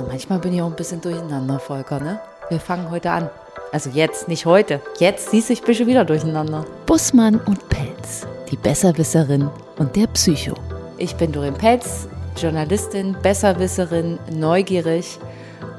Also 0.00 0.12
manchmal 0.12 0.38
bin 0.38 0.54
ich 0.54 0.62
auch 0.62 0.66
ein 0.66 0.76
bisschen 0.76 1.02
durcheinander, 1.02 1.58
Volker, 1.58 2.00
ne? 2.00 2.18
Wir 2.48 2.58
fangen 2.58 2.90
heute 2.90 3.10
an. 3.10 3.28
Also 3.70 3.90
jetzt, 3.90 4.28
nicht 4.28 4.46
heute. 4.46 4.80
Jetzt 4.98 5.30
siehst 5.30 5.50
du, 5.50 5.52
ich 5.52 5.60
bin 5.60 5.74
schon 5.74 5.88
wieder 5.88 6.06
durcheinander. 6.06 6.64
Bussmann 6.86 7.38
und 7.40 7.68
Pelz, 7.68 8.26
die 8.50 8.56
Besserwisserin 8.56 9.50
und 9.76 9.94
der 9.94 10.06
Psycho. 10.06 10.54
Ich 10.96 11.14
bin 11.16 11.32
Dorin 11.32 11.52
Pelz, 11.52 12.08
Journalistin, 12.34 13.14
Besserwisserin, 13.22 14.18
neugierig 14.32 15.18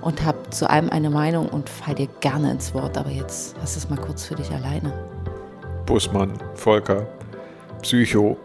und 0.01 0.23
habe 0.23 0.37
zu 0.51 0.69
allem 0.69 0.91
eine 0.91 1.09
Meinung 1.09 1.49
und 1.49 1.67
fall 1.67 1.95
dir 1.95 2.07
gerne 2.19 2.51
ins 2.51 2.75
Wort. 2.75 2.99
Aber 2.99 3.09
jetzt 3.09 3.55
hast 3.59 3.75
du 3.75 3.79
es 3.79 3.89
mal 3.89 3.99
kurz 3.99 4.23
für 4.25 4.35
dich 4.35 4.51
alleine. 4.51 4.93
Bussmann, 5.87 6.33
Volker, 6.53 7.07
Psycho, 7.81 8.37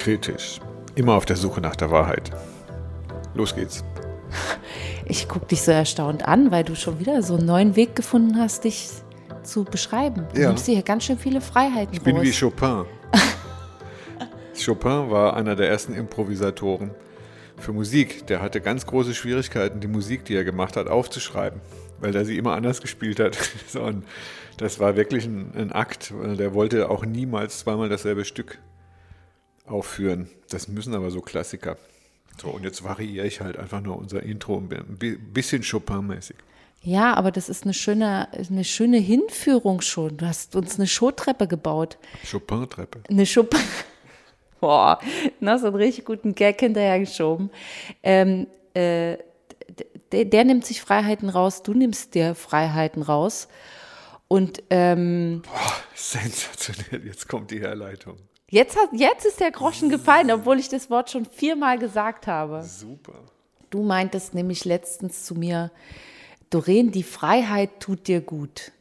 kritisch. 0.00 0.58
Immer 0.96 1.14
auf 1.14 1.26
der 1.26 1.36
Suche 1.36 1.60
nach 1.60 1.76
der 1.76 1.92
Wahrheit. 1.92 2.32
Los 3.34 3.54
geht's. 3.54 3.84
Ich 5.08 5.28
gucke 5.28 5.46
dich 5.46 5.62
so 5.62 5.70
erstaunt 5.70 6.26
an, 6.26 6.50
weil 6.50 6.64
du 6.64 6.74
schon 6.74 6.98
wieder 6.98 7.22
so 7.22 7.36
einen 7.36 7.46
neuen 7.46 7.76
Weg 7.76 7.94
gefunden 7.94 8.36
hast, 8.38 8.64
dich 8.64 8.88
zu 9.44 9.64
beschreiben. 9.64 10.26
Du 10.34 10.40
Ja. 10.40 10.48
nimmst 10.48 10.66
dir 10.66 10.74
hier 10.74 10.82
ganz 10.82 11.04
schön 11.04 11.18
viele 11.18 11.40
Freiheiten 11.40 11.94
Ich 11.94 12.02
bin 12.02 12.16
raus. 12.16 12.24
wie 12.24 12.32
Chopin. 12.32 12.84
Chopin 14.64 15.10
war 15.10 15.36
einer 15.36 15.54
der 15.54 15.68
ersten 15.68 15.94
Improvisatoren 15.94 16.90
für 17.56 17.72
Musik. 17.72 18.26
Der 18.26 18.42
hatte 18.42 18.60
ganz 18.60 18.86
große 18.86 19.14
Schwierigkeiten, 19.14 19.78
die 19.80 19.86
Musik, 19.86 20.24
die 20.24 20.34
er 20.34 20.44
gemacht 20.44 20.76
hat, 20.76 20.88
aufzuschreiben, 20.88 21.60
weil 22.00 22.14
er 22.16 22.24
sie 22.24 22.36
immer 22.36 22.54
anders 22.54 22.80
gespielt 22.80 23.20
hat. 23.20 23.38
Und 23.80 24.04
das 24.56 24.80
war 24.80 24.96
wirklich 24.96 25.26
ein, 25.26 25.52
ein 25.56 25.72
Akt. 25.72 26.12
Der 26.38 26.52
wollte 26.54 26.90
auch 26.90 27.04
niemals 27.06 27.60
zweimal 27.60 27.88
dasselbe 27.88 28.24
Stück 28.24 28.58
aufführen. 29.66 30.28
Das 30.50 30.66
müssen 30.68 30.94
aber 30.94 31.10
so 31.10 31.20
Klassiker. 31.20 31.76
So, 32.40 32.48
und 32.48 32.64
jetzt 32.64 32.84
variiere 32.84 33.26
ich 33.26 33.40
halt 33.40 33.56
einfach 33.58 33.80
nur 33.80 33.96
unser 33.96 34.22
Intro 34.22 34.58
ein 34.58 34.68
bi- 34.98 35.16
bisschen 35.16 35.62
Chopin-mäßig. 35.62 36.36
Ja, 36.82 37.14
aber 37.14 37.32
das 37.32 37.48
ist 37.48 37.64
eine 37.64 37.74
schöne, 37.74 38.28
eine 38.32 38.62
schöne 38.64 38.98
Hinführung 38.98 39.80
schon. 39.80 40.16
Du 40.18 40.26
hast 40.26 40.54
uns 40.54 40.76
eine 40.78 40.86
Showtreppe 40.86 41.48
gebaut. 41.48 41.98
Chopin-Treppe. 42.30 43.00
Eine 43.10 43.26
Schuppe. 43.26 43.56
Boah, 44.60 45.00
na, 45.40 45.58
so 45.58 45.66
einen 45.66 45.76
richtig 45.76 46.04
guten 46.04 46.34
Gag 46.34 46.60
hinterhergeschoben. 46.60 47.50
Ähm, 48.02 48.46
äh, 48.74 49.16
der, 50.12 50.24
der 50.26 50.44
nimmt 50.44 50.64
sich 50.64 50.80
Freiheiten 50.80 51.28
raus, 51.28 51.62
du 51.62 51.74
nimmst 51.74 52.14
dir 52.14 52.34
Freiheiten 52.34 53.02
raus. 53.02 53.48
Und 54.28 54.62
ähm, 54.70 55.42
Sensationell, 55.94 57.06
jetzt 57.06 57.28
kommt 57.28 57.50
die 57.50 57.60
Herleitung. 57.60 58.16
Jetzt, 58.56 58.76
hat, 58.76 58.88
jetzt 58.92 59.26
ist 59.26 59.38
der 59.38 59.50
Groschen 59.50 59.90
gefallen, 59.90 60.30
obwohl 60.30 60.58
ich 60.58 60.70
das 60.70 60.88
Wort 60.88 61.10
schon 61.10 61.26
viermal 61.26 61.78
gesagt 61.78 62.26
habe. 62.26 62.62
Super. 62.62 63.20
Du 63.68 63.82
meintest 63.82 64.34
nämlich 64.34 64.64
letztens 64.64 65.24
zu 65.24 65.34
mir, 65.34 65.70
Doreen, 66.48 66.90
die 66.90 67.02
Freiheit 67.02 67.80
tut 67.80 68.08
dir 68.08 68.22
gut. 68.22 68.72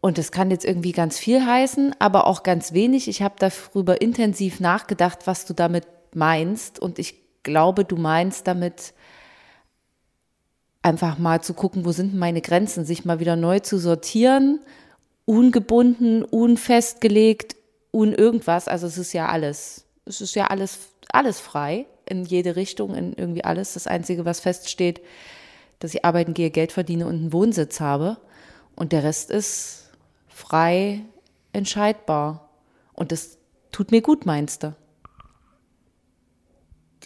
Und 0.00 0.18
das 0.18 0.32
kann 0.32 0.50
jetzt 0.50 0.64
irgendwie 0.64 0.92
ganz 0.92 1.18
viel 1.18 1.44
heißen, 1.44 1.94
aber 2.00 2.26
auch 2.26 2.42
ganz 2.42 2.72
wenig. 2.72 3.08
Ich 3.08 3.22
habe 3.22 3.36
darüber 3.38 4.00
intensiv 4.00 4.58
nachgedacht, 4.58 5.26
was 5.26 5.46
du 5.46 5.54
damit 5.54 5.86
meinst. 6.12 6.80
Und 6.80 6.98
ich 6.98 7.14
glaube, 7.42 7.84
du 7.84 7.96
meinst 7.96 8.46
damit 8.46 8.94
einfach 10.82 11.18
mal 11.18 11.40
zu 11.40 11.54
gucken, 11.54 11.84
wo 11.84 11.92
sind 11.92 12.14
meine 12.14 12.40
Grenzen, 12.40 12.84
sich 12.84 13.04
mal 13.04 13.20
wieder 13.20 13.36
neu 13.36 13.60
zu 13.60 13.78
sortieren, 13.78 14.60
ungebunden, 15.24 16.24
unfestgelegt, 16.24 17.55
un 17.96 18.12
irgendwas. 18.12 18.68
Also 18.68 18.86
es 18.86 18.98
ist 18.98 19.12
ja 19.14 19.28
alles, 19.28 19.86
es 20.04 20.20
ist 20.20 20.34
ja 20.34 20.48
alles, 20.48 20.90
alles 21.10 21.40
frei 21.40 21.86
in 22.04 22.24
jede 22.24 22.54
Richtung, 22.54 22.94
in 22.94 23.14
irgendwie 23.14 23.42
alles. 23.42 23.72
Das 23.72 23.86
Einzige, 23.86 24.24
was 24.24 24.40
feststeht, 24.40 25.00
dass 25.78 25.94
ich 25.94 26.04
arbeiten 26.04 26.34
gehe, 26.34 26.50
Geld 26.50 26.72
verdiene 26.72 27.06
und 27.06 27.16
einen 27.16 27.32
Wohnsitz 27.32 27.80
habe. 27.80 28.18
Und 28.74 28.92
der 28.92 29.02
Rest 29.02 29.30
ist 29.30 29.90
frei 30.28 31.00
entscheidbar. 31.52 32.50
Und 32.92 33.12
das 33.12 33.38
tut 33.72 33.90
mir 33.90 34.02
gut, 34.02 34.26
meinst 34.26 34.62
du? 34.62 34.76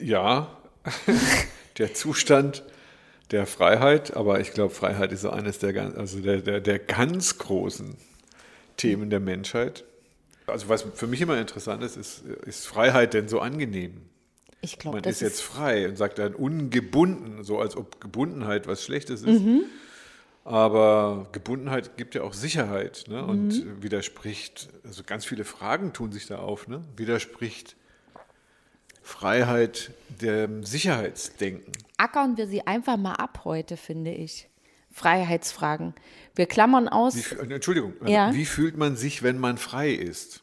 Ja, 0.01 0.57
der 1.79 1.95
Zustand 1.95 2.65
der 3.31 3.47
Freiheit, 3.47 4.17
aber 4.17 4.41
ich 4.41 4.53
glaube, 4.53 4.75
Freiheit 4.75 5.13
ist 5.13 5.21
so 5.21 5.31
eines 5.31 5.61
der, 5.61 5.97
also 5.97 6.19
der, 6.19 6.39
der, 6.41 6.61
der 6.61 6.81
ganz 6.81 7.39
großen 7.39 7.97
Themen 8.77 9.09
der 9.09 9.21
Menschheit. 9.21 9.85
Also 10.51 10.69
was 10.69 10.83
für 10.95 11.07
mich 11.07 11.21
immer 11.21 11.39
interessant 11.39 11.83
ist, 11.83 11.97
ist, 11.97 12.25
ist 12.47 12.67
Freiheit 12.67 13.15
denn 13.15 13.29
so 13.29 13.41
angenehm? 13.41 14.03
Ich 14.63 14.79
glaube, 14.79 14.97
Man 14.97 15.03
das 15.03 15.17
ist 15.17 15.21
jetzt 15.21 15.41
frei 15.43 15.89
und 15.89 15.97
sagt 15.97 16.19
dann 16.19 16.35
ungebunden, 16.35 17.45
so 17.45 17.59
als 17.59 17.77
ob 17.77 18.01
Gebundenheit 18.01 18.67
was 18.67 18.85
Schlechtes 18.85 19.23
ist. 19.23 19.43
Mhm. 19.43 19.65
Aber 20.45 21.29
Gebundenheit 21.33 21.97
gibt 21.97 22.15
ja 22.15 22.23
auch 22.23 22.33
Sicherheit 22.33 23.05
ne? 23.09 23.25
und 23.25 23.65
Mhm. 23.65 23.83
widerspricht, 23.83 24.69
also 24.85 25.03
ganz 25.05 25.25
viele 25.25 25.45
Fragen 25.45 25.93
tun 25.93 26.13
sich 26.13 26.27
da 26.27 26.39
auf, 26.39 26.67
ne? 26.69 26.83
widerspricht 26.97 27.77
Freiheit 29.03 29.93
dem 30.09 30.65
Sicherheitsdenken. 30.65 31.73
ackern 31.97 32.37
wir 32.37 32.47
sie 32.47 32.67
einfach 32.67 32.97
mal 32.97 33.15
ab 33.15 33.43
heute, 33.45 33.77
finde 33.77 34.13
ich. 34.13 34.49
Freiheitsfragen. 34.91 35.95
Wir 36.35 36.47
klammern 36.47 36.89
aus, 36.89 37.17
Wie, 37.17 37.53
Entschuldigung, 37.53 37.95
Ja. 38.07 38.33
wie 38.35 38.45
fühlt 38.45 38.77
man 38.77 38.97
sich, 38.97 39.23
wenn 39.23 39.39
man 39.39 39.59
frei 39.59 39.91
ist? 39.91 40.41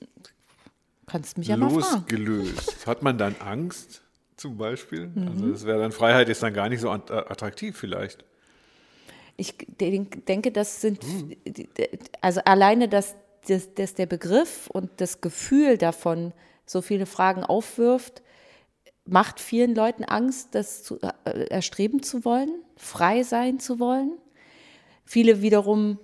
kannst 1.06 1.38
mich 1.38 1.47
ja 1.47 1.56
mal 1.56 1.69
fragen. 1.69 1.81
Losgelöst. 2.02 2.85
Hat 2.85 3.02
man 3.02 3.18
dann 3.18 3.35
Angst 3.40 4.02
zum 4.35 4.58
Beispiel? 4.58 5.08
Mhm. 5.08 5.28
Also 5.30 5.52
das 5.52 5.66
wäre 5.66 5.80
dann 5.80 5.94
Freiheit 5.94 6.28
ist 6.28 6.44
dann 6.44 6.53
gar 6.53 6.68
nicht 6.68 6.81
so 6.81 6.91
at- 6.91 7.09
attraktiv 7.12 7.78
vielleicht. 7.78 8.25
Ich 9.38 9.56
denk- 9.80 10.25
denke, 10.25 10.52
das 10.52 10.81
sind, 10.81 11.00
also 12.22 12.41
alleine, 12.44 12.90
dass, 12.90 13.16
dass, 13.47 13.74
dass 13.74 13.94
der 13.94 14.06
Begriff 14.08 14.68
und 14.68 14.90
das 14.97 15.22
Gefühl 15.22 15.78
davon 15.78 16.34
so 16.66 16.81
viele 16.81 17.06
Fragen 17.06 17.44
aufwirft, 17.46 18.22
macht 19.06 19.40
vielen 19.40 19.75
Leuten 19.75 20.03
Angst, 20.03 20.50
das 20.56 20.84
zu, 20.84 21.00
äh, 21.24 21.46
erstreben 21.50 22.03
zu 22.03 22.25
wollen, 22.25 22.50
frei 22.75 23.24
sein 23.24 23.59
zu 23.59 23.79
wollen. 23.79 24.12
Viele 25.07 25.41
wiederum 25.41 25.97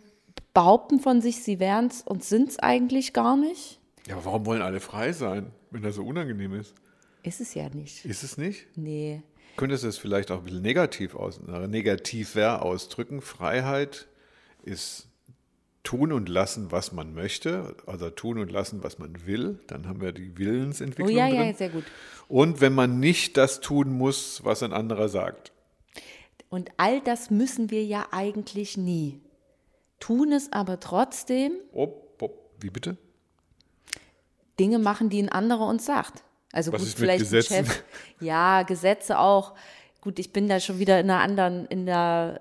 behaupten 0.54 1.00
von 1.00 1.22
sich, 1.22 1.44
sie 1.44 1.60
wären 1.60 1.88
es 1.88 2.02
und 2.02 2.24
sind 2.24 2.50
es 2.50 2.60
eigentlich 2.60 3.14
gar 3.14 3.36
nicht. 3.36 3.80
Ja, 4.08 4.16
aber 4.16 4.26
warum 4.26 4.46
wollen 4.46 4.62
alle 4.62 4.80
frei 4.80 5.12
sein, 5.12 5.52
wenn 5.72 5.84
das 5.84 5.96
so 5.96 6.04
unangenehm 6.04 6.54
ist? 6.54 6.74
Ist 7.22 7.42
es 7.42 7.54
ja 7.54 7.70
nicht. 7.70 8.06
Ist 8.06 8.24
es 8.24 8.38
nicht? 8.38 8.66
Nee. 8.76 9.22
Könntest 9.56 9.84
du 9.84 9.88
es 9.88 9.98
vielleicht 9.98 10.32
auch 10.32 10.40
ein 10.40 10.44
bisschen 10.46 10.62
negativ 10.62 11.16
aus, 11.16 11.40
äh, 11.48 11.68
negativer 11.68 12.64
ausdrücken? 12.64 13.22
Freiheit 13.22 14.08
ist 14.64 15.08
tun 15.84 16.12
und 16.12 16.30
lassen, 16.30 16.72
was 16.72 16.92
man 16.92 17.14
möchte, 17.14 17.76
also 17.86 18.10
tun 18.10 18.40
und 18.40 18.52
lassen, 18.52 18.84
was 18.84 19.00
man 19.00 19.26
will. 19.26 19.60
Dann 19.68 19.88
haben 19.88 20.02
wir 20.02 20.12
die 20.12 20.32
Oh 20.34 20.38
Willensentwicklung 20.38 21.16
ja, 21.16 21.28
drin. 21.30 21.48
ja, 21.48 21.54
sehr 21.54 21.70
gut. 21.70 21.84
Und 22.28 22.62
wenn 22.62 22.74
man 22.74 23.00
nicht 23.00 23.38
das 23.38 23.60
tun 23.60 23.92
muss, 23.92 24.42
was 24.44 24.64
ein 24.64 24.74
anderer 24.74 25.10
sagt. 25.10 25.52
Und 26.54 26.70
all 26.78 27.02
das 27.02 27.32
müssen 27.32 27.72
wir 27.72 27.84
ja 27.84 28.06
eigentlich 28.12 28.78
nie. 28.78 29.20
Tun 30.00 30.32
es 30.32 30.52
aber 30.52 30.80
trotzdem, 30.80 31.54
Op, 31.74 32.22
op, 32.22 32.52
wie 32.60 32.70
bitte? 32.70 32.96
Dinge 34.60 34.78
machen, 34.78 35.10
die 35.10 35.20
ein 35.20 35.30
anderer 35.30 35.66
uns 35.66 35.84
sagt. 35.84 36.24
Also 36.52 36.72
Was 36.72 36.84
gut, 36.84 36.92
vielleicht 36.92 37.34
ein? 37.34 37.42
Chef. 37.42 37.84
Ja, 38.20 38.62
Gesetze 38.62 39.18
auch. 39.18 39.56
Gut, 40.00 40.20
ich 40.20 40.32
bin 40.32 40.48
da 40.48 40.60
schon 40.60 40.78
wieder 40.78 41.00
in 41.00 41.10
einer 41.10 41.22
anderen, 41.22 41.66
in 41.70 41.88
der, 41.88 42.40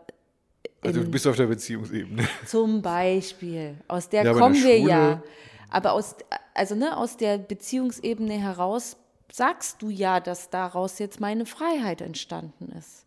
Also 0.83 1.01
du 1.01 1.11
bist 1.11 1.27
auf 1.27 1.37
der 1.37 1.47
Beziehungsebene. 1.47 2.29
zum 2.47 2.83
Beispiel. 2.83 3.77
Aus 3.89 4.11
der 4.11 4.25
Ja, 4.25 4.35
kommen 4.35 4.57
der 4.57 4.63
wir 4.63 4.79
ja. 4.79 5.23
Aber 5.71 5.93
aus, 5.93 6.17
also 6.53 6.75
ne, 6.75 6.99
aus 6.99 7.17
der 7.17 7.39
Beziehungsebene 7.39 8.35
heraus 8.35 8.99
sagst 9.33 9.81
du 9.81 9.89
ja, 9.89 10.21
dass 10.21 10.51
daraus 10.51 10.99
jetzt 10.99 11.19
meine 11.19 11.47
Freiheit 11.47 12.03
entstanden 12.03 12.73
ist. 12.79 13.02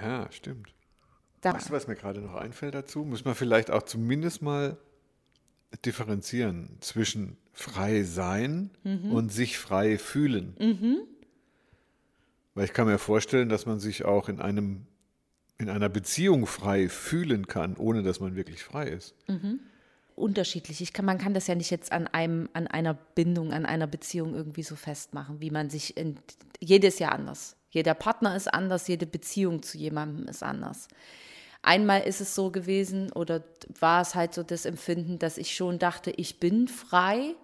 Ja, 0.00 0.30
stimmt. 0.32 0.72
Da, 1.40 1.54
Weißt 1.54 1.68
du, 1.68 1.72
was 1.72 1.86
mir 1.86 1.94
gerade 1.96 2.20
noch 2.20 2.34
einfällt 2.34 2.74
dazu? 2.74 3.04
Muss 3.04 3.24
man 3.24 3.34
vielleicht 3.34 3.70
auch 3.70 3.82
zumindest 3.82 4.42
mal 4.42 4.76
differenzieren 5.84 6.76
zwischen 6.80 7.36
frei 7.52 8.02
sein 8.02 8.70
Mhm. 8.84 9.12
und 9.12 9.32
sich 9.32 9.58
frei 9.58 9.98
fühlen. 9.98 10.54
Weil 12.54 12.64
ich 12.64 12.72
kann 12.72 12.86
mir 12.86 12.98
vorstellen, 12.98 13.48
dass 13.48 13.66
man 13.66 13.78
sich 13.80 14.04
auch 14.04 14.28
in 14.28 14.40
einem 14.40 14.86
in 15.58 15.70
einer 15.70 15.88
Beziehung 15.88 16.44
frei 16.46 16.88
fühlen 16.90 17.46
kann, 17.46 17.76
ohne 17.78 18.02
dass 18.02 18.20
man 18.20 18.36
wirklich 18.36 18.62
frei 18.62 18.88
ist. 18.88 19.14
unterschiedlich. 20.14 20.80
Ich 20.82 20.92
kann, 20.92 21.04
man 21.06 21.16
kann 21.18 21.32
das 21.34 21.46
ja 21.46 21.54
nicht 21.54 21.70
jetzt 21.70 21.92
an 21.92 22.06
einem, 22.08 22.48
an 22.54 22.66
einer 22.66 22.92
Bindung, 22.94 23.52
an 23.52 23.64
einer 23.66 23.86
Beziehung 23.86 24.34
irgendwie 24.34 24.62
so 24.62 24.76
festmachen, 24.76 25.40
wie 25.40 25.50
man 25.50 25.68
sich 25.70 25.96
in, 25.96 26.18
jedes 26.60 26.98
Jahr 26.98 27.12
anders. 27.12 27.56
Jeder 27.76 27.92
Partner 27.92 28.34
ist 28.34 28.52
anders, 28.54 28.88
jede 28.88 29.04
Beziehung 29.04 29.62
zu 29.62 29.76
jemandem 29.76 30.28
ist 30.28 30.42
anders. 30.42 30.88
Einmal 31.60 32.00
ist 32.04 32.22
es 32.22 32.34
so 32.34 32.50
gewesen 32.50 33.12
oder 33.12 33.42
war 33.80 34.00
es 34.00 34.14
halt 34.14 34.32
so 34.32 34.42
das 34.42 34.64
Empfinden, 34.64 35.18
dass 35.18 35.36
ich 35.36 35.54
schon 35.54 35.78
dachte, 35.78 36.10
ich 36.10 36.40
bin 36.40 36.68
frei 36.68 37.34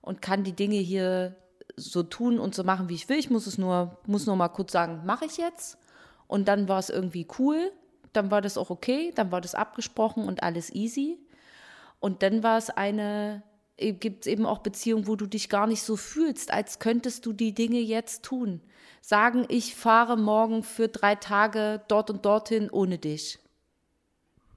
und 0.00 0.22
kann 0.22 0.44
die 0.44 0.52
Dinge 0.52 0.76
hier 0.76 1.34
so 1.74 2.04
tun 2.04 2.38
und 2.38 2.54
so 2.54 2.62
machen, 2.62 2.88
wie 2.88 2.94
ich 2.94 3.08
will. 3.08 3.18
Ich 3.18 3.30
muss 3.30 3.48
es 3.48 3.58
nur, 3.58 3.98
muss 4.06 4.26
nur 4.26 4.36
mal 4.36 4.50
kurz 4.50 4.70
sagen, 4.70 5.02
mache 5.06 5.24
ich 5.24 5.38
jetzt. 5.38 5.76
Und 6.28 6.46
dann 6.46 6.68
war 6.68 6.78
es 6.78 6.88
irgendwie 6.90 7.26
cool. 7.40 7.72
Dann 8.12 8.30
war 8.30 8.42
das 8.42 8.58
auch 8.58 8.70
okay. 8.70 9.10
Dann 9.16 9.32
war 9.32 9.40
das 9.40 9.56
abgesprochen 9.56 10.22
und 10.22 10.44
alles 10.44 10.72
easy. 10.72 11.18
Und 11.98 12.22
dann 12.22 12.44
war 12.44 12.58
es 12.58 12.70
eine, 12.70 13.42
gibt 13.80 14.26
es 14.26 14.32
eben 14.32 14.46
auch 14.46 14.58
Beziehungen, 14.58 15.06
wo 15.06 15.16
du 15.16 15.26
dich 15.26 15.48
gar 15.48 15.66
nicht 15.66 15.82
so 15.82 15.96
fühlst, 15.96 16.52
als 16.52 16.78
könntest 16.78 17.26
du 17.26 17.32
die 17.32 17.54
Dinge 17.54 17.80
jetzt 17.80 18.22
tun. 18.22 18.60
Sagen, 19.00 19.46
ich 19.48 19.74
fahre 19.74 20.16
morgen 20.16 20.62
für 20.62 20.88
drei 20.88 21.14
Tage 21.14 21.82
dort 21.88 22.10
und 22.10 22.24
dorthin 22.24 22.70
ohne 22.70 22.98
dich. 22.98 23.38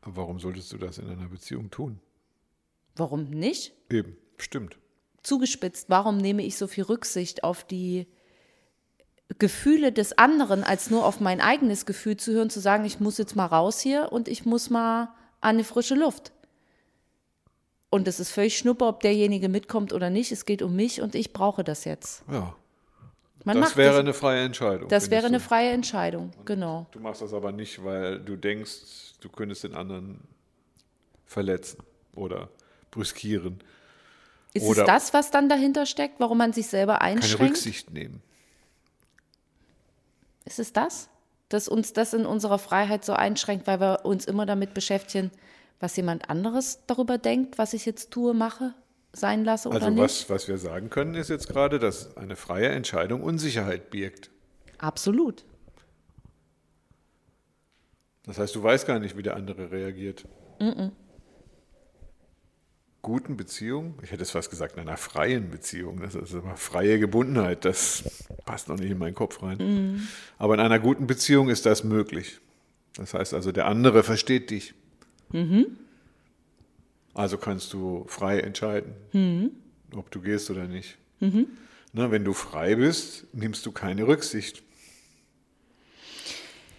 Warum 0.01 0.39
solltest 0.39 0.71
du 0.73 0.77
das 0.77 0.97
in 0.97 1.09
einer 1.09 1.29
Beziehung 1.29 1.69
tun? 1.69 1.99
Warum 2.95 3.23
nicht? 3.29 3.73
Eben, 3.89 4.17
stimmt. 4.37 4.77
Zugespitzt, 5.23 5.89
warum 5.89 6.17
nehme 6.17 6.43
ich 6.43 6.57
so 6.57 6.67
viel 6.67 6.83
Rücksicht 6.83 7.43
auf 7.43 7.63
die 7.63 8.07
Gefühle 9.39 9.91
des 9.91 10.17
anderen, 10.17 10.63
als 10.63 10.89
nur 10.89 11.05
auf 11.05 11.19
mein 11.19 11.39
eigenes 11.39 11.85
Gefühl 11.85 12.17
zu 12.17 12.33
hören, 12.33 12.49
zu 12.49 12.59
sagen, 12.59 12.83
ich 12.85 12.99
muss 12.99 13.17
jetzt 13.17 13.35
mal 13.35 13.45
raus 13.45 13.79
hier 13.79 14.11
und 14.11 14.27
ich 14.27 14.45
muss 14.45 14.69
mal 14.69 15.13
an 15.39 15.55
eine 15.55 15.63
frische 15.63 15.95
Luft. 15.95 16.33
Und 17.93 18.07
es 18.07 18.19
ist 18.19 18.31
völlig 18.31 18.57
schnuppe, 18.57 18.85
ob 18.85 19.01
derjenige 19.01 19.49
mitkommt 19.49 19.93
oder 19.93 20.09
nicht. 20.09 20.31
Es 20.31 20.45
geht 20.45 20.63
um 20.63 20.75
mich 20.75 20.99
und 20.99 21.13
ich 21.13 21.31
brauche 21.31 21.63
das 21.63 21.85
jetzt. 21.85 22.23
Ja. 22.27 22.55
Man 23.43 23.61
das 23.61 23.77
wäre 23.77 23.91
das, 23.91 23.99
eine 23.99 24.15
freie 24.15 24.43
Entscheidung. 24.43 24.89
das 24.89 25.11
wäre 25.11 25.21
findest 25.21 25.43
eine 25.43 25.47
freie 25.47 25.69
Entscheidung, 25.73 26.31
genau. 26.43 26.87
Du 26.89 26.99
machst 26.99 27.21
das 27.21 27.35
aber 27.35 27.51
nicht, 27.51 27.83
weil 27.83 28.19
du 28.19 28.35
denkst, 28.35 29.13
du 29.19 29.29
könntest 29.29 29.63
den 29.63 29.75
anderen 29.75 30.21
verletzen 31.27 31.83
oder 32.15 32.49
brüskieren. 32.89 33.59
Ist 34.55 34.65
Oder- 34.65 34.81
es 34.81 34.87
das, 34.87 35.13
was 35.13 35.29
dann 35.29 35.47
dahinter 35.47 35.85
steckt, 35.85 36.19
warum 36.19 36.39
man 36.39 36.51
sich 36.51 36.65
selber 36.65 36.97
Keine 36.97 37.17
einschränkt? 37.17 37.51
Rücksicht 37.51 37.91
nehmen. 37.91 38.23
Ist 40.45 40.57
es 40.57 40.73
das? 40.73 41.09
Dass 41.49 41.67
uns 41.67 41.93
das 41.93 42.15
in 42.15 42.25
unserer 42.25 42.57
Freiheit 42.57 43.05
so 43.05 43.13
einschränkt, 43.13 43.67
weil 43.67 43.79
wir 43.79 44.03
uns 44.03 44.25
immer 44.25 44.47
damit 44.47 44.73
beschäftigen, 44.73 45.29
was 45.83 45.97
jemand 45.97 46.29
anderes 46.29 46.79
darüber 46.87 47.17
denkt, 47.17 47.57
was 47.57 47.73
ich 47.73 47.85
jetzt 47.85 48.09
tue, 48.09 48.33
mache, 48.33 48.73
sein 49.11 49.43
lasse 49.43 49.67
oder 49.67 49.75
Also 49.75 49.89
nicht? 49.89 49.99
was, 49.99 50.29
was 50.29 50.47
wir 50.47 50.57
sagen 50.57 50.89
können, 50.89 51.13
ist 51.13 51.29
jetzt 51.29 51.49
gerade, 51.49 51.77
dass 51.77 52.15
eine 52.15 52.37
freie 52.37 52.69
Entscheidung 52.69 53.21
Unsicherheit 53.21 53.89
birgt. 53.89 54.31
Absolut. 54.77 55.43
Das 58.25 58.37
heißt, 58.39 58.55
du 58.55 58.63
weißt 58.63 58.87
gar 58.87 58.99
nicht, 58.99 59.17
wie 59.17 59.23
der 59.23 59.35
andere 59.35 59.71
reagiert. 59.71 60.25
Guten 63.01 63.35
Beziehung, 63.35 63.99
ich 64.01 64.11
hätte 64.13 64.23
es 64.23 64.31
fast 64.31 64.49
gesagt, 64.49 64.75
in 64.75 64.79
einer 64.87 64.95
freien 64.95 65.49
Beziehung, 65.49 65.99
das 65.99 66.15
ist 66.15 66.33
aber 66.33 66.55
freie 66.55 66.97
Gebundenheit, 66.97 67.65
das 67.65 68.05
passt 68.45 68.69
noch 68.69 68.77
nicht 68.77 68.91
in 68.91 68.97
meinen 68.97 69.15
Kopf 69.15 69.43
rein. 69.43 70.07
Aber 70.37 70.53
in 70.53 70.61
einer 70.61 70.79
guten 70.79 71.07
Beziehung 71.07 71.49
ist 71.49 71.65
das 71.65 71.83
möglich. 71.83 72.39
Das 72.95 73.13
heißt 73.13 73.33
also, 73.33 73.51
der 73.51 73.65
andere 73.65 74.03
versteht 74.03 74.49
dich. 74.49 74.75
Also 77.13 77.37
kannst 77.37 77.73
du 77.73 78.05
frei 78.07 78.39
entscheiden, 78.39 78.93
ob 79.95 80.09
du 80.11 80.21
gehst 80.21 80.49
oder 80.49 80.65
nicht. 80.67 80.97
Na, 81.93 82.09
wenn 82.11 82.23
du 82.25 82.33
frei 82.33 82.75
bist, 82.75 83.25
nimmst 83.33 83.65
du 83.65 83.71
keine 83.71 84.07
Rücksicht. 84.07 84.63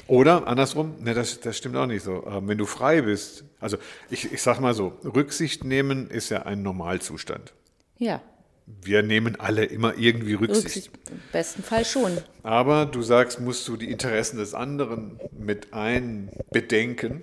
Oder 0.07 0.47
andersrum, 0.47 0.97
ne, 1.03 1.15
das, 1.15 1.41
das 1.41 1.57
stimmt 1.57 1.77
auch 1.77 1.87
nicht 1.87 2.03
so. 2.03 2.27
Ähm, 2.27 2.47
wenn 2.49 2.59
du 2.59 2.67
frei 2.67 3.01
bist, 3.03 3.45
also 3.59 3.79
ich, 4.11 4.31
ich 4.33 4.43
sag 4.43 4.61
mal 4.61 4.75
so, 4.75 4.99
Rücksicht 5.03 5.65
nehmen 5.65 6.11
ist 6.11 6.29
ja 6.31 6.43
ein 6.43 6.63
Normalzustand. 6.63 7.55
Ja, 7.99 8.21
Wir 8.67 9.03
nehmen 9.03 9.37
alle 9.41 9.65
immer 9.65 9.97
irgendwie 9.97 10.35
Rücksicht. 10.35 10.65
Rücksicht, 10.65 10.91
im 11.11 11.21
besten 11.33 11.63
Fall 11.63 11.85
schon. 11.87 12.19
Aber 12.43 12.85
du 12.87 13.01
sagst, 13.03 13.41
musst 13.41 13.67
du 13.69 13.77
die 13.79 13.91
Interessen 13.91 14.37
des 14.39 14.53
anderen 14.53 15.19
mit 15.39 15.73
einbedenken 15.73 17.23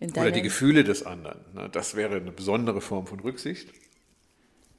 oder 0.00 0.30
die 0.30 0.42
Gefühle 0.42 0.84
des 0.84 1.04
anderen. 1.04 1.40
Ne? 1.54 1.68
Das 1.72 1.96
wäre 1.96 2.16
eine 2.16 2.30
besondere 2.30 2.80
Form 2.80 3.06
von 3.06 3.20
Rücksicht. 3.20 3.68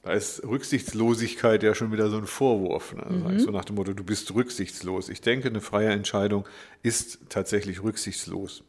Da 0.04 0.14
ist 0.14 0.44
Rücksichtslosigkeit 0.44 1.62
ja 1.62 1.76
schon 1.76 1.92
wieder 1.92 2.10
so 2.10 2.18
ein 2.18 2.26
Vorwurf. 2.26 2.94
Ne? 2.94 3.06
Mhm. 3.10 3.24
Sag 3.24 3.34
ich 3.36 3.42
So 3.42 3.52
nach 3.52 3.66
dem 3.66 3.76
Motto, 3.76 3.94
du 3.94 4.04
bist 4.04 4.34
rücksichtslos. 4.34 5.10
Ich 5.10 5.22
denke, 5.22 5.50
eine 5.50 5.62
freie 5.62 5.90
Entscheidung 5.90 6.48
ist 6.84 7.20
tatsächlich 7.30 7.84
rücksichtslos. 7.84 8.64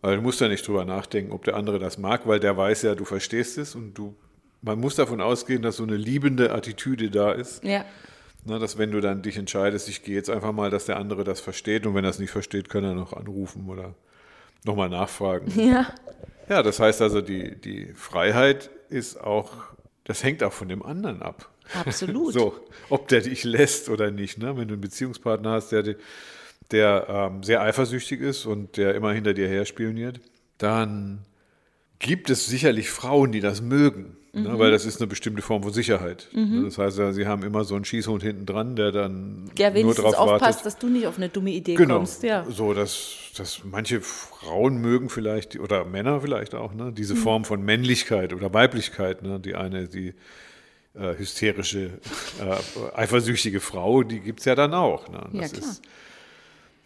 Weil 0.00 0.16
du 0.16 0.22
musst 0.22 0.40
ja 0.40 0.48
nicht 0.48 0.66
drüber 0.66 0.84
nachdenken, 0.84 1.32
ob 1.32 1.44
der 1.44 1.56
andere 1.56 1.78
das 1.78 1.98
mag, 1.98 2.26
weil 2.26 2.40
der 2.40 2.56
weiß 2.56 2.82
ja, 2.82 2.94
du 2.94 3.04
verstehst 3.04 3.58
es 3.58 3.74
und 3.74 3.94
du, 3.94 4.14
man 4.62 4.78
muss 4.78 4.94
davon 4.94 5.20
ausgehen, 5.20 5.60
dass 5.60 5.76
so 5.76 5.82
eine 5.82 5.96
liebende 5.96 6.52
Attitüde 6.52 7.10
da 7.10 7.32
ist. 7.32 7.62
Ja, 7.64 7.84
Na, 8.44 8.58
dass 8.58 8.78
wenn 8.78 8.92
du 8.92 9.00
dann 9.00 9.22
dich 9.22 9.36
entscheidest, 9.36 9.88
ich 9.88 10.04
gehe 10.04 10.14
jetzt 10.14 10.30
einfach 10.30 10.52
mal, 10.52 10.70
dass 10.70 10.86
der 10.86 10.96
andere 10.96 11.24
das 11.24 11.40
versteht 11.40 11.84
und 11.86 11.94
wenn 11.94 12.04
er 12.04 12.10
es 12.10 12.20
nicht 12.20 12.30
versteht, 12.30 12.70
kann 12.70 12.84
er 12.84 12.94
noch 12.94 13.12
anrufen 13.12 13.68
oder 13.68 13.94
nochmal 14.64 14.88
nachfragen. 14.88 15.50
ja, 15.58 15.86
Ja, 16.48 16.62
das 16.62 16.80
heißt 16.80 17.02
also, 17.02 17.20
die, 17.20 17.56
die 17.60 17.92
Freiheit 17.94 18.70
ist 18.88 19.20
auch, 19.20 19.52
das 20.04 20.22
hängt 20.24 20.42
auch 20.42 20.52
von 20.52 20.68
dem 20.68 20.82
anderen 20.82 21.22
ab. 21.22 21.48
absolut. 21.74 22.32
So, 22.38 22.54
ob 22.88 23.08
der 23.08 23.20
dich 23.20 23.44
lässt 23.44 23.88
oder 23.88 24.10
nicht. 24.10 24.38
Ne? 24.38 24.56
Wenn 24.56 24.68
du 24.68 24.74
einen 24.74 24.80
Beziehungspartner 24.80 25.52
hast, 25.52 25.70
der, 25.72 25.96
der 26.70 27.06
ähm, 27.08 27.42
sehr 27.42 27.60
eifersüchtig 27.62 28.20
ist 28.20 28.46
und 28.46 28.76
der 28.76 28.94
immer 28.94 29.12
hinter 29.12 29.34
dir 29.34 29.48
her 29.48 29.64
spioniert, 29.66 30.20
dann 30.58 31.24
gibt 31.98 32.30
es 32.30 32.46
sicherlich 32.46 32.90
Frauen, 32.90 33.32
die 33.32 33.40
das 33.40 33.60
mögen. 33.62 34.16
Ne? 34.32 34.50
Mhm. 34.50 34.58
Weil 34.58 34.70
das 34.70 34.84
ist 34.84 35.00
eine 35.00 35.06
bestimmte 35.06 35.42
Form 35.42 35.62
von 35.62 35.72
Sicherheit. 35.72 36.28
Ne? 36.32 36.62
Das 36.64 36.78
heißt, 36.78 36.98
ja, 36.98 37.12
sie 37.12 37.26
haben 37.26 37.42
immer 37.42 37.64
so 37.64 37.74
einen 37.74 37.84
Schießhund 37.84 38.22
hinten 38.22 38.46
dran, 38.46 38.76
der 38.76 38.92
dann 38.92 39.50
Der 39.56 39.70
nur 39.82 39.94
drauf 39.94 40.14
aufpasst, 40.14 40.42
wartet. 40.42 40.66
dass 40.66 40.78
du 40.78 40.88
nicht 40.88 41.06
auf 41.06 41.16
eine 41.16 41.28
dumme 41.28 41.50
Idee 41.50 41.74
Genau. 41.74 41.96
kommst. 41.96 42.22
Ja. 42.22 42.44
So, 42.48 42.74
dass, 42.74 43.14
dass 43.36 43.62
manche 43.64 44.00
Frauen 44.00 44.78
mögen 44.78 45.08
vielleicht, 45.08 45.58
oder 45.58 45.84
Männer 45.84 46.20
vielleicht 46.20 46.54
auch, 46.54 46.74
ne, 46.74 46.92
diese 46.92 47.16
Form 47.16 47.44
von 47.44 47.62
Männlichkeit 47.64 48.32
oder 48.32 48.52
Weiblichkeit. 48.52 49.22
Ne, 49.22 49.40
die 49.40 49.54
eine, 49.54 49.88
die 49.88 50.14
äh, 50.94 51.16
hysterische, 51.16 51.98
äh, 52.40 52.96
eifersüchtige 52.96 53.60
Frau, 53.60 54.02
die 54.02 54.20
gibt 54.20 54.40
es 54.40 54.44
ja 54.44 54.54
dann 54.54 54.74
auch. 54.74 55.08
Ne? 55.08 55.26
Ja, 55.32 55.40
Das 55.40 55.52
klar. 55.52 55.70
ist, 55.70 55.82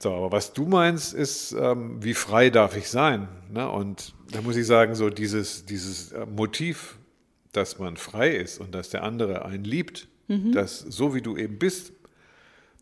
so, 0.03 0.13
aber 0.13 0.33
was 0.33 0.53
du 0.53 0.67
meinst, 0.67 1.15
ist, 1.15 1.53
ähm, 1.53 2.03
wie 2.03 2.15
frei 2.15 2.51
darf 2.51 2.77
ich 2.77 2.89
sein? 2.91 3.29
Ne? 3.53 3.71
Und 3.71 4.15
da 4.33 4.41
muss 4.43 4.57
ich 4.57 4.67
sagen, 4.67 4.95
so 4.95 5.11
dieses, 5.11 5.65
dieses 5.65 6.13
äh, 6.13 6.27
Motiv, 6.27 6.99
dass 7.53 7.79
man 7.79 7.97
frei 7.97 8.31
ist 8.31 8.61
und 8.61 8.75
dass 8.75 8.91
der 8.91 9.05
andere 9.05 9.45
einen 9.45 9.65
liebt, 9.65 10.09
Mhm. 10.29 10.53
dass 10.53 10.79
so 10.79 11.15
wie 11.15 11.21
du 11.21 11.37
eben 11.37 11.59
bist, 11.59 11.93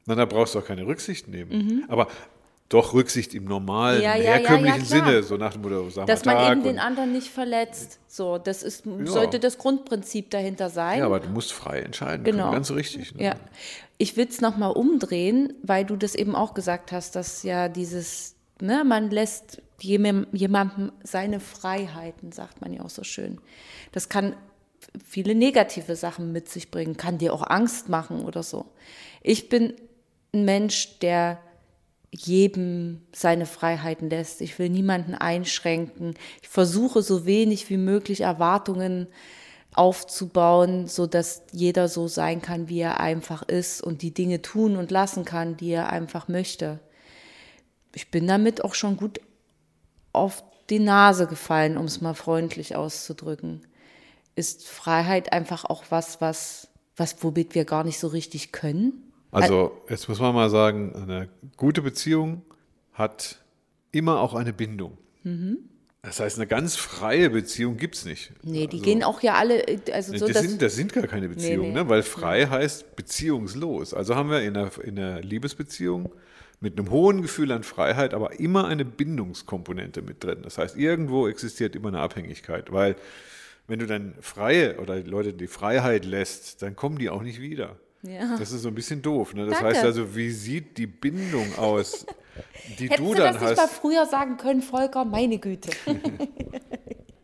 na, 0.06 0.14
da 0.14 0.25
brauchst 0.25 0.55
du 0.55 0.58
auch 0.58 0.64
keine 0.64 0.87
Rücksicht 0.87 1.26
nehmen. 1.28 1.50
Mhm. 1.50 1.84
Aber 1.88 2.08
doch 2.70 2.94
Rücksicht 2.94 3.35
im 3.35 3.45
normalen, 3.45 4.00
Ja, 4.00 4.14
ja, 4.16 4.23
herkömmlichen 4.23 4.80
ja. 4.80 4.85
Sinne, 4.87 5.23
so 5.23 5.37
nach 5.37 5.52
dem 5.52 5.61
Motto, 5.62 5.90
sag 5.90 6.06
Dass 6.06 6.25
mal 6.25 6.35
man 6.35 6.45
Tag 6.45 6.52
eben 6.52 6.62
den 6.62 6.78
anderen 6.78 7.12
nicht 7.12 7.28
verletzt. 7.28 7.99
So, 8.06 8.38
das 8.38 8.62
ist, 8.62 8.85
sollte 9.04 9.38
das 9.40 9.59
Grundprinzip 9.59 10.30
dahinter 10.30 10.71
sein. 10.71 11.00
Ja, 11.00 11.06
aber 11.06 11.21
du 11.21 11.28
musst 11.28 11.52
frei 11.52 11.80
entscheiden. 11.80 12.25
Genau. 12.25 12.45
können, 12.45 12.54
Ganz 12.54 12.71
richtig. 12.71 13.14
Ne? 13.14 13.25
Ja, 13.25 13.35
ich 13.99 14.16
will 14.16 14.26
es 14.28 14.40
nochmal 14.40 14.71
umdrehen, 14.73 15.52
weil 15.62 15.85
du 15.85 15.97
das 15.97 16.14
eben 16.14 16.35
auch 16.35 16.54
gesagt 16.54 16.92
hast, 16.92 17.16
dass 17.16 17.42
ja 17.42 17.68
dieses, 17.68 18.37
ne, 18.61 18.85
man 18.85 19.11
lässt 19.11 19.61
jem- 19.80 20.28
jemandem 20.33 20.92
seine 21.02 21.40
Freiheiten, 21.40 22.33
sagt 22.33 22.61
man 22.61 22.73
ja 22.73 22.83
auch 22.83 22.90
so 22.90 23.02
schön. 23.04 23.40
Das 23.92 24.09
kann 24.09 24.37
viele 25.04 25.35
negative 25.35 25.97
Sachen 25.97 26.30
mit 26.33 26.49
sich 26.49 26.71
bringen, 26.71 26.97
kann 26.97 27.18
dir 27.18 27.35
auch 27.35 27.42
Angst 27.49 27.88
machen 27.88 28.25
oder 28.25 28.42
so. 28.45 28.66
Ich 29.23 29.49
bin 29.49 29.75
ein 30.33 30.45
Mensch, 30.45 30.99
der 31.00 31.38
jedem 32.12 33.02
seine 33.12 33.47
Freiheiten 33.47 34.11
lässt. 34.11 34.40
Ich 34.40 34.59
will 34.59 34.69
niemanden 34.69 35.14
einschränken. 35.14 36.14
Ich 36.43 36.49
versuche 36.49 37.02
so 37.02 37.25
wenig 37.25 37.71
wie 37.71 37.76
möglich 37.76 38.23
Erwartungen 38.23 39.07
aufzubauen, 39.75 40.88
so 40.88 41.07
dass 41.07 41.43
jeder 41.52 41.88
so 41.88 42.09
sein 42.09 42.43
kann, 42.43 42.69
wie 42.69 42.81
er 42.81 42.99
einfach 42.99 43.43
ist 43.43 43.81
und 43.81 44.02
die 44.02 44.12
Dinge 44.12 44.43
tun 44.43 44.76
und 44.76 44.90
lassen 44.90 45.25
kann, 45.25 45.57
die 45.57 45.71
er 45.71 45.90
einfach 45.90 46.26
möchte. 46.26 46.81
Ich 47.95 48.11
bin 48.11 48.26
damit 48.26 48.64
auch 48.64 48.75
schon 48.75 48.97
gut 48.97 49.21
auf 50.12 50.43
die 50.71 50.81
Nase 50.81 51.26
gefallen, 51.26 51.76
um 51.76 51.85
es 51.85 52.00
mal 52.00 52.14
freundlich 52.14 52.75
auszudrücken. 52.75 53.67
Ist 54.35 54.67
Freiheit 54.67 55.33
einfach 55.33 55.64
auch 55.64 55.85
was, 55.90 56.21
was, 56.21 56.69
was 56.97 57.23
womit 57.23 57.55
wir 57.55 57.64
gar 57.64 57.85
nicht 57.85 57.99
so 57.99 58.09
richtig 58.09 58.52
können? 58.52 59.10
Also, 59.30 59.82
jetzt 59.88 60.08
muss 60.08 60.20
man 60.20 60.34
mal 60.34 60.50
sagen, 60.50 60.94
eine 60.94 61.28
gute 61.56 61.82
Beziehung 61.82 62.42
hat 62.92 63.38
immer 63.92 64.20
auch 64.20 64.34
eine 64.34 64.52
Bindung. 64.52 64.99
Mhm. 65.22 65.58
Das 66.02 66.18
heißt, 66.18 66.38
eine 66.38 66.46
ganz 66.46 66.76
freie 66.76 67.28
Beziehung 67.28 67.76
gibt 67.76 67.94
es 67.94 68.06
nicht. 68.06 68.32
Nee, 68.42 68.66
die 68.66 68.80
gehen 68.80 69.02
auch 69.02 69.20
ja 69.20 69.34
alle, 69.34 69.62
also 69.92 70.16
so, 70.16 70.26
das, 70.26 70.40
sind, 70.40 70.62
das 70.62 70.75
sind 70.75 70.94
gar 70.94 71.06
keine 71.06 71.28
Beziehungen, 71.28 71.75
nee. 71.75 71.75
ne? 71.75 71.88
weil 71.90 72.02
frei 72.02 72.46
heißt 72.46 72.96
beziehungslos. 72.96 73.92
Also 73.92 74.16
haben 74.16 74.30
wir 74.30 74.40
in 74.40 74.56
einer, 74.56 74.70
in 74.82 74.99
einer 74.99 75.20
Liebesbeziehung 75.20 76.10
mit 76.58 76.78
einem 76.78 76.90
hohen 76.90 77.20
Gefühl 77.20 77.52
an 77.52 77.64
Freiheit, 77.64 78.14
aber 78.14 78.40
immer 78.40 78.66
eine 78.66 78.87
Bindungskomponente 78.87 80.00
mit 80.00 80.25
drin. 80.25 80.38
Das 80.42 80.56
heißt, 80.56 80.76
irgendwo 80.76 81.28
existiert 81.28 81.76
immer 81.76 81.88
eine 81.88 82.00
Abhängigkeit, 82.00 82.72
weil 82.72 82.96
wenn 83.66 83.78
du 83.78 83.87
dann 83.87 84.14
Freie 84.20 84.78
oder 84.78 84.96
Leute 85.00 85.34
die 85.34 85.46
Freiheit 85.46 86.06
lässt, 86.06 86.62
dann 86.62 86.76
kommen 86.76 86.99
die 86.99 87.10
auch 87.10 87.22
nicht 87.22 87.40
wieder. 87.42 87.76
Ja. 88.02 88.37
Das 88.38 88.50
ist 88.52 88.62
so 88.62 88.69
ein 88.69 88.75
bisschen 88.75 89.02
doof. 89.02 89.35
Ne? 89.35 89.47
Das 89.47 89.59
Danke. 89.59 89.75
heißt 89.75 89.85
also, 89.85 90.14
wie 90.16 90.30
sieht 90.30 90.78
die 90.78 90.87
Bindung 90.87 91.57
aus, 91.59 92.07
die 92.78 92.85
Hättest 92.88 93.00
du 93.00 93.14
dann 93.14 93.35
das 93.35 93.42
nicht 93.42 93.57
mal 93.57 93.62
hast? 93.64 93.73
früher 93.75 94.07
sagen 94.07 94.37
können, 94.38 94.62
Volker, 94.62 95.04
meine 95.04 95.38
Güte. 95.38 95.71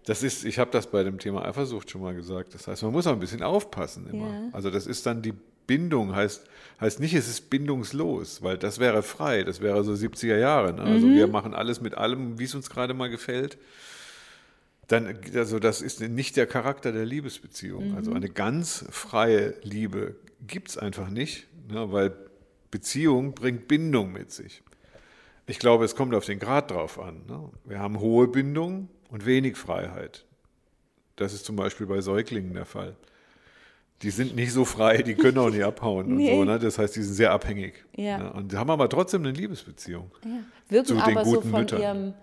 Das 0.04 0.22
ist, 0.22 0.44
ich 0.44 0.60
habe 0.60 0.70
das 0.70 0.86
bei 0.86 1.02
dem 1.02 1.18
Thema 1.18 1.44
Eifersucht 1.44 1.90
schon 1.90 2.00
mal 2.00 2.14
gesagt. 2.14 2.54
Das 2.54 2.68
heißt, 2.68 2.84
man 2.84 2.92
muss 2.92 3.08
auch 3.08 3.12
ein 3.12 3.18
bisschen 3.18 3.42
aufpassen 3.42 4.06
immer. 4.08 4.28
Ja. 4.28 4.40
Also 4.52 4.70
das 4.70 4.86
ist 4.86 5.04
dann 5.04 5.20
die 5.20 5.34
Bindung, 5.66 6.14
heißt, 6.14 6.44
heißt 6.80 7.00
nicht, 7.00 7.12
es 7.14 7.26
ist 7.26 7.50
bindungslos, 7.50 8.40
weil 8.40 8.56
das 8.56 8.78
wäre 8.78 9.02
frei, 9.02 9.42
das 9.42 9.60
wäre 9.60 9.82
so 9.82 9.94
70er 9.94 10.36
Jahre. 10.38 10.72
Ne? 10.74 10.82
Also 10.82 11.08
Mhm. 11.08 11.14
wir 11.16 11.26
machen 11.26 11.54
alles 11.54 11.80
mit 11.80 11.96
allem, 11.96 12.38
wie 12.38 12.44
es 12.44 12.54
uns 12.54 12.70
gerade 12.70 12.94
mal 12.94 13.10
gefällt. 13.10 13.58
Dann, 14.88 15.18
also 15.34 15.58
das 15.58 15.82
ist 15.82 16.00
nicht 16.00 16.36
der 16.36 16.46
Charakter 16.46 16.92
der 16.92 17.04
Liebesbeziehung. 17.04 17.96
Also 17.96 18.10
Mhm. 18.10 18.16
eine 18.16 18.28
ganz 18.28 18.84
freie 18.90 19.54
Liebe 19.62 20.14
gibt 20.46 20.68
es 20.68 20.78
einfach 20.78 21.08
nicht, 21.10 21.48
ne? 21.68 21.90
weil 21.90 22.12
Beziehung 22.70 23.34
bringt 23.34 23.66
Bindung 23.68 24.12
mit 24.12 24.30
sich. 24.30 24.62
Ich 25.48 25.58
glaube, 25.58 25.84
es 25.84 25.94
kommt 25.96 26.14
auf 26.14 26.24
den 26.24 26.38
Grad 26.38 26.70
drauf 26.70 26.98
an. 27.00 27.22
Ne? 27.28 27.50
Wir 27.64 27.78
haben 27.80 27.98
hohe 28.00 28.28
Bindung 28.28 28.88
und 29.10 29.26
wenig 29.26 29.56
Freiheit. 29.56 30.24
Das 31.16 31.32
ist 31.32 31.44
zum 31.44 31.56
Beispiel 31.56 31.86
bei 31.86 32.00
Säuglingen 32.00 32.54
der 32.54 32.66
Fall. 32.66 32.94
Die 34.02 34.10
sind 34.10 34.36
nicht 34.36 34.52
so 34.52 34.64
frei, 34.64 34.98
die 34.98 35.14
können 35.14 35.38
auch 35.38 35.50
nicht 35.50 35.64
abhauen 35.64 36.06
und 36.06 36.16
Nee. 36.16 36.30
so. 36.36 36.44
Ne? 36.44 36.58
Das 36.58 36.78
heißt, 36.78 36.94
die 36.96 37.02
sind 37.02 37.14
sehr 37.14 37.32
abhängig. 37.32 37.84
Ja. 37.96 38.18
Ne? 38.18 38.32
Und 38.34 38.54
haben 38.54 38.70
aber 38.70 38.88
trotzdem 38.88 39.22
eine 39.22 39.32
Liebesbeziehung. 39.32 40.10
Wirken 40.68 40.86
Zu 40.86 40.94
den 40.94 41.02
aber 41.02 41.24
so 41.24 41.36
guten 41.36 41.50
von 41.50 41.60
Müttern. 41.60 41.80
ihrem, 41.80 42.14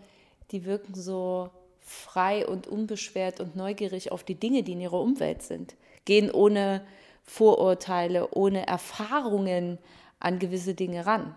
die 0.51 0.63
wirken 0.65 0.93
so 0.93 1.49
frei 1.83 2.47
und 2.47 2.67
unbeschwert 2.67 3.39
und 3.39 3.55
neugierig 3.55 4.11
auf 4.11 4.23
die 4.23 4.35
Dinge, 4.35 4.63
die 4.63 4.73
in 4.73 4.81
ihrer 4.81 4.99
Umwelt 4.99 5.41
sind. 5.41 5.75
Gehen 6.05 6.31
ohne 6.31 6.81
Vorurteile, 7.23 8.29
ohne 8.31 8.65
Erfahrungen 8.67 9.77
an 10.19 10.39
gewisse 10.39 10.73
Dinge 10.73 11.05
ran. 11.05 11.35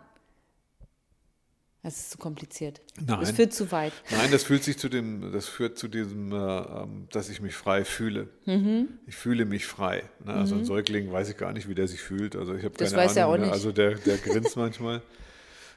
Das 1.83 1.99
ist 1.99 2.11
zu 2.11 2.19
kompliziert. 2.19 2.81
Nein. 3.01 3.21
Das 3.21 3.31
führt 3.31 3.53
zu 3.53 3.71
weit. 3.71 3.93
Nein, 4.11 4.33
das 4.33 4.43
fühlt 4.43 4.65
sich 4.65 4.77
zu 4.77 4.89
dem, 4.89 5.31
das 5.33 5.47
führt 5.47 5.79
zu 5.79 5.87
diesem, 5.87 6.33
äh, 6.33 6.37
ähm, 6.37 7.07
dass 7.13 7.29
ich 7.29 7.41
mich 7.41 7.55
frei 7.55 7.85
fühle. 7.85 8.29
Mhm. 8.45 8.89
Ich 9.07 9.15
fühle 9.15 9.45
mich 9.45 9.67
frei. 9.67 10.03
Ne? 10.25 10.33
Also 10.35 10.57
ein 10.57 10.65
Säugling 10.65 11.13
weiß 11.13 11.29
ich 11.29 11.37
gar 11.37 11.53
nicht, 11.53 11.69
wie 11.69 11.77
der 11.77 11.87
sich 11.87 12.01
fühlt. 12.01 12.35
Also 12.35 12.57
ich 12.57 12.65
habe 12.65 12.75
Das 12.77 12.91
keine 12.91 13.05
weiß 13.05 13.17
er 13.17 13.27
Ahnung. 13.27 13.35
auch 13.35 13.39
ne? 13.39 13.45
nicht. 13.45 13.53
Also 13.53 13.71
der, 13.71 13.95
der 13.95 14.19
grinst 14.19 14.57
manchmal. 14.57 15.01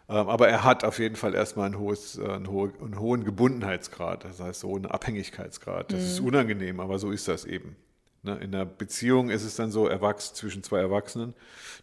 Ähm, 0.10 0.28
aber 0.28 0.50
er 0.50 0.64
hat 0.64 0.84
auf 0.84 0.98
jeden 1.00 1.16
Fall 1.16 1.36
erstmal 1.36 1.68
ein 1.70 1.78
hohes, 1.78 2.18
äh, 2.18 2.26
einen, 2.28 2.50
hohe, 2.50 2.74
einen 2.82 3.00
hohen 3.00 3.24
Gebundenheitsgrad, 3.24 4.24
das 4.26 4.40
heißt 4.40 4.62
so 4.62 4.76
einen 4.76 4.88
Abhängigkeitsgrad. 4.88 5.94
Das 5.94 6.00
Mhm. 6.02 6.06
ist 6.08 6.20
unangenehm, 6.20 6.80
aber 6.80 6.98
so 7.00 7.12
ist 7.12 7.28
das 7.28 7.46
eben. 7.46 7.76
Ne? 8.24 8.36
In 8.38 8.54
einer 8.54 8.66
Beziehung 8.66 9.30
ist 9.30 9.44
es 9.44 9.56
dann 9.56 9.72
so 9.72 9.88
erwachsen 9.88 10.36
zwischen 10.36 10.64
zwei 10.64 10.80
Erwachsenen, 10.80 11.34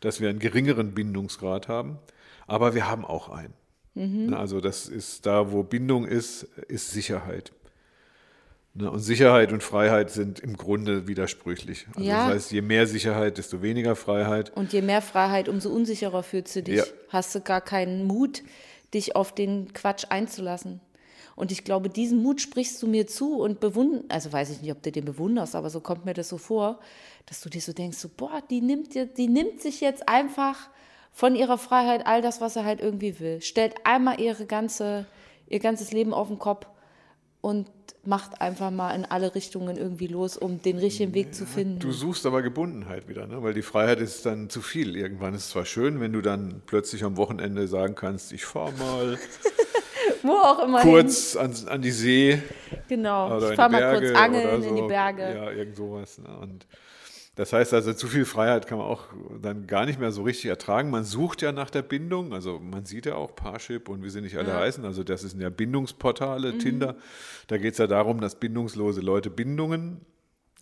dass 0.00 0.20
wir 0.20 0.28
einen 0.28 0.38
geringeren 0.40 0.92
Bindungsgrad 0.92 1.68
haben, 1.68 1.98
aber 2.46 2.74
wir 2.74 2.88
haben 2.88 3.04
auch 3.04 3.28
einen. 3.28 3.54
Mhm. 3.94 4.26
Ne? 4.30 4.36
Also 4.38 4.60
das 4.60 4.88
ist 4.88 5.24
da, 5.24 5.52
wo 5.52 5.62
Bindung 5.62 6.04
ist, 6.06 6.42
ist 6.68 6.90
Sicherheit. 6.90 7.52
Ne? 8.76 8.90
Und 8.90 9.00
Sicherheit 9.00 9.52
und 9.52 9.62
Freiheit 9.62 10.10
sind 10.10 10.40
im 10.40 10.56
Grunde 10.56 11.08
widersprüchlich. 11.08 11.86
Also 11.94 12.08
Ja. 12.08 12.26
Das 12.26 12.34
heißt, 12.34 12.52
je 12.52 12.62
mehr 12.62 12.86
Sicherheit, 12.86 13.38
desto 13.38 13.62
weniger 13.62 13.96
Freiheit. 13.96 14.54
Und 14.54 14.72
je 14.72 14.82
mehr 14.82 15.02
Freiheit, 15.02 15.48
umso 15.48 15.70
unsicherer 15.70 16.22
fühlst 16.22 16.54
du 16.56 16.62
dich. 16.62 16.76
Ja. 16.76 16.84
Hast 17.08 17.34
du 17.34 17.40
gar 17.40 17.60
keinen 17.60 18.04
Mut, 18.04 18.42
dich 18.92 19.16
auf 19.16 19.34
den 19.34 19.72
Quatsch 19.72 20.04
einzulassen. 20.10 20.80
Und 21.36 21.52
ich 21.52 21.64
glaube, 21.64 21.90
diesen 21.90 22.22
Mut 22.22 22.40
sprichst 22.40 22.82
du 22.82 22.86
mir 22.86 23.06
zu 23.06 23.38
und 23.38 23.60
bewunderst, 23.60 24.10
also 24.10 24.32
weiß 24.32 24.50
ich 24.50 24.62
nicht, 24.62 24.72
ob 24.72 24.82
du 24.82 24.90
den 24.90 25.04
bewunderst, 25.04 25.54
aber 25.54 25.68
so 25.68 25.80
kommt 25.80 26.06
mir 26.06 26.14
das 26.14 26.30
so 26.30 26.38
vor, 26.38 26.80
dass 27.26 27.42
du 27.42 27.50
dir 27.50 27.60
so 27.60 27.74
denkst, 27.74 27.98
so, 27.98 28.08
boah, 28.08 28.42
die 28.48 28.62
nimmt, 28.62 28.94
dir, 28.94 29.04
die 29.04 29.28
nimmt 29.28 29.60
sich 29.60 29.82
jetzt 29.82 30.08
einfach 30.08 30.70
von 31.12 31.36
ihrer 31.36 31.58
Freiheit 31.58 32.06
all 32.06 32.22
das, 32.22 32.40
was 32.40 32.56
er 32.56 32.64
halt 32.64 32.80
irgendwie 32.80 33.20
will. 33.20 33.42
Stellt 33.42 33.74
einmal 33.84 34.18
ihre 34.18 34.46
ganze, 34.46 35.06
ihr 35.48 35.60
ganzes 35.60 35.92
Leben 35.92 36.14
auf 36.14 36.28
den 36.28 36.38
Kopf 36.38 36.66
und 37.46 37.68
macht 38.04 38.40
einfach 38.40 38.72
mal 38.72 38.90
in 38.90 39.04
alle 39.04 39.36
Richtungen 39.36 39.76
irgendwie 39.76 40.08
los, 40.08 40.36
um 40.36 40.60
den 40.62 40.78
richtigen 40.78 41.14
Weg 41.14 41.32
zu 41.32 41.46
finden. 41.46 41.78
Du 41.78 41.92
suchst 41.92 42.26
aber 42.26 42.42
Gebundenheit 42.42 43.08
wieder, 43.08 43.28
ne? 43.28 43.40
weil 43.40 43.54
die 43.54 43.62
Freiheit 43.62 44.00
ist 44.00 44.26
dann 44.26 44.50
zu 44.50 44.60
viel. 44.60 44.96
Irgendwann 44.96 45.32
ist 45.32 45.44
es 45.44 45.50
zwar 45.50 45.64
schön, 45.64 46.00
wenn 46.00 46.12
du 46.12 46.22
dann 46.22 46.60
plötzlich 46.66 47.04
am 47.04 47.16
Wochenende 47.16 47.68
sagen 47.68 47.94
kannst, 47.94 48.32
ich 48.32 48.44
fahre 48.44 48.72
mal 48.72 49.16
Wo 50.24 50.32
auch 50.32 50.64
immer. 50.64 50.80
kurz 50.80 51.36
an, 51.36 51.54
an 51.68 51.82
die 51.82 51.92
See 51.92 52.42
Genau, 52.88 53.36
oder 53.36 53.50
ich 53.50 53.56
fahre 53.56 53.70
mal 53.70 53.78
Berge 53.78 54.06
kurz 54.08 54.18
angeln 54.18 54.62
so. 54.62 54.68
in 54.68 54.74
die 54.74 54.88
Berge. 54.88 55.22
Ja, 55.22 55.50
irgend 55.52 55.76
sowas. 55.76 56.18
Ne? 56.18 56.36
Und 56.36 56.66
das 57.36 57.52
heißt 57.52 57.72
also, 57.74 57.92
zu 57.92 58.08
viel 58.08 58.24
Freiheit 58.24 58.66
kann 58.66 58.78
man 58.78 58.86
auch 58.86 59.04
dann 59.40 59.66
gar 59.66 59.86
nicht 59.86 60.00
mehr 60.00 60.10
so 60.10 60.22
richtig 60.22 60.46
ertragen. 60.46 60.90
Man 60.90 61.04
sucht 61.04 61.42
ja 61.42 61.52
nach 61.52 61.70
der 61.70 61.82
Bindung, 61.82 62.32
also 62.32 62.58
man 62.58 62.84
sieht 62.86 63.06
ja 63.06 63.14
auch 63.14 63.34
Parship 63.36 63.88
und 63.88 64.02
wie 64.02 64.10
sie 64.10 64.20
nicht 64.22 64.36
alle 64.36 64.54
heißen. 64.54 64.84
Also 64.84 65.04
das 65.04 65.20
sind 65.20 65.40
ja 65.40 65.50
Bindungsportale, 65.50 66.54
Mhm. 66.54 66.58
Tinder. 66.58 66.96
Da 67.46 67.58
geht 67.58 67.72
es 67.72 67.78
ja 67.78 67.86
darum, 67.86 68.20
dass 68.20 68.40
bindungslose 68.40 69.00
Leute 69.02 69.30
Bindungen 69.30 70.00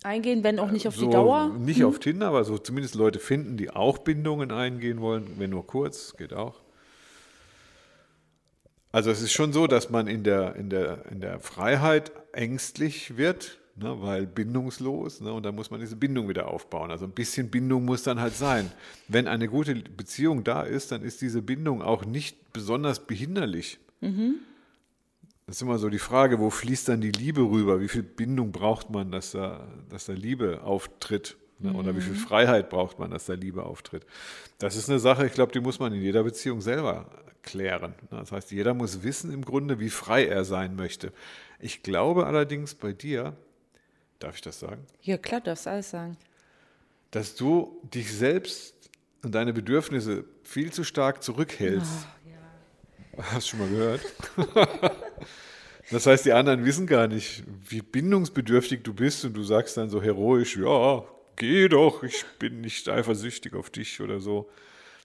Eingehen, 0.03 0.43
wenn 0.43 0.59
auch 0.59 0.69
nicht 0.69 0.87
auf 0.87 0.95
so 0.95 1.05
die 1.07 1.11
Dauer. 1.11 1.49
nicht 1.57 1.83
auf 1.83 1.97
Tinder, 1.97 2.27
aber 2.27 2.43
so 2.43 2.59
zumindest 2.59 2.93
Leute 2.93 3.17
finden, 3.17 3.57
die 3.57 3.71
auch 3.71 3.97
Bindungen 3.97 4.51
eingehen 4.51 5.01
wollen, 5.01 5.25
wenn 5.39 5.49
nur 5.49 5.65
kurz, 5.65 6.15
geht 6.15 6.31
auch. 6.31 6.61
Also 8.91 9.09
es 9.09 9.21
ist 9.21 9.31
schon 9.33 9.51
so, 9.51 9.65
dass 9.65 9.89
man 9.89 10.07
in 10.07 10.23
der, 10.23 10.55
in 10.57 10.69
der, 10.69 11.05
in 11.09 11.21
der 11.21 11.39
Freiheit 11.39 12.11
ängstlich 12.33 13.17
wird, 13.17 13.57
ne, 13.75 14.01
weil 14.01 14.25
bindungslos, 14.25 15.21
ne, 15.21 15.31
und 15.33 15.43
dann 15.43 15.55
muss 15.55 15.71
man 15.71 15.79
diese 15.79 15.95
Bindung 15.95 16.29
wieder 16.29 16.47
aufbauen. 16.47 16.91
Also 16.91 17.05
ein 17.05 17.11
bisschen 17.11 17.49
Bindung 17.49 17.85
muss 17.85 18.03
dann 18.03 18.19
halt 18.19 18.35
sein. 18.35 18.71
Wenn 19.07 19.27
eine 19.27 19.47
gute 19.47 19.75
Beziehung 19.75 20.43
da 20.43 20.61
ist, 20.61 20.91
dann 20.91 21.03
ist 21.03 21.21
diese 21.21 21.41
Bindung 21.41 21.81
auch 21.81 22.05
nicht 22.05 22.53
besonders 22.53 23.05
behinderlich. 23.05 23.79
Das 25.47 25.57
ist 25.57 25.61
immer 25.61 25.77
so 25.77 25.89
die 25.89 25.99
Frage, 25.99 26.39
wo 26.39 26.49
fließt 26.49 26.89
dann 26.89 27.01
die 27.01 27.11
Liebe 27.11 27.41
rüber? 27.41 27.79
Wie 27.79 27.87
viel 27.87 28.03
Bindung 28.03 28.51
braucht 28.51 28.89
man, 28.89 29.11
dass 29.11 29.31
da, 29.31 29.67
dass 29.89 30.05
da 30.05 30.13
Liebe 30.13 30.63
auftritt? 30.63 31.37
Ne? 31.59 31.73
Oder 31.73 31.95
wie 31.95 32.01
viel 32.01 32.15
Freiheit 32.15 32.69
braucht 32.69 32.99
man, 32.99 33.11
dass 33.11 33.27
da 33.27 33.33
Liebe 33.33 33.63
auftritt? 33.63 34.05
Das 34.57 34.75
ist 34.75 34.89
eine 34.89 34.99
Sache, 34.99 35.25
ich 35.25 35.33
glaube, 35.33 35.51
die 35.51 35.59
muss 35.59 35.79
man 35.79 35.93
in 35.93 36.01
jeder 36.01 36.23
Beziehung 36.23 36.61
selber 36.61 37.09
klären. 37.43 37.93
Ne? 38.09 38.19
Das 38.19 38.31
heißt, 38.31 38.51
jeder 38.51 38.73
muss 38.73 39.03
wissen 39.03 39.31
im 39.31 39.45
Grunde, 39.45 39.79
wie 39.79 39.89
frei 39.89 40.25
er 40.25 40.45
sein 40.45 40.75
möchte. 40.75 41.13
Ich 41.59 41.83
glaube 41.83 42.25
allerdings 42.25 42.73
bei 42.73 42.91
dir, 42.91 43.37
darf 44.19 44.35
ich 44.35 44.41
das 44.41 44.59
sagen, 44.59 44.85
Ja, 45.01 45.17
klar, 45.17 45.41
darfst 45.41 45.67
alles 45.67 45.89
sagen. 45.91 46.17
dass 47.11 47.35
du 47.35 47.79
dich 47.93 48.11
selbst 48.13 48.73
und 49.23 49.33
deine 49.33 49.53
Bedürfnisse 49.53 50.25
viel 50.43 50.71
zu 50.71 50.83
stark 50.83 51.23
zurückhältst. 51.23 52.07
Hast 53.17 53.47
du 53.47 53.57
schon 53.57 53.59
mal 53.59 53.69
gehört? 53.69 54.01
das 55.91 56.05
heißt, 56.05 56.25
die 56.25 56.33
anderen 56.33 56.65
wissen 56.65 56.85
gar 56.87 57.07
nicht, 57.07 57.43
wie 57.69 57.81
bindungsbedürftig 57.81 58.83
du 58.83 58.93
bist 58.93 59.23
und 59.25 59.33
du 59.33 59.43
sagst 59.43 59.77
dann 59.77 59.89
so 59.89 60.01
heroisch, 60.01 60.57
ja, 60.57 61.03
geh 61.37 61.67
doch, 61.69 62.03
ich 62.03 62.25
bin 62.39 62.59
nicht 62.61 62.89
eifersüchtig 62.89 63.53
auf 63.53 63.69
dich 63.69 64.01
oder 64.01 64.19
so. 64.19 64.49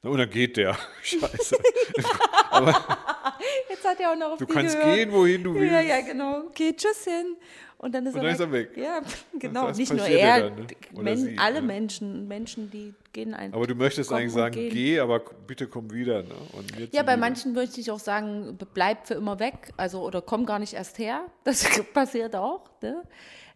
Und 0.02 0.18
dann 0.18 0.30
geht 0.30 0.56
der. 0.56 0.76
Scheiße. 1.02 1.56
Jetzt 3.68 3.84
hat 3.84 4.00
er 4.00 4.12
auch 4.12 4.16
noch 4.16 4.32
auf 4.32 4.38
Du 4.38 4.46
kannst 4.46 4.76
gehört. 4.76 4.96
gehen, 4.96 5.12
wohin 5.12 5.44
du 5.44 5.54
willst. 5.54 5.72
Ja, 5.72 5.80
ja, 5.80 6.00
genau. 6.00 6.46
Okay, 6.48 6.74
tschüss 6.76 7.04
hin. 7.04 7.36
Und 7.80 7.94
dann 7.94 8.04
ist, 8.04 8.14
Und 8.14 8.20
er, 8.20 8.24
dann 8.24 8.34
ist 8.34 8.40
er 8.40 8.52
weg. 8.52 8.76
Ja, 8.76 9.00
genau. 9.38 9.68
Das 9.68 9.78
Nicht 9.78 9.90
nur 9.90 10.06
er, 10.06 10.50
dann, 10.50 10.54
ne? 10.54 10.66
Men 11.00 11.16
sie, 11.16 11.38
alle 11.38 11.62
ne? 11.62 11.66
Menschen, 11.66 12.28
Menschen, 12.28 12.70
die 12.70 12.92
gehen 13.14 13.32
einfach. 13.32 13.56
Aber 13.56 13.66
du 13.66 13.74
möchtest 13.74 14.12
eigentlich 14.12 14.34
sagen, 14.34 14.54
gehen. 14.54 14.70
geh, 14.70 15.00
aber 15.00 15.20
bitte 15.46 15.66
komm 15.66 15.90
wieder. 15.90 16.22
Ne? 16.22 16.28
Ja, 16.28 17.02
bei 17.02 17.14
zuliebe. 17.14 17.16
manchen 17.16 17.52
möchte 17.54 17.80
ich 17.80 17.90
auch 17.90 17.98
sagen, 17.98 18.58
bleib 18.74 19.06
für 19.06 19.14
immer 19.14 19.40
weg, 19.40 19.72
also 19.78 20.02
oder 20.02 20.20
komm 20.20 20.44
gar 20.44 20.58
nicht 20.58 20.74
erst 20.74 20.98
her. 20.98 21.24
Das 21.44 21.64
passiert 21.94 22.36
auch. 22.36 22.64
Ne? 22.82 23.02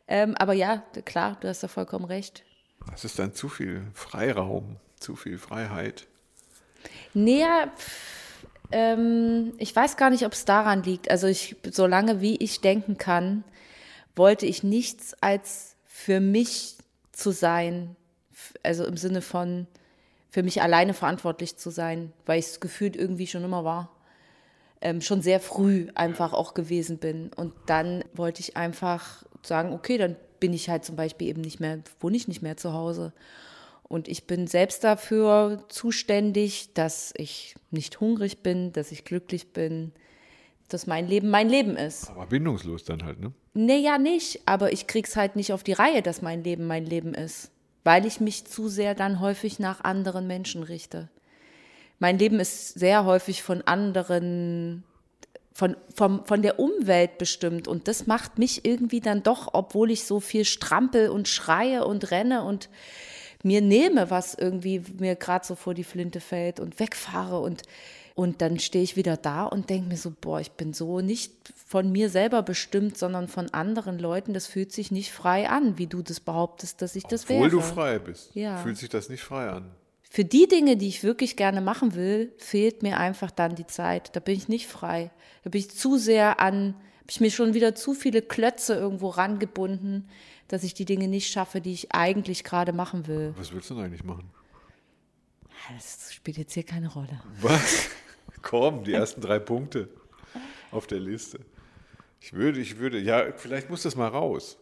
Ähm, 0.08 0.34
aber 0.38 0.54
ja, 0.54 0.82
klar, 1.04 1.36
du 1.40 1.48
hast 1.48 1.62
da 1.62 1.68
vollkommen 1.68 2.06
recht. 2.06 2.44
Das 2.90 3.04
ist 3.04 3.18
dann 3.18 3.34
zu 3.34 3.50
viel 3.50 3.82
Freiraum, 3.92 4.76
zu 5.00 5.16
viel 5.16 5.36
Freiheit. 5.36 6.06
Pf, 7.14 8.24
ähm, 8.72 9.52
ich 9.58 9.76
weiß 9.76 9.98
gar 9.98 10.08
nicht, 10.08 10.24
ob 10.24 10.32
es 10.32 10.46
daran 10.46 10.82
liegt. 10.82 11.10
Also 11.10 11.26
ich, 11.26 11.56
solange 11.70 12.22
wie 12.22 12.36
ich 12.36 12.62
denken 12.62 12.96
kann, 12.96 13.44
wollte 14.16 14.46
ich 14.46 14.62
nichts 14.62 15.14
als 15.20 15.76
für 15.86 16.20
mich 16.20 16.76
zu 17.12 17.30
sein. 17.30 17.96
Also 18.62 18.84
im 18.84 18.96
Sinne 18.96 19.22
von 19.22 19.66
für 20.30 20.42
mich 20.42 20.62
alleine 20.62 20.94
verantwortlich 20.94 21.56
zu 21.56 21.70
sein, 21.70 22.12
weil 22.26 22.40
ich 22.40 22.46
es 22.46 22.60
gefühlt 22.60 22.96
irgendwie 22.96 23.28
schon 23.28 23.44
immer 23.44 23.64
war. 23.64 23.90
Ähm, 24.80 25.00
schon 25.00 25.22
sehr 25.22 25.38
früh 25.38 25.88
einfach 25.94 26.32
auch 26.32 26.54
gewesen 26.54 26.98
bin. 26.98 27.30
Und 27.34 27.52
dann 27.66 28.04
wollte 28.14 28.40
ich 28.40 28.56
einfach 28.56 29.24
sagen, 29.42 29.72
okay, 29.72 29.96
dann 29.96 30.16
bin 30.40 30.52
ich 30.52 30.68
halt 30.68 30.84
zum 30.84 30.96
Beispiel 30.96 31.28
eben 31.28 31.40
nicht 31.40 31.60
mehr, 31.60 31.78
wohne 32.00 32.16
ich 32.16 32.28
nicht 32.28 32.42
mehr 32.42 32.56
zu 32.56 32.72
Hause. 32.72 33.12
Und 33.84 34.08
ich 34.08 34.26
bin 34.26 34.46
selbst 34.46 34.82
dafür 34.82 35.64
zuständig, 35.68 36.74
dass 36.74 37.14
ich 37.16 37.54
nicht 37.70 38.00
hungrig 38.00 38.42
bin, 38.42 38.72
dass 38.72 38.90
ich 38.90 39.04
glücklich 39.04 39.52
bin, 39.52 39.92
dass 40.68 40.86
mein 40.86 41.06
Leben 41.06 41.30
mein 41.30 41.48
Leben 41.48 41.76
ist. 41.76 42.10
Aber 42.10 42.26
bindungslos 42.26 42.84
dann 42.84 43.04
halt, 43.04 43.20
ne? 43.20 43.32
Nee, 43.52 43.78
ja 43.78 43.98
nicht, 43.98 44.40
aber 44.46 44.72
ich 44.72 44.86
krieg's 44.86 45.16
halt 45.16 45.36
nicht 45.36 45.52
auf 45.52 45.62
die 45.62 45.72
Reihe, 45.72 46.02
dass 46.02 46.22
mein 46.22 46.42
Leben 46.42 46.66
mein 46.66 46.84
Leben 46.84 47.14
ist, 47.14 47.50
weil 47.84 48.06
ich 48.06 48.20
mich 48.20 48.44
zu 48.46 48.68
sehr 48.68 48.94
dann 48.94 49.20
häufig 49.20 49.58
nach 49.58 49.84
anderen 49.84 50.26
Menschen 50.26 50.62
richte. 50.62 51.08
Mein 51.98 52.18
Leben 52.18 52.40
ist 52.40 52.74
sehr 52.78 53.04
häufig 53.04 53.42
von 53.42 53.62
anderen, 53.62 54.82
von, 55.52 55.76
vom, 55.94 56.24
von 56.24 56.42
der 56.42 56.58
Umwelt 56.58 57.18
bestimmt 57.18 57.68
und 57.68 57.86
das 57.86 58.06
macht 58.08 58.38
mich 58.38 58.64
irgendwie 58.64 59.00
dann 59.00 59.22
doch, 59.22 59.50
obwohl 59.52 59.92
ich 59.92 60.04
so 60.04 60.18
viel 60.18 60.44
strampel 60.44 61.10
und 61.10 61.28
schreie 61.28 61.86
und 61.86 62.10
renne 62.10 62.42
und 62.42 62.68
mir 63.44 63.60
nehme, 63.60 64.10
was 64.10 64.34
irgendwie 64.34 64.82
mir 64.98 65.14
gerade 65.14 65.46
so 65.46 65.54
vor 65.54 65.74
die 65.74 65.84
Flinte 65.84 66.20
fällt 66.20 66.58
und 66.58 66.80
wegfahre 66.80 67.38
und 67.38 67.62
und 68.14 68.40
dann 68.42 68.58
stehe 68.60 68.84
ich 68.84 68.96
wieder 68.96 69.16
da 69.16 69.44
und 69.44 69.70
denke 69.70 69.88
mir 69.88 69.96
so, 69.96 70.12
boah, 70.20 70.40
ich 70.40 70.52
bin 70.52 70.72
so 70.72 71.00
nicht 71.00 71.32
von 71.66 71.90
mir 71.90 72.08
selber 72.10 72.42
bestimmt, 72.42 72.96
sondern 72.96 73.26
von 73.26 73.50
anderen 73.50 73.98
Leuten. 73.98 74.34
Das 74.34 74.46
fühlt 74.46 74.70
sich 74.72 74.92
nicht 74.92 75.10
frei 75.10 75.48
an, 75.48 75.78
wie 75.78 75.88
du 75.88 76.02
das 76.02 76.20
behauptest, 76.20 76.80
dass 76.80 76.94
ich 76.94 77.04
das 77.04 77.28
wäre. 77.28 77.38
Obwohl 77.44 77.50
du 77.50 77.60
frei 77.60 77.98
bist, 77.98 78.30
Ja. 78.34 78.58
fühlt 78.58 78.78
sich 78.78 78.88
das 78.88 79.08
nicht 79.08 79.22
frei 79.22 79.48
an. 79.48 79.70
Für 80.08 80.24
die 80.24 80.46
Dinge, 80.46 80.76
die 80.76 80.86
ich 80.86 81.02
wirklich 81.02 81.36
gerne 81.36 81.60
machen 81.60 81.96
will, 81.96 82.32
fehlt 82.38 82.84
mir 82.84 82.98
einfach 82.98 83.32
dann 83.32 83.56
die 83.56 83.66
Zeit. 83.66 84.14
Da 84.14 84.20
bin 84.20 84.36
ich 84.36 84.46
nicht 84.46 84.68
frei. 84.68 85.10
Da 85.42 85.50
bin 85.50 85.58
ich 85.58 85.72
zu 85.72 85.96
sehr 85.98 86.38
an, 86.38 86.74
habe 87.00 87.10
ich 87.10 87.20
mir 87.20 87.32
schon 87.32 87.52
wieder 87.52 87.74
zu 87.74 87.94
viele 87.94 88.22
Klötze 88.22 88.74
irgendwo 88.76 89.08
rangebunden, 89.08 90.08
dass 90.46 90.62
ich 90.62 90.72
die 90.72 90.84
Dinge 90.84 91.08
nicht 91.08 91.32
schaffe, 91.32 91.60
die 91.60 91.72
ich 91.72 91.92
eigentlich 91.92 92.44
gerade 92.44 92.72
machen 92.72 93.08
will. 93.08 93.34
Was 93.36 93.52
willst 93.52 93.70
du 93.70 93.74
denn 93.74 93.84
eigentlich 93.86 94.04
machen? 94.04 94.30
Das 95.74 96.12
spielt 96.12 96.36
jetzt 96.38 96.52
hier 96.54 96.62
keine 96.62 96.92
Rolle. 96.92 97.20
Was? 97.40 97.88
Komm, 98.44 98.84
die 98.84 98.92
ersten 99.02 99.20
drei 99.20 99.38
Punkte 99.40 99.88
auf 100.70 100.86
der 100.86 101.00
Liste. 101.00 101.40
Ich 102.20 102.32
würde, 102.32 102.60
ich 102.60 102.78
würde, 102.78 102.98
ja, 103.00 103.32
vielleicht 103.36 103.68
muss 103.70 103.82
das 103.82 103.96
mal 103.96 104.08
raus. 104.08 104.56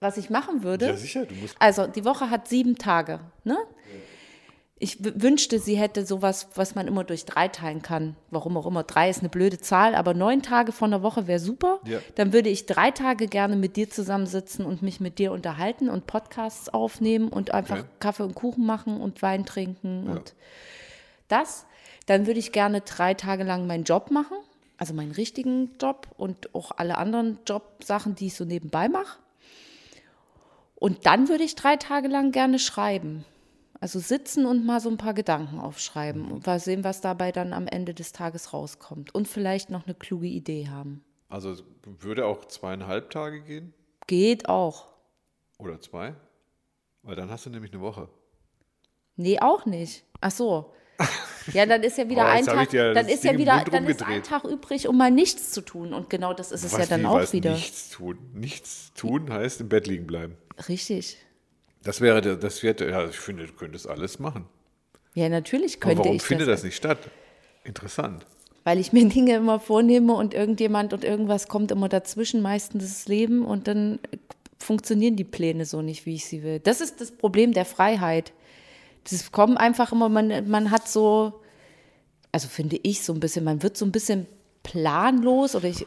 Was 0.00 0.16
ich 0.16 0.30
machen 0.30 0.62
würde? 0.62 0.86
Ja, 0.86 0.96
sicher, 0.96 1.26
du 1.26 1.34
musst. 1.34 1.56
Also 1.58 1.86
die 1.86 2.04
Woche 2.04 2.30
hat 2.30 2.46
sieben 2.48 2.76
Tage. 2.76 3.20
Ne? 3.42 3.56
Ich 4.78 4.98
wünschte, 5.00 5.58
sie 5.60 5.76
hätte 5.76 6.04
sowas, 6.04 6.48
was 6.56 6.74
man 6.74 6.86
immer 6.88 7.04
durch 7.04 7.24
drei 7.24 7.48
teilen 7.48 7.80
kann. 7.80 8.16
Warum 8.30 8.56
auch 8.56 8.66
immer. 8.66 8.82
Drei 8.82 9.08
ist 9.08 9.20
eine 9.20 9.28
blöde 9.28 9.58
Zahl, 9.58 9.94
aber 9.94 10.12
neun 10.12 10.42
Tage 10.42 10.72
von 10.72 10.90
der 10.90 11.02
Woche 11.02 11.26
wäre 11.26 11.38
super. 11.38 11.80
Ja. 11.86 12.00
Dann 12.16 12.32
würde 12.32 12.50
ich 12.50 12.66
drei 12.66 12.90
Tage 12.90 13.28
gerne 13.28 13.56
mit 13.56 13.76
dir 13.76 13.88
zusammensitzen 13.88 14.66
und 14.66 14.82
mich 14.82 15.00
mit 15.00 15.18
dir 15.18 15.32
unterhalten 15.32 15.88
und 15.88 16.06
Podcasts 16.06 16.68
aufnehmen 16.68 17.28
und 17.28 17.54
einfach 17.54 17.78
Okay. 17.78 17.88
Kaffee 18.00 18.24
und 18.24 18.34
Kuchen 18.34 18.66
machen 18.66 19.00
und 19.00 19.22
Wein 19.22 19.46
trinken 19.46 20.08
und 20.08 20.34
das. 21.28 21.66
Dann 22.06 22.26
würde 22.26 22.38
ich 22.40 22.52
gerne 22.52 22.80
drei 22.82 23.14
Tage 23.14 23.44
lang 23.44 23.66
meinen 23.66 23.84
Job 23.84 24.10
machen, 24.10 24.36
also 24.76 24.94
meinen 24.94 25.12
richtigen 25.12 25.70
Job 25.80 26.08
und 26.16 26.54
auch 26.54 26.72
alle 26.76 26.98
anderen 26.98 27.38
Jobsachen, 27.46 28.14
die 28.14 28.26
ich 28.26 28.34
so 28.34 28.44
nebenbei 28.44 28.88
mache. 28.88 29.18
Und 30.74 31.06
dann 31.06 31.28
würde 31.28 31.44
ich 31.44 31.54
drei 31.54 31.76
Tage 31.76 32.08
lang 32.08 32.32
gerne 32.32 32.58
schreiben. 32.58 33.24
Also 33.80 33.98
sitzen 33.98 34.46
und 34.46 34.64
mal 34.64 34.80
so 34.80 34.88
ein 34.88 34.96
paar 34.96 35.14
Gedanken 35.14 35.58
aufschreiben 35.60 36.30
und 36.30 36.46
mal 36.46 36.58
sehen, 36.58 36.84
was 36.84 37.00
dabei 37.00 37.32
dann 37.32 37.52
am 37.52 37.66
Ende 37.66 37.92
des 37.92 38.12
Tages 38.12 38.52
rauskommt. 38.52 39.14
Und 39.14 39.28
vielleicht 39.28 39.70
noch 39.70 39.84
eine 39.84 39.94
kluge 39.94 40.26
Idee 40.26 40.68
haben. 40.68 41.04
Also 41.28 41.56
würde 41.82 42.26
auch 42.26 42.44
zweieinhalb 42.46 43.10
Tage 43.10 43.42
gehen 43.42 43.74
Geht 44.06 44.48
auch. 44.48 44.92
oder 45.58 45.80
zwei? 45.80 46.14
Weil 47.02 47.16
dann 47.16 47.30
hast 47.30 47.46
du 47.46 47.50
nämlich 47.50 47.72
eine 47.72 47.82
Woche. 47.82 48.08
Nee, 49.16 49.38
auch 49.40 49.66
nicht. 49.66 50.04
Ach 50.20 50.30
so. 50.30 50.72
Ja, 51.52 51.66
dann 51.66 51.82
ist 51.82 51.98
ja 51.98 52.08
wieder 52.08 52.22
Oh, 52.22 52.28
ein 52.28 52.44
Tag, 52.44 52.70
dann 52.70 53.08
ist 53.08 53.24
ja 53.24 53.36
wieder, 53.36 53.64
dann 53.70 53.86
ist 53.86 54.02
ein. 54.02 54.22
Tag 54.22 54.44
übrig, 54.44 54.88
um 54.88 54.96
mal 54.96 55.10
nichts 55.10 55.50
zu 55.50 55.60
tun. 55.60 55.92
Und 55.92 56.08
genau 56.08 56.32
das 56.32 56.52
ist 56.52 56.64
es 56.64 56.72
ja 56.72 56.78
Was, 56.78 56.88
dann 56.88 57.02
wie, 57.02 57.06
auch 57.06 57.32
wieder. 57.32 57.52
Nichts 57.52 57.90
tun. 57.90 58.18
Nichts 58.32 58.92
tun 58.94 59.30
heißt 59.32 59.60
im 59.60 59.68
Bett 59.68 59.86
liegen 59.86 60.06
bleiben. 60.06 60.36
Richtig. 60.68 61.18
Das 61.82 62.00
wäre, 62.00 62.38
das 62.38 62.62
wäre, 62.62 62.90
ja, 62.90 63.06
ich 63.06 63.18
finde, 63.18 63.46
du 63.46 63.52
könntest 63.52 63.86
alles 63.86 64.18
machen. 64.18 64.46
Ja, 65.14 65.28
natürlich 65.28 65.76
Aber 65.76 65.88
könnte 65.88 65.98
warum 66.04 66.16
ich 66.16 66.22
findet 66.22 66.48
das. 66.48 66.60
das 66.60 66.64
nicht 66.64 66.76
statt? 66.76 66.98
Interessant. 67.64 68.24
Weil 68.64 68.78
ich 68.78 68.92
mir 68.92 69.04
Dinge 69.08 69.36
immer 69.36 69.60
vornehme 69.60 70.14
und 70.14 70.32
irgendjemand 70.32 70.94
und 70.94 71.04
irgendwas 71.04 71.48
kommt 71.48 71.70
immer 71.70 71.88
dazwischen, 71.90 72.40
meistens 72.40 72.84
das 72.84 73.06
Leben 73.06 73.44
und 73.44 73.68
dann 73.68 73.98
funktionieren 74.58 75.16
die 75.16 75.24
Pläne 75.24 75.66
so 75.66 75.82
nicht, 75.82 76.06
wie 76.06 76.14
ich 76.14 76.24
sie 76.24 76.42
will. 76.42 76.58
Das 76.58 76.80
ist 76.80 77.00
das 77.02 77.12
Problem 77.12 77.52
der 77.52 77.66
Freiheit. 77.66 78.32
Das 79.08 79.32
kommt 79.32 79.58
einfach 79.58 79.92
immer, 79.92 80.08
man, 80.08 80.48
man 80.48 80.70
hat 80.70 80.88
so, 80.88 81.42
also 82.32 82.48
finde 82.48 82.78
ich 82.82 83.02
so 83.02 83.12
ein 83.12 83.20
bisschen, 83.20 83.44
man 83.44 83.62
wird 83.62 83.76
so 83.76 83.84
ein 83.84 83.92
bisschen 83.92 84.26
planlos 84.62 85.54
oder 85.54 85.68
ich, 85.68 85.86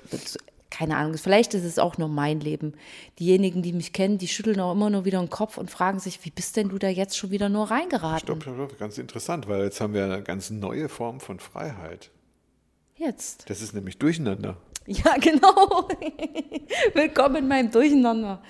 keine 0.70 0.98
Ahnung, 0.98 1.18
vielleicht 1.18 1.54
ist 1.54 1.64
es 1.64 1.80
auch 1.80 1.98
nur 1.98 2.10
mein 2.10 2.40
Leben. 2.40 2.74
Diejenigen, 3.20 3.62
die 3.62 3.74
mich 3.74 3.94
kennen, 3.94 4.18
die 4.18 4.28
schütteln 4.28 4.60
auch 4.60 4.74
immer 4.74 4.90
nur 4.90 5.06
wieder 5.06 5.20
den 5.20 5.30
Kopf 5.30 5.58
und 5.58 5.72
fragen 5.72 6.00
sich, 6.00 6.24
wie 6.26 6.30
bist 6.30 6.56
denn 6.58 6.70
du 6.70 6.78
da 6.78 6.88
jetzt 6.88 7.18
schon 7.18 7.32
wieder 7.32 7.50
nur 7.50 7.72
reingeraten? 7.72 8.20
Stopp, 8.20 8.44
stopp, 8.44 8.56
stopp. 8.56 8.80
Ganz 8.80 8.98
interessant, 8.98 9.48
weil 9.48 9.64
jetzt 9.64 9.82
haben 9.82 9.94
wir 9.94 10.04
eine 10.04 10.22
ganz 10.22 10.50
neue 10.50 10.90
Form 10.90 11.20
von 11.20 11.40
Freiheit. 11.40 12.12
Jetzt. 12.96 13.50
Das 13.50 13.62
ist 13.62 13.74
nämlich 13.74 13.98
Durcheinander. 13.98 14.58
Ja, 14.86 15.16
genau. 15.22 15.88
Willkommen 16.94 17.38
in 17.38 17.48
meinem 17.48 17.72
Durcheinander. 17.72 18.42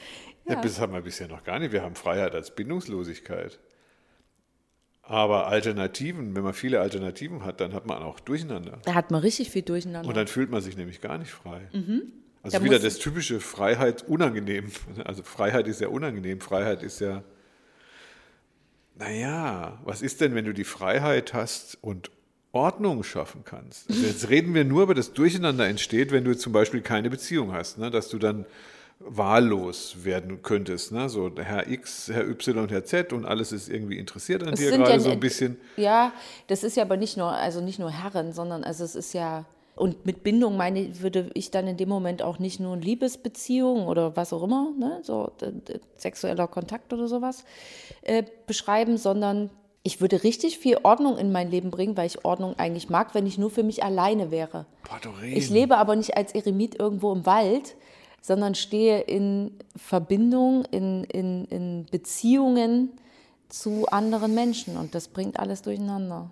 Ja. 0.47 0.61
das 0.61 0.79
haben 0.79 0.93
wir 0.93 1.01
bisher 1.01 1.27
noch 1.27 1.43
gar 1.43 1.59
nicht. 1.59 1.71
Wir 1.71 1.81
haben 1.81 1.95
Freiheit 1.95 2.33
als 2.33 2.55
Bindungslosigkeit. 2.55 3.59
Aber 5.09 5.47
Alternativen, 5.47 6.35
wenn 6.35 6.43
man 6.43 6.53
viele 6.53 6.81
Alternativen 6.81 7.45
hat, 7.45 7.61
dann 7.61 7.73
hat 7.73 7.87
man 7.87 8.03
auch 8.03 8.19
Durcheinander. 8.19 8.79
Da 8.83 8.93
hat 8.93 9.09
man 9.09 9.21
richtig 9.21 9.51
viel 9.51 9.61
Durcheinander. 9.61 10.07
Und 10.07 10.17
dann 10.17 10.27
fühlt 10.27 10.51
man 10.51 10.61
sich 10.61 10.75
nämlich 10.75 10.99
gar 10.99 11.17
nicht 11.17 11.31
frei. 11.31 11.61
Also 11.71 11.77
Mhm. 11.77 12.11
Da 12.43 12.63
wieder 12.63 12.79
das 12.79 12.97
typische 12.99 13.39
Freiheit 13.39 14.03
unangenehm. 14.07 14.71
Also 15.05 15.23
Freiheit 15.23 15.67
ist 15.67 15.79
ja 15.79 15.87
unangenehm. 15.87 16.41
Freiheit 16.41 16.83
ist 16.83 16.99
ja, 16.99 17.23
naja, 18.95 19.79
was 19.85 20.01
ist 20.01 20.21
denn, 20.21 20.35
wenn 20.35 20.45
du 20.45 20.53
die 20.53 20.63
Freiheit 20.63 21.33
hast 21.33 21.77
und 21.81 22.11
Ordnung 22.51 23.03
schaffen 23.03 23.43
kannst? 23.45 23.89
Also 23.89 24.05
jetzt 24.05 24.29
reden 24.29 24.53
wir 24.53 24.65
nur 24.65 24.83
über 24.83 24.95
das 24.95 25.13
Durcheinander 25.13 25.67
entsteht, 25.67 26.11
wenn 26.11 26.23
du 26.25 26.35
zum 26.35 26.51
Beispiel 26.51 26.81
keine 26.81 27.09
Beziehung 27.09 27.53
hast, 27.53 27.77
ne? 27.77 27.91
dass 27.91 28.09
du 28.09 28.17
dann 28.17 28.45
wahllos 28.99 30.03
werden 30.03 30.41
könntest. 30.41 30.91
Ne? 30.91 31.09
So 31.09 31.31
Herr 31.35 31.67
X, 31.67 32.09
Herr 32.11 32.27
Y 32.27 32.57
und 32.57 32.71
Herr 32.71 32.83
Z 32.83 33.13
und 33.13 33.25
alles 33.25 33.51
ist 33.51 33.69
irgendwie 33.69 33.97
interessiert 33.97 34.43
an 34.43 34.53
Es 34.53 34.59
dir 34.59 34.71
gerade 34.71 34.91
ja 34.91 34.99
so 34.99 35.11
ein 35.11 35.19
bisschen. 35.19 35.57
Ja, 35.77 36.13
das 36.47 36.63
ist 36.63 36.77
ja 36.77 36.83
aber 36.83 36.97
nicht 36.97 37.17
nur, 37.17 37.31
also 37.31 37.61
nicht 37.61 37.79
nur 37.79 37.91
Herren, 37.91 38.33
sondern 38.33 38.63
also 38.63 38.83
es 38.83 38.95
ist 38.95 39.13
ja, 39.13 39.45
und 39.75 40.05
mit 40.05 40.23
Bindung 40.23 40.57
meine, 40.57 41.01
würde 41.01 41.29
ich 41.35 41.51
dann 41.51 41.67
in 41.67 41.77
dem 41.77 41.89
Moment 41.89 42.23
auch 42.23 42.39
nicht 42.39 42.59
nur 42.59 42.73
eine 42.73 42.81
Liebesbeziehung 42.81 43.87
oder 43.87 44.15
was 44.15 44.33
auch 44.33 44.43
immer, 44.43 44.73
ne, 44.77 44.99
so 45.03 45.31
sexueller 45.97 46.47
Kontakt 46.47 46.91
oder 46.91 47.07
sowas 47.07 47.45
äh, 48.01 48.23
beschreiben, 48.47 48.97
sondern 48.97 49.51
ich 49.83 50.01
würde 50.01 50.23
richtig 50.23 50.57
viel 50.57 50.79
Ordnung 50.83 51.17
in 51.17 51.31
mein 51.31 51.49
Leben 51.49 51.69
bringen, 51.69 51.95
weil 51.95 52.07
ich 52.07 52.25
Ordnung 52.25 52.55
eigentlich 52.57 52.89
mag, 52.89 53.13
wenn 53.13 53.25
ich 53.25 53.37
nur 53.37 53.51
für 53.51 53.63
mich 53.63 53.83
alleine 53.83 54.31
wäre. 54.31 54.65
Boah. 54.83 54.99
Ich 55.23 55.49
lebe 55.49 55.77
aber 55.77 55.95
nicht 55.95 56.17
als 56.17 56.33
Eremit 56.33 56.77
irgendwo 56.77 57.13
im 57.13 57.25
Wald, 57.25 57.75
sondern 58.27 58.55
stehe 58.55 58.99
in 58.99 59.51
Verbindung, 59.77 60.65
in, 60.65 61.05
in, 61.05 61.45
in 61.45 61.85
Beziehungen 61.89 62.91
zu 63.47 63.85
anderen 63.87 64.35
Menschen. 64.35 64.75
Und 64.75 64.93
das 64.93 65.07
bringt 65.07 65.39
alles 65.39 65.61
durcheinander. 65.61 66.29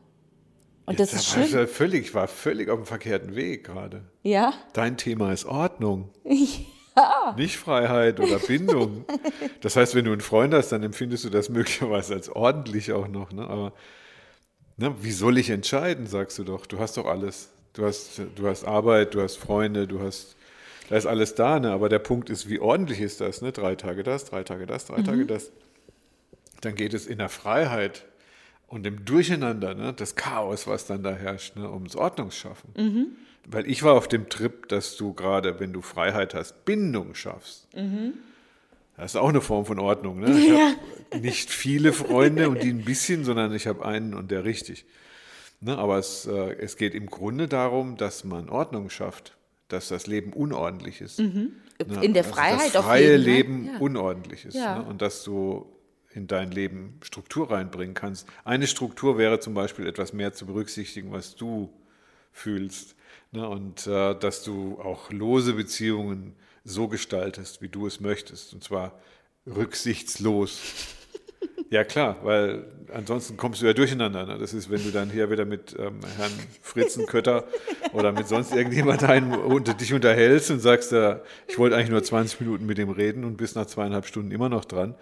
Und 0.86 1.00
das 1.00 1.14
Jetzt 1.14 1.22
ist 1.22 1.36
war 1.38 1.44
ich 1.44 1.50
schlimm. 1.52 1.62
ja 1.62 1.68
völlig, 1.68 2.02
ich 2.08 2.14
war 2.14 2.28
völlig 2.28 2.70
auf 2.70 2.80
dem 2.80 2.86
verkehrten 2.86 3.34
Weg 3.36 3.64
gerade. 3.64 4.02
Ja? 4.24 4.54
Dein 4.74 4.98
Thema 4.98 5.32
ist 5.32 5.46
Ordnung. 5.46 6.10
Nicht 7.38 7.58
Freiheit 7.58 8.20
oder 8.20 8.40
Bindung. 8.40 9.06
Das 9.62 9.78
heißt, 9.78 9.96
wenn 9.96 10.04
du 10.04 10.12
einen 10.12 10.20
Freund 10.20 10.54
hast, 10.54 10.74
dann 10.74 10.84
empfindest 10.84 11.24
du 11.24 11.30
das 11.30 11.48
möglicherweise 11.48 12.14
als 12.14 12.28
ordentlich 12.28 12.92
auch 12.92 13.08
noch. 13.08 13.32
Ne? 13.32 13.48
Aber 13.48 13.72
ne, 14.76 14.94
wie 15.02 15.12
soll 15.12 15.38
ich 15.38 15.50
entscheiden, 15.50 16.08
sagst 16.08 16.38
du 16.40 16.44
doch. 16.44 16.66
Du 16.66 16.78
hast 16.78 16.98
doch 16.98 17.06
alles. 17.06 17.52
Du 17.72 17.86
hast, 17.86 18.22
du 18.36 18.48
hast 18.48 18.66
Arbeit, 18.66 19.14
du 19.16 19.22
hast 19.22 19.38
Freunde, 19.38 19.88
du 19.88 20.02
hast, 20.02 20.36
da 20.90 20.96
ist 20.96 21.06
alles 21.06 21.36
da. 21.36 21.60
Ne? 21.60 21.72
Aber 21.72 21.90
der 21.90 22.00
Punkt 22.00 22.30
ist, 22.30 22.50
wie 22.50 22.60
ordentlich 22.60 23.02
ist 23.02 23.22
das? 23.22 23.42
Ne? 23.42 23.52
Drei 23.52 23.76
Tage 23.76 24.04
das, 24.04 24.26
drei 24.26 24.44
Tage 24.44 24.66
das, 24.66 24.86
drei 24.86 25.02
Tage 25.02 25.26
das. 25.26 25.52
Dann 26.62 26.76
geht 26.76 26.94
es 26.94 27.06
in 27.06 27.18
der 27.18 27.30
Freiheit 27.30 28.06
und 28.68 28.86
im 28.88 29.06
Durcheinander, 29.06 29.76
ne? 29.76 29.94
das 29.94 30.16
Chaos, 30.16 30.68
was 30.68 30.88
dann 30.88 31.04
da 31.04 31.14
herrscht, 31.14 31.56
ne? 31.56 31.70
ums 31.70 31.96
Ordnungsschaffen. 31.96 32.72
Weil 33.48 33.70
ich 33.70 33.84
war 33.84 33.94
auf 33.94 34.08
dem 34.08 34.30
Trip, 34.30 34.68
dass 34.70 34.98
du 34.98 35.14
gerade, 35.14 35.60
wenn 35.60 35.72
du 35.72 35.82
Freiheit 35.82 36.34
hast, 36.34 36.66
Bindung 36.66 37.14
schaffst. 37.14 37.68
Das 38.98 39.12
ist 39.12 39.16
auch 39.18 39.30
eine 39.30 39.42
Form 39.42 39.66
von 39.66 39.80
Ordnung. 39.80 40.20
Ne? 40.20 40.32
Ich 40.38 40.52
habe 40.52 41.22
nicht 41.22 41.50
viele 41.50 41.94
Freunde 41.94 42.50
und 42.50 42.64
die 42.64 42.70
ein 42.70 42.84
bisschen, 42.84 43.24
sondern 43.24 43.54
ich 43.54 43.68
habe 43.68 43.86
einen 43.86 44.14
und 44.14 44.32
der 44.32 44.44
richtig. 44.44 44.86
Ne? 45.62 45.78
Aber 45.78 45.98
es, 45.98 46.26
äh, 46.26 46.56
es 46.58 46.78
geht 46.78 46.96
im 46.96 47.08
Grunde 47.08 47.48
darum, 47.48 47.98
dass 47.98 48.24
man 48.24 48.50
Ordnung 48.50 48.90
schafft, 48.90 49.38
dass 49.68 49.88
das 49.90 50.08
Leben 50.08 50.34
unordentlich 50.34 51.02
ist. 51.02 51.20
Ne? 51.20 51.52
In 52.02 52.14
der 52.14 52.24
Also 52.24 52.36
Freiheit 52.36 52.74
das 52.76 52.86
freie 52.86 53.12
jeden 53.14 53.24
Fall. 53.24 53.34
Leben 53.34 53.66
Ja. 53.66 53.78
unordentlich 53.80 54.46
ist. 54.46 54.54
Ja. 54.56 54.80
Ne? 54.80 54.86
Und 54.86 55.02
dass 55.02 55.24
du 55.24 55.66
in 56.14 56.28
dein 56.28 56.52
Leben 56.52 56.98
Struktur 57.04 57.52
reinbringen 57.52 57.94
kannst. 57.94 58.28
Eine 58.46 58.68
Struktur 58.68 59.18
wäre 59.18 59.40
zum 59.42 59.54
Beispiel 59.54 59.86
etwas 59.86 60.14
mehr 60.14 60.32
zu 60.34 60.46
berücksichtigen, 60.46 61.12
was 61.12 61.36
du 61.36 61.74
fühlst. 62.32 62.96
Ne? 63.32 63.48
Und 63.50 63.86
äh, 63.88 64.18
dass 64.18 64.44
du 64.44 64.80
auch 64.80 65.12
lose 65.12 65.54
Beziehungen 65.54 66.34
so 66.64 66.88
gestaltest, 66.88 67.62
wie 67.62 67.68
du 67.70 67.86
es 67.86 68.00
möchtest. 68.00 68.54
Und 68.54 68.64
zwar 68.64 68.98
rücksichtslos. 69.46 70.62
Ja, 71.70 71.84
klar, 71.84 72.18
weil 72.24 72.66
ansonsten 72.94 73.38
kommst 73.38 73.62
du 73.62 73.66
ja 73.66 73.74
durcheinander. 73.74 74.26
Ne? 74.26 74.38
Das 74.38 74.54
ist, 74.54 74.70
wenn 74.70 74.84
du 74.84 74.92
dann 74.92 75.10
hier 75.10 75.30
wieder 75.30 75.46
mit 75.46 75.76
ähm, 75.78 76.00
Herrn 76.18 76.32
Fritzenkötter 76.62 77.46
oder 77.94 78.12
mit 78.12 78.28
sonst 78.28 78.54
irgendjemand 78.54 79.04
ein, 79.04 79.34
unter 79.34 79.74
dich 79.74 79.94
unterhältst 79.94 80.52
und 80.52 80.60
sagst, 80.60 80.94
äh, 80.94 81.18
ich 81.48 81.58
wollte 81.58 81.76
eigentlich 81.76 81.90
nur 81.90 82.04
20 82.04 82.40
Minuten 82.42 82.66
mit 82.66 82.78
dem 82.78 82.90
reden 82.90 83.24
und 83.24 83.38
bist 83.38 83.56
nach 83.56 83.66
zweieinhalb 83.66 84.06
Stunden 84.06 84.32
immer 84.32 84.50
noch 84.50 84.66
dran. 84.66 84.96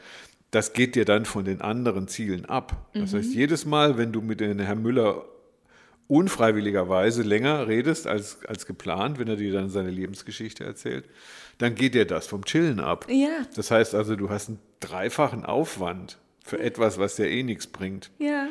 Das 0.51 0.73
geht 0.73 0.95
dir 0.95 1.05
dann 1.05 1.25
von 1.25 1.45
den 1.45 1.61
anderen 1.61 2.07
Zielen 2.07 2.45
ab. 2.45 2.89
Das 2.93 3.11
mhm. 3.11 3.17
heißt, 3.17 3.33
jedes 3.33 3.65
Mal, 3.65 3.97
wenn 3.97 4.11
du 4.11 4.21
mit 4.21 4.39
dem 4.39 4.59
Herrn 4.59 4.81
Müller 4.81 5.25
unfreiwilligerweise 6.07 7.23
länger 7.23 7.67
redest 7.67 8.07
als, 8.07 8.45
als 8.45 8.65
geplant, 8.65 9.19
wenn 9.19 9.27
er 9.27 9.35
dir 9.35 9.51
dann 9.51 9.69
seine 9.69 9.89
Lebensgeschichte 9.89 10.63
erzählt, 10.63 11.05
dann 11.57 11.75
geht 11.75 11.95
dir 11.95 12.05
das 12.05 12.27
vom 12.27 12.45
Chillen 12.45 12.79
ab. 12.79 13.07
Ja. 13.09 13.29
Das 13.55 13.71
heißt 13.71 13.95
also, 13.95 14.15
du 14.15 14.29
hast 14.29 14.49
einen 14.49 14.59
dreifachen 14.79 15.45
Aufwand 15.45 16.19
für 16.43 16.59
etwas, 16.59 16.99
was 16.99 17.15
dir 17.15 17.29
eh 17.29 17.41
nichts 17.41 17.67
bringt. 17.67 18.11
Ja. 18.19 18.47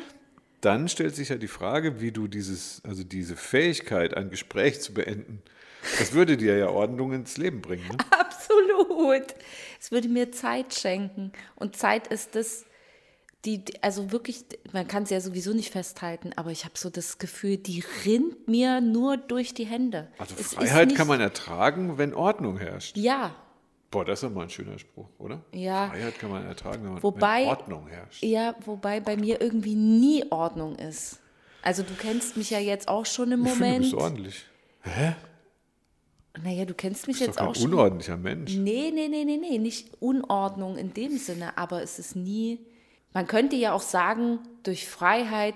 Dann 0.61 0.89
stellt 0.89 1.15
sich 1.15 1.29
ja 1.29 1.37
die 1.37 1.47
Frage, 1.47 2.01
wie 2.01 2.11
du 2.11 2.27
dieses, 2.27 2.81
also 2.83 3.03
diese 3.03 3.35
Fähigkeit, 3.35 4.15
ein 4.15 4.29
Gespräch 4.29 4.81
zu 4.81 4.93
beenden, 4.93 5.41
das 5.99 6.13
würde 6.13 6.37
dir 6.37 6.57
ja 6.57 6.69
Ordnung 6.69 7.13
ins 7.13 7.37
Leben 7.37 7.61
bringen. 7.61 7.85
Ne? 7.87 7.97
Absolut. 8.11 9.35
Es 9.79 9.91
würde 9.91 10.07
mir 10.07 10.31
Zeit 10.31 10.73
schenken. 10.73 11.31
Und 11.55 11.75
Zeit 11.75 12.07
ist 12.07 12.35
das, 12.35 12.65
die, 13.45 13.63
also 13.81 14.11
wirklich, 14.11 14.45
man 14.71 14.87
kann 14.87 15.03
es 15.03 15.09
ja 15.09 15.19
sowieso 15.19 15.53
nicht 15.53 15.71
festhalten, 15.71 16.31
aber 16.37 16.51
ich 16.51 16.63
habe 16.63 16.77
so 16.77 16.89
das 16.89 17.17
Gefühl, 17.17 17.57
die 17.57 17.83
rinnt 18.05 18.47
mir 18.47 18.79
nur 18.79 19.17
durch 19.17 19.53
die 19.53 19.65
Hände. 19.65 20.09
Also 20.17 20.35
Freiheit 20.35 20.95
kann 20.95 21.07
man 21.07 21.19
ertragen, 21.19 21.97
wenn 21.97 22.13
Ordnung 22.13 22.57
herrscht. 22.57 22.95
Ja, 22.95 23.35
Boah, 23.93 24.03
das 24.03 24.23
ist 24.23 24.33
mal 24.33 24.41
ein 24.41 24.49
schöner 24.49 24.79
Spruch, 24.79 25.07
oder? 25.19 25.43
Ja. 25.53 25.89
Freiheit 25.89 26.17
kann 26.17 26.31
man 26.31 26.45
ertragen, 26.47 26.83
wenn, 26.83 26.93
man, 26.93 27.03
wobei, 27.03 27.45
Ordnung 27.45 27.85
herrscht. 27.87 28.23
Ja, 28.23 28.55
wobei 28.65 28.99
bei 28.99 29.15
mir 29.15 29.39
irgendwie 29.39 29.75
nie 29.75 30.25
Ordnung 30.31 30.75
ist. 30.77 31.19
Also 31.61 31.83
du 31.83 31.93
kennst 31.93 32.35
mich 32.35 32.49
ja 32.49 32.57
jetzt 32.57 32.87
auch 32.87 33.05
schon 33.05 33.31
im 33.31 33.41
Moment. 33.41 33.53
Ich 33.55 33.59
finde, 33.59 33.77
du 33.77 33.91
bist 33.91 33.93
ordentlich. 33.93 34.45
Hä? 34.81 35.13
Naja, 36.43 36.65
du 36.65 36.73
kennst 36.73 37.07
mich 37.07 37.19
du 37.19 37.25
jetzt 37.25 37.39
doch 37.39 37.49
auch 37.49 37.55
schon. 37.55 37.65
unordentlicher 37.65 38.17
Mensch. 38.17 38.55
Nee, 38.55 38.91
nee, 38.91 39.07
nee, 39.07 39.25
nee, 39.25 39.37
nee, 39.37 39.59
nicht 39.59 39.89
Unordnung 40.01 40.77
in 40.77 40.95
dem 40.95 41.19
Sinne, 41.19 41.55
aber 41.59 41.83
es 41.83 41.99
ist 41.99 42.15
nie. 42.15 42.65
Man 43.13 43.27
könnte 43.27 43.55
ja 43.55 43.73
auch 43.73 43.83
sagen, 43.83 44.39
durch 44.63 44.87
Freiheit 44.87 45.53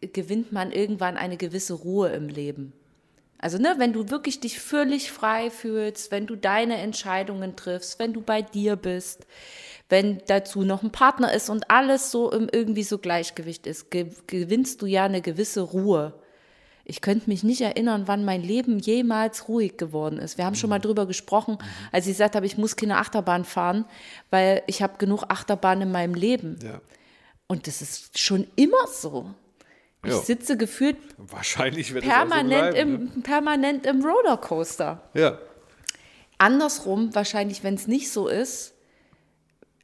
gewinnt 0.00 0.52
man 0.52 0.70
irgendwann 0.70 1.16
eine 1.16 1.36
gewisse 1.36 1.74
Ruhe 1.74 2.10
im 2.10 2.28
Leben. 2.28 2.72
Also, 3.40 3.56
ne, 3.56 3.74
wenn 3.78 3.94
du 3.94 4.10
wirklich 4.10 4.40
dich 4.40 4.60
völlig 4.60 5.10
frei 5.10 5.50
fühlst, 5.50 6.10
wenn 6.10 6.26
du 6.26 6.36
deine 6.36 6.76
Entscheidungen 6.76 7.56
triffst, 7.56 7.98
wenn 7.98 8.12
du 8.12 8.20
bei 8.20 8.42
dir 8.42 8.76
bist, 8.76 9.26
wenn 9.88 10.20
dazu 10.26 10.62
noch 10.62 10.82
ein 10.82 10.92
Partner 10.92 11.32
ist 11.32 11.48
und 11.48 11.70
alles 11.70 12.10
so 12.10 12.30
im 12.30 12.48
irgendwie 12.52 12.82
so 12.82 12.98
Gleichgewicht 12.98 13.66
ist, 13.66 13.90
gewinnst 13.90 14.82
du 14.82 14.86
ja 14.86 15.04
eine 15.04 15.22
gewisse 15.22 15.62
Ruhe. 15.62 16.14
Ich 16.84 17.00
könnte 17.00 17.30
mich 17.30 17.42
nicht 17.42 17.60
erinnern, 17.60 18.02
wann 18.06 18.24
mein 18.24 18.42
Leben 18.42 18.78
jemals 18.78 19.48
ruhig 19.48 19.76
geworden 19.76 20.18
ist. 20.18 20.38
Wir 20.38 20.44
haben 20.44 20.54
schon 20.54 20.70
mal 20.70 20.78
mhm. 20.78 20.82
drüber 20.82 21.06
gesprochen, 21.06 21.56
als 21.92 22.06
ich 22.06 22.14
gesagt 22.14 22.34
habe, 22.34 22.46
ich 22.46 22.58
muss 22.58 22.76
keine 22.76 22.98
Achterbahn 22.98 23.44
fahren, 23.44 23.84
weil 24.30 24.62
ich 24.66 24.82
habe 24.82 24.98
genug 24.98 25.24
Achterbahn 25.28 25.82
in 25.82 25.92
meinem 25.92 26.14
Leben. 26.14 26.58
Ja. 26.62 26.80
Und 27.46 27.66
das 27.66 27.80
ist 27.80 28.18
schon 28.18 28.46
immer 28.56 28.86
so. 28.86 29.30
Ich 30.02 30.12
jo. 30.12 30.20
sitze 30.20 30.56
gefühlt 30.56 30.96
Wahrscheinlich 31.18 31.92
wird 31.92 32.04
permanent, 32.04 32.50
so 32.50 32.72
bleiben, 32.72 32.76
im, 32.76 33.04
ne? 33.04 33.22
permanent 33.22 33.86
im 33.86 34.02
Rollercoaster. 34.02 35.10
Ja. 35.14 35.38
Andersrum, 36.38 37.14
wahrscheinlich, 37.14 37.62
wenn 37.64 37.74
es 37.74 37.86
nicht 37.86 38.10
so 38.10 38.26
ist, 38.28 38.72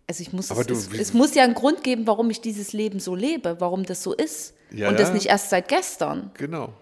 also 0.08 0.22
ich 0.22 0.32
muss, 0.32 0.50
es, 0.50 0.66
du, 0.66 0.72
es, 0.72 0.88
es, 0.92 1.14
muss 1.14 1.34
ja 1.34 1.42
einen 1.42 1.54
Grund 1.54 1.82
geben, 1.82 2.06
warum 2.06 2.30
ich 2.30 2.40
dieses 2.40 2.72
Leben 2.72 3.00
so 3.00 3.14
lebe, 3.14 3.60
warum 3.60 3.84
das 3.84 4.02
so 4.02 4.14
ist. 4.14 4.54
Ja, 4.70 4.88
und 4.88 4.98
das 4.98 5.12
nicht 5.12 5.26
erst 5.26 5.50
seit 5.50 5.68
gestern. 5.68 6.30
Genau. 6.34 6.72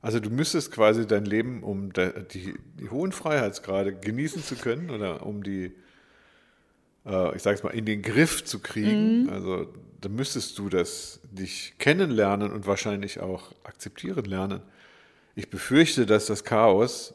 Also 0.00 0.18
du 0.18 0.30
müsstest 0.30 0.72
quasi 0.72 1.06
dein 1.06 1.24
Leben, 1.24 1.62
um 1.62 1.92
die, 1.92 2.54
die 2.78 2.88
hohen 2.88 3.12
Freiheitsgrade 3.12 3.94
genießen 3.94 4.42
zu 4.42 4.56
können 4.56 4.90
oder 4.90 5.26
um 5.26 5.42
die, 5.42 5.74
äh, 7.06 7.36
ich 7.36 7.42
sag's 7.42 7.62
mal, 7.62 7.70
in 7.70 7.84
den 7.84 8.02
Griff 8.02 8.44
zu 8.44 8.58
kriegen, 8.58 9.24
mhm. 9.24 9.30
also 9.30 9.66
dann 10.00 10.14
müsstest 10.14 10.58
du 10.58 10.68
das 10.68 11.20
dich 11.30 11.74
kennenlernen 11.78 12.52
und 12.52 12.66
wahrscheinlich 12.66 13.20
auch 13.20 13.52
akzeptieren 13.64 14.24
lernen. 14.24 14.62
Ich 15.34 15.50
befürchte, 15.50 16.06
dass 16.06 16.26
das 16.26 16.44
Chaos 16.44 17.14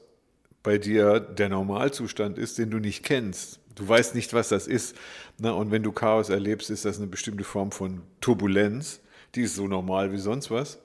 bei 0.64 0.78
dir 0.78 1.20
der 1.20 1.50
Normalzustand 1.50 2.38
ist, 2.38 2.58
den 2.58 2.72
du 2.72 2.80
nicht 2.80 3.04
kennst. 3.04 3.60
Du 3.76 3.88
weißt 3.88 4.16
nicht, 4.16 4.34
was 4.34 4.50
das 4.50 4.68
ist. 4.68 4.96
Na, 5.38 5.52
und 5.52 5.70
wenn 5.72 5.84
du 5.84 5.92
Chaos 5.92 6.30
erlebst, 6.30 6.70
ist 6.70 6.86
das 6.86 6.98
eine 6.98 7.08
bestimmte 7.08 7.44
Form 7.44 7.72
von 7.72 8.02
Turbulenz. 8.22 9.02
Die 9.36 9.42
ist 9.42 9.56
so 9.56 9.68
normal 9.68 10.12
wie 10.12 10.18
sonst 10.18 10.50
was. 10.50 10.80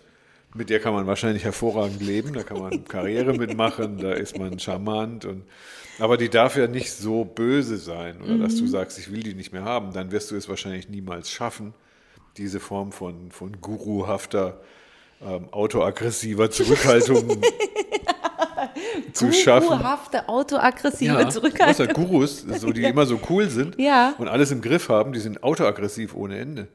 Mit 0.55 0.69
der 0.69 0.81
kann 0.81 0.95
man 0.95 1.07
wahrscheinlich 1.07 1.45
hervorragend 1.45 2.03
leben, 2.03 2.33
da 2.33 2.43
kann 2.43 2.59
man 2.59 2.85
Karriere 2.89 3.35
mitmachen, 3.35 3.99
da 3.99 4.13
ist 4.13 4.39
man 4.39 4.59
charmant. 4.59 5.25
Und, 5.25 5.45
aber 5.99 6.17
die 6.17 6.29
darf 6.29 6.57
ja 6.57 6.67
nicht 6.67 6.93
so 6.93 7.25
böse 7.25 7.77
sein 7.77 8.21
oder 8.21 8.35
mhm. 8.35 8.43
dass 8.43 8.57
du 8.57 8.65
mhm. 8.65 8.69
sagst, 8.69 8.99
ich 8.99 9.13
will 9.13 9.23
die 9.23 9.35
nicht 9.35 9.53
mehr 9.53 9.65
haben. 9.65 9.93
Dann 9.93 10.11
wirst 10.11 10.31
du 10.31 10.37
es 10.37 10.49
wahrscheinlich 10.49 10.89
niemals 10.89 11.31
schaffen 11.31 11.75
diese 12.37 12.61
Form 12.61 12.93
von, 12.93 13.31
von 13.31 13.61
guruhafter, 13.61 14.61
ähm, 15.23 15.49
autoaggressiver 15.53 16.51
Zurückhaltung 16.51 17.43
zu 19.13 19.33
schaffen. 19.33 19.69
Guruhafte, 19.69 20.29
autoaggressive 20.29 21.13
ja, 21.13 21.29
Zurückhaltung. 21.29 21.87
Ja, 21.87 21.93
Gurus, 21.93 22.41
so, 22.41 22.71
die 22.73 22.85
immer 22.85 23.07
so 23.07 23.21
cool 23.29 23.49
sind 23.51 23.79
ja. 23.79 24.15
und 24.19 24.29
alles 24.29 24.51
im 24.51 24.63
Griff 24.63 24.89
haben, 24.89 25.13
die 25.13 25.21
sind 25.21 25.43
autoaggressiv 25.43 26.15
ohne 26.15 26.39
Ende, 26.39 26.69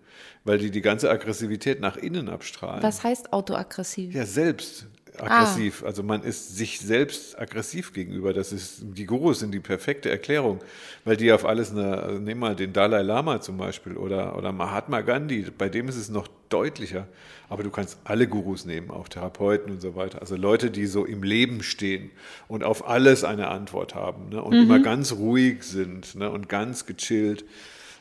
weil 0.45 0.59
die 0.59 0.71
die 0.71 0.81
ganze 0.81 1.09
Aggressivität 1.09 1.81
nach 1.81 1.97
innen 1.97 2.29
abstrahlen. 2.29 2.83
Was 2.83 3.03
heißt 3.03 3.33
autoaggressiv? 3.33 4.13
Ja, 4.13 4.25
selbst 4.25 4.87
aggressiv. 5.17 5.81
Ah. 5.83 5.87
Also 5.87 6.03
man 6.03 6.23
ist 6.23 6.55
sich 6.55 6.79
selbst 6.79 7.39
aggressiv 7.39 7.93
gegenüber. 7.93 8.33
Das 8.33 8.51
ist, 8.51 8.81
die 8.81 9.05
Gurus 9.05 9.39
sind 9.39 9.51
die 9.51 9.59
perfekte 9.59 10.09
Erklärung, 10.09 10.59
weil 11.03 11.17
die 11.17 11.31
auf 11.31 11.45
alles 11.45 11.71
eine, 11.71 11.97
also 12.01 12.19
nehmen 12.19 12.39
mal 12.39 12.55
den 12.55 12.73
Dalai 12.73 13.01
Lama 13.01 13.41
zum 13.41 13.57
Beispiel 13.57 13.97
oder, 13.97 14.37
oder 14.37 14.51
Mahatma 14.51 15.01
Gandhi, 15.01 15.47
bei 15.57 15.69
dem 15.69 15.87
ist 15.87 15.95
es 15.95 16.09
noch 16.09 16.27
deutlicher. 16.49 17.07
Aber 17.49 17.63
du 17.63 17.69
kannst 17.69 17.97
alle 18.03 18.27
Gurus 18.27 18.65
nehmen, 18.65 18.89
auch 18.89 19.07
Therapeuten 19.07 19.71
und 19.71 19.81
so 19.81 19.95
weiter. 19.95 20.19
Also 20.21 20.35
Leute, 20.35 20.71
die 20.71 20.85
so 20.85 21.05
im 21.05 21.23
Leben 21.23 21.63
stehen 21.63 22.11
und 22.47 22.63
auf 22.63 22.87
alles 22.87 23.23
eine 23.23 23.49
Antwort 23.49 23.95
haben 23.95 24.29
ne? 24.29 24.41
und 24.43 24.55
mhm. 24.55 24.63
immer 24.63 24.79
ganz 24.79 25.13
ruhig 25.13 25.63
sind 25.63 26.15
ne? 26.15 26.29
und 26.29 26.49
ganz 26.49 26.85
gechillt 26.85 27.45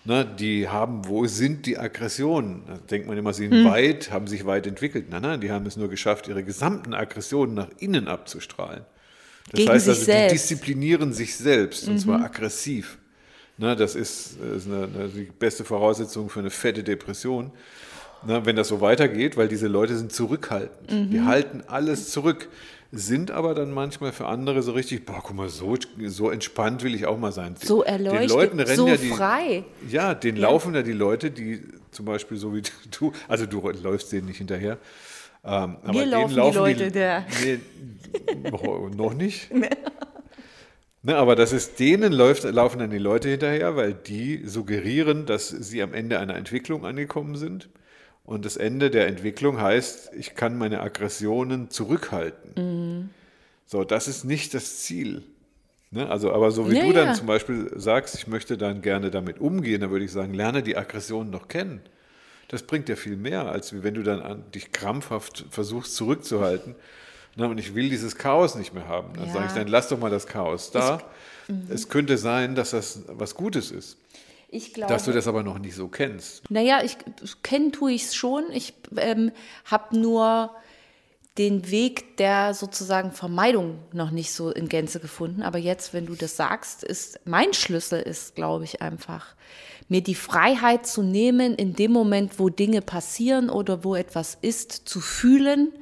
ne, 0.04 0.26
die 0.38 0.68
haben, 0.68 1.06
wo 1.08 1.26
sind 1.26 1.66
die 1.66 1.78
Aggressionen? 1.78 2.62
Da 2.66 2.78
denkt 2.90 3.06
man 3.06 3.16
immer, 3.16 3.32
sie 3.32 3.48
sind 3.48 3.64
hm. 3.64 3.70
weit, 3.70 4.10
haben 4.10 4.26
sich 4.26 4.46
weit 4.46 4.66
entwickelt. 4.66 5.06
Nein, 5.10 5.22
nein, 5.22 5.40
die 5.40 5.50
haben 5.50 5.66
es 5.66 5.76
nur 5.76 5.88
geschafft, 5.88 6.28
ihre 6.28 6.44
gesamten 6.44 6.94
Aggressionen 6.94 7.54
nach 7.54 7.68
innen 7.78 8.08
abzustrahlen. 8.08 8.84
Das 9.50 9.58
Gegen 9.58 9.70
heißt 9.70 9.88
also, 9.88 10.02
selbst. 10.02 10.32
die 10.32 10.34
disziplinieren 10.36 11.12
sich 11.12 11.36
selbst 11.36 11.86
und 11.86 11.94
mhm. 11.94 11.98
zwar 11.98 12.24
aggressiv. 12.24 12.98
Ne, 13.56 13.76
das 13.76 13.94
ist, 13.94 14.38
ist 14.40 14.66
eine, 14.66 14.84
eine, 14.84 15.08
die 15.08 15.30
beste 15.38 15.64
Voraussetzung 15.64 16.28
für 16.28 16.40
eine 16.40 16.50
fette 16.50 16.82
Depression. 16.82 17.52
Ne, 18.26 18.44
wenn 18.46 18.56
das 18.56 18.68
so 18.68 18.80
weitergeht, 18.80 19.36
weil 19.36 19.48
diese 19.48 19.68
Leute 19.68 19.96
sind 19.96 20.12
zurückhaltend. 20.12 20.90
Mhm. 20.90 21.10
Die 21.10 21.20
halten 21.20 21.62
alles 21.66 22.10
zurück 22.10 22.48
sind 22.96 23.30
aber 23.30 23.54
dann 23.54 23.72
manchmal 23.72 24.12
für 24.12 24.26
andere 24.26 24.62
so 24.62 24.72
richtig, 24.72 25.04
boah, 25.04 25.20
guck 25.22 25.36
mal, 25.36 25.48
so, 25.48 25.76
so 26.06 26.30
entspannt 26.30 26.82
will 26.82 26.94
ich 26.94 27.06
auch 27.06 27.18
mal 27.18 27.32
sein. 27.32 27.56
So 27.62 27.82
erleuchtet, 27.82 28.22
den 28.22 28.28
Leuten 28.28 28.60
rennen 28.60 28.76
so 28.76 28.88
ja 28.88 28.96
die, 28.96 29.08
frei. 29.08 29.64
Ja, 29.88 30.14
den 30.14 30.36
ja. 30.36 30.42
laufen 30.42 30.74
ja 30.74 30.82
die 30.82 30.92
Leute, 30.92 31.30
die 31.30 31.62
zum 31.90 32.06
Beispiel 32.06 32.36
so 32.36 32.54
wie 32.54 32.62
du, 32.98 33.12
also 33.28 33.46
du 33.46 33.68
läufst 33.70 34.12
denen 34.12 34.26
nicht 34.26 34.38
hinterher. 34.38 34.78
Ähm, 35.44 35.76
aber 35.82 35.92
Mir 35.92 36.06
laufen, 36.06 36.34
laufen 36.34 36.52
die 36.52 36.58
Leute, 36.58 36.84
die, 36.86 36.92
der. 36.92 37.26
Nee, 37.42 37.58
noch, 38.50 38.90
noch 38.90 39.14
nicht. 39.14 39.50
Ne, 41.06 41.16
aber 41.16 41.36
das 41.36 41.52
ist, 41.52 41.78
denen 41.80 42.14
läuft, 42.14 42.44
laufen 42.44 42.78
dann 42.78 42.88
die 42.88 42.96
Leute 42.96 43.28
hinterher, 43.28 43.76
weil 43.76 43.92
die 43.92 44.40
suggerieren, 44.46 45.26
dass 45.26 45.50
sie 45.50 45.82
am 45.82 45.92
Ende 45.92 46.18
einer 46.18 46.34
Entwicklung 46.34 46.86
angekommen 46.86 47.36
sind. 47.36 47.68
Und 48.24 48.44
das 48.46 48.56
Ende 48.56 48.90
der 48.90 49.06
Entwicklung 49.06 49.60
heißt, 49.60 50.12
ich 50.16 50.34
kann 50.34 50.56
meine 50.56 50.80
Aggressionen 50.80 51.70
zurückhalten. 51.70 52.54
Mhm. 52.56 53.10
So, 53.66 53.84
das 53.84 54.08
ist 54.08 54.24
nicht 54.24 54.54
das 54.54 54.80
Ziel. 54.80 55.22
Ne? 55.90 56.08
Also, 56.08 56.32
aber 56.32 56.50
so 56.50 56.70
wie 56.70 56.76
ja, 56.76 56.84
du 56.84 56.92
dann 56.92 57.08
ja. 57.08 57.14
zum 57.14 57.26
Beispiel 57.26 57.70
sagst, 57.76 58.14
ich 58.14 58.26
möchte 58.26 58.56
dann 58.56 58.82
gerne 58.82 59.10
damit 59.10 59.40
umgehen, 59.40 59.80
dann 59.80 59.90
würde 59.90 60.04
ich 60.04 60.12
sagen, 60.12 60.32
lerne 60.34 60.62
die 60.62 60.76
Aggressionen 60.76 61.30
noch 61.30 61.48
kennen. 61.48 61.80
Das 62.48 62.62
bringt 62.62 62.88
dir 62.88 62.96
viel 62.96 63.16
mehr, 63.16 63.46
als 63.46 63.82
wenn 63.82 63.94
du 63.94 64.02
dann 64.02 64.20
an, 64.20 64.44
dich 64.52 64.72
krampfhaft 64.72 65.46
versuchst 65.50 65.94
zurückzuhalten. 65.94 66.74
Ne? 67.36 67.48
Und 67.48 67.58
ich 67.58 67.74
will 67.74 67.90
dieses 67.90 68.16
Chaos 68.16 68.54
nicht 68.54 68.74
mehr 68.74 68.88
haben. 68.88 69.14
Dann 69.14 69.26
ja. 69.26 69.32
sage 69.32 69.46
ich, 69.48 69.52
dann 69.52 69.68
lass 69.68 69.88
doch 69.88 69.98
mal 69.98 70.10
das 70.10 70.26
Chaos 70.26 70.70
da. 70.70 71.02
Ich, 71.48 71.54
mhm. 71.54 71.66
es 71.68 71.88
könnte 71.88 72.18
sein, 72.18 72.54
dass 72.54 72.70
das 72.70 73.02
was 73.08 73.34
Gutes 73.34 73.70
ist. 73.70 73.96
Ich 74.54 74.72
glaube, 74.72 74.92
Dass 74.92 75.04
du 75.04 75.12
das 75.12 75.26
aber 75.26 75.42
noch 75.42 75.58
nicht 75.58 75.74
so 75.74 75.88
kennst. 75.88 76.48
Naja, 76.50 76.80
ich 76.84 76.96
kennen 77.42 77.72
tue 77.72 77.92
ich 77.92 78.04
es 78.04 78.14
schon. 78.14 78.44
Ich 78.52 78.72
ähm, 78.96 79.32
habe 79.64 79.98
nur 79.98 80.50
den 81.36 81.68
Weg 81.72 82.16
der 82.18 82.54
sozusagen 82.54 83.10
Vermeidung 83.10 83.80
noch 83.92 84.12
nicht 84.12 84.32
so 84.32 84.50
in 84.52 84.68
Gänze 84.68 85.00
gefunden. 85.00 85.42
Aber 85.42 85.58
jetzt, 85.58 85.92
wenn 85.92 86.06
du 86.06 86.14
das 86.14 86.36
sagst, 86.36 86.84
ist 86.84 87.18
mein 87.24 87.52
Schlüssel 87.52 88.00
ist, 88.00 88.36
glaube 88.36 88.62
ich, 88.62 88.80
einfach 88.80 89.34
mir 89.88 90.00
die 90.02 90.14
Freiheit 90.14 90.86
zu 90.86 91.02
nehmen, 91.02 91.54
in 91.54 91.74
dem 91.74 91.90
Moment, 91.90 92.38
wo 92.38 92.48
Dinge 92.48 92.80
passieren 92.80 93.50
oder 93.50 93.82
wo 93.82 93.96
etwas 93.96 94.38
ist, 94.40 94.70
zu 94.88 95.00
fühlen 95.00 95.72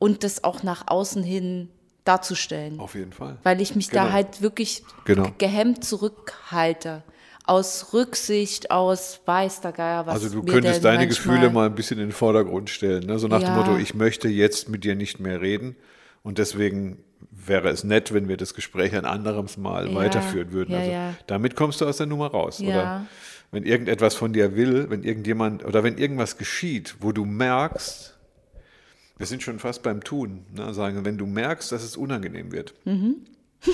und 0.00 0.24
das 0.24 0.42
auch 0.42 0.64
nach 0.64 0.88
außen 0.88 1.22
hin 1.22 1.70
darzustellen. 2.04 2.80
Auf 2.80 2.96
jeden 2.96 3.12
Fall. 3.12 3.38
Weil 3.44 3.60
ich 3.60 3.76
mich 3.76 3.88
Genau. 3.90 4.06
da 4.06 4.12
halt 4.12 4.42
wirklich 4.42 4.82
Genau. 5.04 5.30
gehemmt 5.38 5.84
zurückhalte. 5.84 7.02
Aus 7.46 7.92
Rücksicht, 7.92 8.70
aus 8.70 9.20
weiß 9.26 9.60
der 9.60 9.72
Geier, 9.72 10.06
was 10.06 10.14
Also 10.14 10.30
du 10.30 10.42
könntest 10.44 10.82
deine 10.84 11.06
Gefühle 11.06 11.50
mal 11.50 11.66
ein 11.66 11.74
bisschen 11.74 11.98
in 11.98 12.06
den 12.08 12.12
Vordergrund 12.12 12.70
stellen. 12.70 13.04
Ne? 13.06 13.18
So 13.18 13.28
nach 13.28 13.40
dem 13.40 13.48
Ja. 13.50 13.56
Motto, 13.56 13.76
ich 13.76 13.94
möchte 13.94 14.28
jetzt 14.28 14.68
mit 14.70 14.82
dir 14.84 14.94
nicht 14.94 15.20
mehr 15.20 15.40
reden. 15.42 15.76
Und 16.22 16.38
deswegen 16.38 17.04
wäre 17.30 17.68
es 17.68 17.84
nett, 17.84 18.14
wenn 18.14 18.28
wir 18.28 18.38
das 18.38 18.54
Gespräch 18.54 18.94
ein 18.94 19.04
anderes 19.04 19.58
Mal 19.58 19.88
Ja, 19.90 19.94
weiterführen 19.94 20.52
würden. 20.52 20.72
ja, 20.72 20.78
also 21.08 21.16
damit 21.26 21.54
kommst 21.54 21.82
du 21.82 21.86
aus 21.86 21.98
der 21.98 22.06
Nummer 22.06 22.28
raus. 22.28 22.60
Oder 22.62 23.06
wenn 23.50 23.64
irgendetwas 23.64 24.14
von 24.14 24.32
dir 24.32 24.56
will, 24.56 24.88
wenn 24.88 25.02
irgendjemand 25.04 25.64
oder 25.66 25.84
wenn 25.84 25.98
irgendwas 25.98 26.38
geschieht, 26.38 26.96
wo 27.00 27.12
du 27.12 27.26
merkst, 27.26 28.16
wir 29.18 29.26
sind 29.26 29.42
schon 29.42 29.58
fast 29.58 29.82
beim 29.82 30.02
Tun, 30.02 30.46
ne? 30.56 30.72
sagen, 30.72 31.04
wenn 31.04 31.18
du 31.18 31.26
merkst, 31.26 31.70
dass 31.72 31.82
es 31.84 31.96
unangenehm 31.98 32.52
wird, 32.52 32.72
Mhm. 32.86 33.16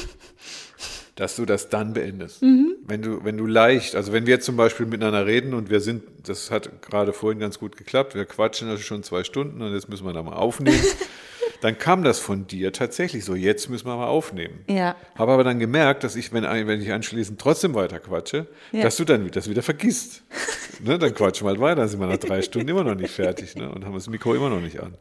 dass 1.21 1.37
du 1.37 1.45
das 1.45 1.69
dann 1.69 1.93
beendest. 1.93 2.41
Mhm. 2.41 2.77
Wenn 2.87 3.03
du, 3.03 3.23
wenn 3.25 3.37
du 3.37 3.45
leicht, 3.45 3.95
also 3.95 4.11
wenn 4.15 4.25
wir 4.25 4.35
jetzt 4.37 4.47
zum 4.47 4.57
Beispiel 4.57 4.87
miteinander 4.87 5.27
reden 5.27 5.53
und 5.53 5.69
wir 5.69 5.81
sind, 5.81 6.03
das 6.27 6.51
hat 6.51 6.81
gerade 6.81 7.13
vorhin 7.13 7.39
ganz 7.39 7.59
gut 7.59 7.77
geklappt, 7.77 8.15
wir 8.15 8.25
quatschen 8.25 8.69
also 8.71 8.83
schon 8.83 9.03
zwei 9.03 9.23
Stunden 9.23 9.61
und 9.61 9.75
jetzt 9.75 9.91
müssen 9.91 10.07
wir 10.07 10.15
da 10.15 10.23
mal 10.23 10.33
aufnehmen, 10.33 10.81
dann 11.61 11.77
kam 11.77 12.03
das 12.05 12.21
von 12.21 12.47
dir 12.47 12.73
tatsächlich 12.73 13.27
so, 13.27 13.35
jetzt 13.35 13.69
müssen 13.69 13.87
wir 13.87 13.97
mal 13.97 14.07
aufnehmen. 14.07 14.61
Ja. 14.67 14.97
Habe 15.15 15.33
aber 15.33 15.45
dann 15.45 15.59
gemerkt, 15.59 16.05
dass 16.05 16.17
ich, 16.17 16.33
wenn, 16.33 16.45
wenn 16.45 16.81
ich 16.81 16.91
anschließend 16.91 17.39
trotzdem 17.39 17.75
weiter 17.75 18.01
quatsche, 18.01 18.47
Ja. 18.73 18.83
dass 18.85 18.97
du 18.97 19.05
dann 19.05 19.31
das 19.31 19.51
wieder 19.51 19.63
vergisst. 19.63 20.23
ne, 20.83 20.99
dann 20.99 21.13
quatschen 21.15 21.45
wir 21.47 21.51
halt 21.51 21.61
weiter, 21.61 21.83
dann 21.83 21.89
sind 21.89 22.01
wir 22.01 22.07
nach 22.07 22.17
drei 22.17 22.41
Stunden 22.41 22.69
immer 22.69 22.83
noch 22.83 22.95
nicht 22.95 23.11
fertig 23.13 23.57
ne, 23.57 23.69
und 23.71 23.85
haben 23.85 23.93
das 23.93 24.09
Mikro 24.09 24.35
immer 24.35 24.49
noch 24.49 24.63
nicht 24.63 24.81
an. 24.81 24.95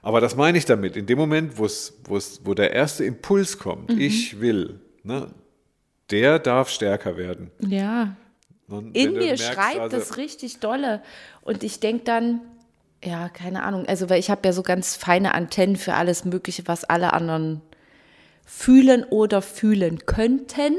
Aber 0.00 0.22
das 0.22 0.36
meine 0.36 0.56
ich 0.56 0.64
damit. 0.64 0.96
In 0.96 1.04
dem 1.04 1.18
Moment, 1.18 1.58
wo's, 1.58 1.92
wo's, 2.04 2.40
wo 2.44 2.54
der 2.54 2.72
erste 2.72 3.04
Impuls 3.04 3.58
kommt, 3.58 3.90
Mhm. 3.90 4.00
ich 4.00 4.40
will, 4.40 4.80
ne, 5.04 5.28
der 6.10 6.38
darf 6.38 6.68
stärker 6.68 7.16
werden. 7.16 7.50
Ja, 7.60 8.16
Und 8.68 8.96
in 8.96 9.12
mir 9.12 9.20
merkst, 9.26 9.44
schreit 9.44 9.78
also- 9.78 9.96
das 9.96 10.16
richtig 10.16 10.58
dolle. 10.60 11.02
Und 11.42 11.62
ich 11.62 11.80
denke 11.80 12.04
dann, 12.04 12.40
ja, 13.02 13.28
keine 13.28 13.62
Ahnung, 13.62 13.86
also 13.86 14.08
weil 14.10 14.18
ich 14.18 14.30
habe 14.30 14.40
ja 14.46 14.52
so 14.52 14.62
ganz 14.62 14.96
feine 14.96 15.34
Antennen 15.34 15.76
für 15.76 15.94
alles 15.94 16.24
Mögliche, 16.24 16.66
was 16.66 16.84
alle 16.84 17.12
anderen 17.12 17.60
fühlen 18.46 19.04
oder 19.04 19.42
fühlen 19.42 20.04
könnten 20.06 20.74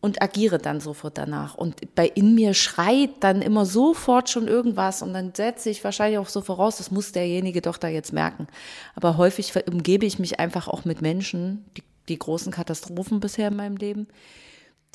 und 0.00 0.20
agiere 0.20 0.58
dann 0.58 0.80
sofort 0.80 1.16
danach. 1.16 1.54
Und 1.54 1.94
bei 1.94 2.06
in 2.08 2.34
mir 2.34 2.54
schreit 2.54 3.10
dann 3.20 3.40
immer 3.40 3.64
sofort 3.66 4.28
schon 4.30 4.48
irgendwas 4.48 5.00
und 5.02 5.14
dann 5.14 5.32
setze 5.34 5.70
ich 5.70 5.82
wahrscheinlich 5.84 6.18
auch 6.18 6.28
so 6.28 6.40
voraus, 6.40 6.78
das 6.78 6.90
muss 6.90 7.12
derjenige 7.12 7.62
doch 7.62 7.76
da 7.76 7.86
jetzt 7.88 8.12
merken. 8.12 8.48
Aber 8.96 9.16
häufig 9.16 9.52
umgebe 9.68 10.04
ich 10.04 10.18
mich 10.18 10.40
einfach 10.40 10.66
auch 10.66 10.84
mit 10.84 11.02
Menschen, 11.02 11.64
die, 11.76 11.82
die 12.08 12.18
großen 12.18 12.52
Katastrophen 12.52 13.20
bisher 13.20 13.48
in 13.48 13.56
meinem 13.56 13.76
Leben, 13.76 14.08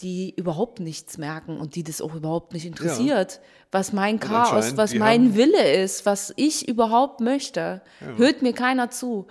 die 0.02 0.32
überhaupt 0.36 0.80
nichts 0.80 1.17
merken 1.17 1.58
und 1.60 1.74
die 1.76 1.84
das 1.84 2.02
auch 2.02 2.13
überhaupt 2.13 2.54
nicht 2.54 2.65
interessiert, 2.67 3.39
was 3.72 3.93
mein 3.93 4.20
Chaos, 4.20 4.78
was 4.78 4.93
mein 4.93 5.36
Wille 5.36 5.74
ist, 5.82 6.06
was 6.06 6.32
ich 6.36 6.67
überhaupt 6.67 7.20
möchte. 7.20 7.82
Hört 8.17 8.43
mir 8.43 8.54
keiner 8.54 8.91
zu. 8.91 9.26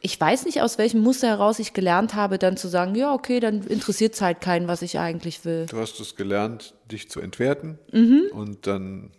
Ich 0.00 0.18
weiß 0.18 0.46
nicht, 0.46 0.62
aus 0.62 0.78
welchem 0.78 1.00
Muster 1.00 1.28
heraus 1.28 1.58
ich 1.58 1.74
gelernt 1.74 2.14
habe, 2.14 2.38
dann 2.38 2.56
zu 2.56 2.68
sagen, 2.68 2.94
ja, 2.94 3.12
okay, 3.12 3.40
dann 3.40 3.62
interessiert 3.62 4.14
es 4.14 4.22
halt 4.22 4.40
keinen, 4.40 4.68
was 4.68 4.80
ich 4.80 4.98
eigentlich 4.98 5.44
will. 5.44 5.66
Du 5.66 5.78
hast 5.78 6.00
es 6.00 6.16
gelernt, 6.16 6.74
dich 6.90 7.10
zu 7.10 7.20
entwerten 7.20 7.78
Mhm. 7.92 8.22
und 8.32 8.66
dann 8.66 9.10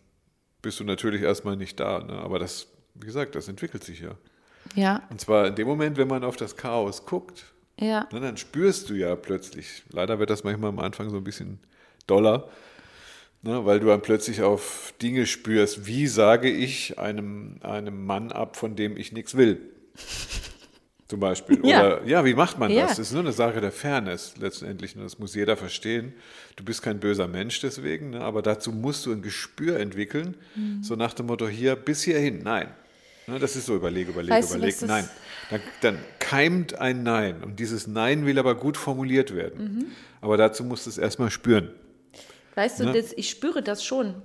bist 0.63 0.80
du 0.80 0.84
natürlich 0.84 1.21
erstmal 1.21 1.58
nicht 1.58 1.80
da. 1.80 1.99
Ne? 2.04 2.13
Aber 2.13 2.39
das, 2.39 2.67
wie 2.95 3.06
gesagt, 3.06 3.36
das 3.36 3.47
entwickelt 3.47 3.84
sich 3.84 3.99
ja. 4.01 4.15
Ja, 4.75 5.04
Und 5.10 5.21
zwar 5.21 5.47
in 5.47 5.56
dem 5.56 5.67
Moment, 5.67 5.97
wenn 5.97 6.08
man 6.08 6.23
auf 6.23 6.38
das 6.38 6.56
Chaos 6.56 7.06
guckt, 7.06 7.45
ja, 7.82 8.08
ne, 8.13 8.20
dann 8.22 8.38
spürst 8.38 8.89
du 8.89 8.94
ja 8.94 9.15
plötzlich, 9.17 9.84
leider 9.91 10.20
wird 10.20 10.30
das 10.30 10.44
manchmal 10.46 10.70
am 10.70 10.80
Anfang 10.80 11.10
so 11.10 11.17
ein 11.17 11.24
bisschen 11.24 11.60
doller, 12.08 12.48
ne, 13.41 13.65
weil 13.65 13.80
du 13.82 13.88
dann 13.88 14.02
plötzlich 14.02 14.41
auf 14.41 14.94
Dinge 15.02 15.26
spürst, 15.26 15.86
wie 15.88 16.08
sage 16.08 16.50
ich 16.50 16.98
einem, 17.00 17.58
einem 17.62 18.06
Mann 18.06 18.32
ab, 18.32 18.56
von 18.56 18.76
dem 18.76 18.96
ich 18.96 19.12
nichts 19.12 19.36
will. 19.36 19.60
Zum 21.08 21.20
Beispiel. 21.20 21.60
Ja. 21.65 21.80
Oder 21.98 22.08
ja, 22.08 22.24
wie 22.24 22.34
macht 22.36 22.58
man 22.58 22.72
Ja. 22.72 22.84
das? 22.84 22.91
Das 22.96 23.08
ist 23.08 23.12
nur 23.12 23.20
eine 23.24 23.34
Sache 23.34 23.60
der 23.60 23.74
Fairness 23.74 24.36
letztendlich. 24.39 24.96
Ne? 24.96 25.04
Das 25.04 25.20
muss 25.20 25.36
jeder 25.36 25.58
verstehen. 25.58 26.13
Du 26.56 26.63
bist 26.63 26.82
kein 26.82 27.02
böser 27.02 27.28
Mensch 27.28 27.60
deswegen, 27.60 28.12
ne? 28.12 28.22
aber 28.22 28.41
dazu 28.41 28.72
musst 28.72 29.06
du 29.06 29.12
ein 29.12 29.22
Gespür 29.22 29.78
entwickeln, 29.78 30.38
Mhm. 30.56 30.82
so 30.84 30.96
nach 30.96 31.13
dem 31.13 31.26
Motto 31.26 31.50
hier 31.50 31.76
bis 31.76 32.04
hierhin, 32.04 32.44
nein. 32.44 32.70
Ne? 33.32 33.39
Das 33.39 33.56
ist 33.56 33.65
so 33.65 33.76
überleg, 33.76 34.08
überleg, 34.10 34.32
Weißt 34.32 34.52
du, 34.52 34.58
überleg, 34.58 34.74
was 34.76 34.80
das- 34.82 34.88
nein. 34.89 35.10
Dann, 35.50 35.62
dann 35.82 35.98
keimt 36.20 36.76
ein 36.80 37.04
Nein 37.04 37.44
und 37.44 37.60
dieses 37.60 37.86
Nein 37.88 38.26
will 38.26 38.39
aber 38.39 38.56
gut 38.56 38.78
formuliert 38.78 39.36
werden. 39.36 39.76
Mhm. 39.76 39.86
Aber 40.22 40.38
dazu 40.38 40.63
musst 40.63 40.86
du 40.86 40.89
es 40.89 40.98
erstmal 40.98 41.30
spüren. 41.32 41.72
Weißt 42.56 42.80
du, 42.80 42.86
Ne? 42.86 42.94
das, 42.94 43.12
ich 43.13 43.30
spüre 43.30 43.62
das 43.62 43.84
schon. 43.84 44.15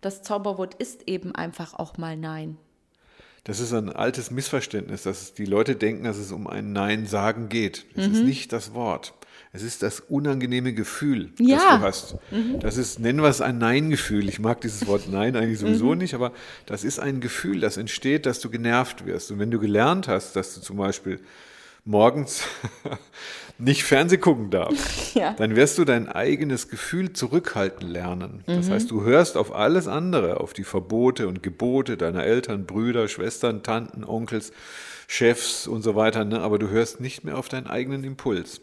Das 0.00 0.22
Zauberwort 0.22 0.74
ist 0.74 1.08
eben 1.08 1.34
einfach 1.34 1.74
auch 1.74 1.96
mal 1.98 2.16
Nein. 2.16 2.56
Das 3.44 3.60
ist 3.60 3.72
ein 3.72 3.90
altes 3.90 4.30
Missverständnis, 4.30 5.02
dass 5.04 5.34
die 5.34 5.44
Leute 5.44 5.76
denken, 5.76 6.04
dass 6.04 6.18
es 6.18 6.32
um 6.32 6.46
ein 6.48 6.72
Nein 6.72 7.06
sagen 7.06 7.48
geht. 7.48 7.86
Es 7.94 8.06
Mhm. 8.08 8.14
ist 8.14 8.22
nicht 8.24 8.52
das 8.52 8.74
Wort. 8.74 9.14
Es 9.56 9.62
ist 9.62 9.82
das 9.82 10.00
unangenehme 10.00 10.74
Gefühl, 10.74 11.30
Ja. 11.38 11.44
Mhm. 11.46 11.50
das 11.50 11.62
du 11.64 11.80
hast. 11.80 12.16
Das 12.60 12.76
ist, 12.76 13.00
nennen 13.00 13.20
wir 13.22 13.28
es 13.28 13.40
ein 13.40 13.56
Nein-Gefühl. 13.56 14.28
Ich 14.28 14.38
mag 14.38 14.60
dieses 14.60 14.86
Wort 14.86 15.08
Nein 15.10 15.34
eigentlich 15.34 15.58
sowieso 15.58 15.92
Mhm. 15.92 15.98
nicht, 15.98 16.12
aber 16.14 16.32
das 16.66 16.84
ist 16.84 16.98
ein 16.98 17.20
Gefühl, 17.20 17.60
das 17.60 17.78
entsteht, 17.78 18.26
dass 18.26 18.38
du 18.40 18.50
genervt 18.50 19.06
wirst. 19.06 19.30
Und 19.30 19.38
wenn 19.38 19.50
du 19.50 19.58
gelernt 19.58 20.08
hast, 20.08 20.36
dass 20.36 20.54
du 20.54 20.60
zum 20.60 20.76
Beispiel 20.76 21.20
morgens 21.86 22.42
nicht 23.58 23.84
Fernseh 23.84 24.18
gucken 24.18 24.50
darfst, 24.50 25.14
Ja. 25.14 25.32
dann 25.32 25.56
wirst 25.56 25.78
du 25.78 25.84
dein 25.84 26.08
eigenes 26.08 26.68
Gefühl 26.68 27.12
zurückhalten 27.14 27.88
lernen. 27.88 28.44
Mhm. 28.46 28.56
Das 28.56 28.68
heißt, 28.70 28.90
du 28.90 29.02
hörst 29.02 29.36
auf 29.38 29.54
alles 29.54 29.88
andere, 29.88 30.40
auf 30.40 30.52
die 30.52 30.64
Verbote 30.64 31.26
und 31.28 31.42
Gebote 31.42 31.96
deiner 31.96 32.24
Eltern, 32.24 32.66
Brüder, 32.66 33.08
Schwestern, 33.08 33.62
Tanten, 33.62 34.04
Onkels, 34.04 34.52
Chefs 35.08 35.66
und 35.66 35.82
so 35.82 35.94
weiter, 35.94 36.24
ne? 36.24 36.40
aber 36.40 36.58
du 36.58 36.68
hörst 36.68 37.00
nicht 37.00 37.24
mehr 37.24 37.38
auf 37.38 37.48
deinen 37.48 37.66
eigenen 37.68 38.02
Impuls. 38.04 38.60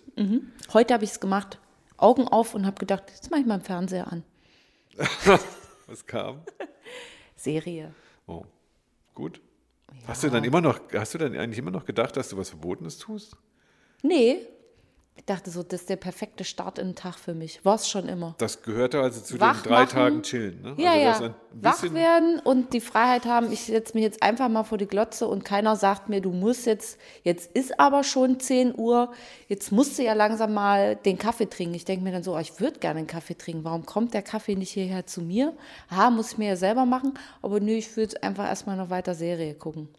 Heute 0.74 0.94
habe 0.94 1.04
ich 1.06 1.12
es 1.12 1.20
gemacht. 1.20 1.58
Augen 1.98 2.28
auf 2.28 2.54
und 2.54 2.66
habe 2.66 2.78
gedacht, 2.78 3.04
jetzt 3.08 3.32
mache 3.32 3.40
ich 3.42 3.48
mal 3.48 3.58
den 3.60 3.64
Fernseher 3.64 4.12
an. 4.12 4.24
Was 5.88 6.06
kam? 6.06 6.42
Serie. 7.38 7.94
Oh, 8.28 8.44
gut. 9.16 9.40
Hast 10.08 10.24
du 10.24 10.30
dann 10.30 10.44
immer 10.44 10.62
noch, 10.62 10.80
hast 10.94 11.14
du 11.14 11.18
dann 11.18 11.36
eigentlich 11.38 11.60
immer 11.60 11.72
noch 11.72 11.86
gedacht, 11.86 12.18
dass 12.18 12.30
du 12.30 12.38
was 12.38 12.50
Verbotenes 12.50 12.98
tust? 12.98 13.38
Nee. 14.02 14.48
Ich 15.16 15.26
dachte 15.26 15.52
so, 15.52 15.62
das 15.62 15.82
ist 15.82 15.90
der 15.90 15.96
perfekte 15.96 16.44
Start 16.44 16.80
in 16.80 16.88
den 16.88 16.96
Tag 16.96 17.16
für 17.16 17.34
mich. 17.36 17.64
War 17.64 17.76
es 17.76 17.88
schon 17.88 18.10
immer. 18.10 18.36
Das 18.40 18.64
gehörte 18.64 19.00
also 19.00 19.22
zu 19.22 19.40
Wach 19.40 19.62
den 19.62 19.70
drei 19.70 19.82
machen. 19.82 19.90
Tagen 19.90 20.24
chillen. 20.24 20.62
Ne? 20.62 20.76
Ja, 20.78 20.92
also 21.12 21.26
ja. 21.26 21.36
Wach 21.54 21.84
werden 21.94 22.40
und 22.40 22.74
die 22.74 22.82
Freiheit 22.82 23.26
haben, 23.26 23.52
ich 23.52 23.66
setze 23.66 23.94
mich 23.94 24.04
jetzt 24.04 24.24
einfach 24.24 24.50
mal 24.50 24.64
vor 24.64 24.80
die 24.80 24.88
Glotze 24.88 25.28
und 25.28 25.46
keiner 25.46 25.76
sagt 25.76 26.10
mir, 26.10 26.20
du 26.20 26.32
musst 26.32 26.66
jetzt, 26.66 27.00
jetzt 27.22 27.56
ist 27.56 27.80
aber 27.80 28.04
schon 28.04 28.40
10 28.40 28.74
Uhr, 28.76 29.14
jetzt 29.48 29.72
musst 29.72 30.00
du 30.00 30.04
ja 30.04 30.14
langsam 30.14 30.54
mal 30.56 30.96
den 30.96 31.18
Kaffee 31.18 31.48
trinken. 31.48 31.76
Ich 31.76 31.86
denke 31.86 32.04
mir 32.04 32.12
dann 32.12 32.24
so, 32.24 32.36
oh, 32.36 32.40
ich 32.40 32.60
würde 32.60 32.80
gerne 32.80 32.98
einen 32.98 33.08
Kaffee 33.08 33.36
trinken. 33.36 33.64
Warum 33.64 33.86
kommt 33.86 34.14
der 34.16 34.24
Kaffee 34.24 34.56
nicht 34.56 34.72
hierher 34.72 35.06
zu 35.06 35.22
mir? 35.22 35.54
Aha, 35.90 36.10
muss 36.10 36.32
ich 36.34 36.38
mir 36.40 36.50
ja 36.50 36.56
selber 36.56 36.86
machen, 36.86 37.14
aber 37.42 37.60
nö, 37.60 37.72
ich 37.72 37.96
würde 37.96 38.22
einfach 38.24 38.48
erstmal 38.48 38.78
noch 38.78 38.90
weiter 38.90 39.14
Serie 39.14 39.54
gucken. 39.54 39.90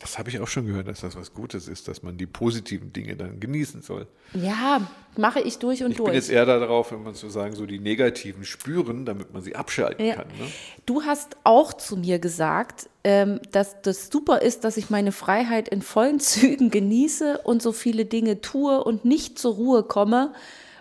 Das 0.00 0.18
habe 0.18 0.28
ich 0.30 0.40
auch 0.40 0.48
schon 0.48 0.66
gehört, 0.66 0.88
dass 0.88 1.00
das 1.02 1.14
was 1.14 1.32
Gutes 1.32 1.68
ist, 1.68 1.86
dass 1.86 2.02
man 2.02 2.18
die 2.18 2.26
positiven 2.26 2.92
Dinge 2.92 3.14
dann 3.14 3.38
genießen 3.38 3.82
soll. 3.82 4.08
Ja, 4.34 4.90
mache 5.16 5.40
ich 5.40 5.58
durch 5.58 5.84
und 5.84 5.92
Ich 5.92 5.96
durch. 5.98 6.06
bin 6.08 6.14
jetzt 6.16 6.28
eher 6.28 6.44
darauf, 6.44 6.90
wenn 6.90 7.04
man 7.04 7.14
sozusagen 7.14 7.54
so 7.54 7.66
die 7.66 7.78
negativen 7.78 8.44
spüren, 8.44 9.04
damit 9.06 9.32
man 9.32 9.42
sie 9.42 9.54
abschalten 9.54 10.04
Ja. 10.04 10.16
kann. 10.16 10.26
Ne? 10.26 10.46
Du 10.86 11.02
hast 11.04 11.36
auch 11.44 11.72
zu 11.72 11.96
mir 11.96 12.18
gesagt, 12.18 12.88
ähm, 13.04 13.38
dass 13.52 13.80
das 13.82 14.08
super 14.10 14.42
ist, 14.42 14.64
dass 14.64 14.76
ich 14.76 14.90
meine 14.90 15.12
Freiheit 15.12 15.68
in 15.68 15.82
vollen 15.82 16.18
Zügen 16.20 16.70
genieße 16.72 17.38
und 17.44 17.62
so 17.62 17.70
viele 17.70 18.06
Dinge 18.06 18.40
tue 18.40 18.82
und 18.82 19.04
nicht 19.04 19.38
zur 19.38 19.54
Ruhe 19.54 19.82
komme, 19.84 20.32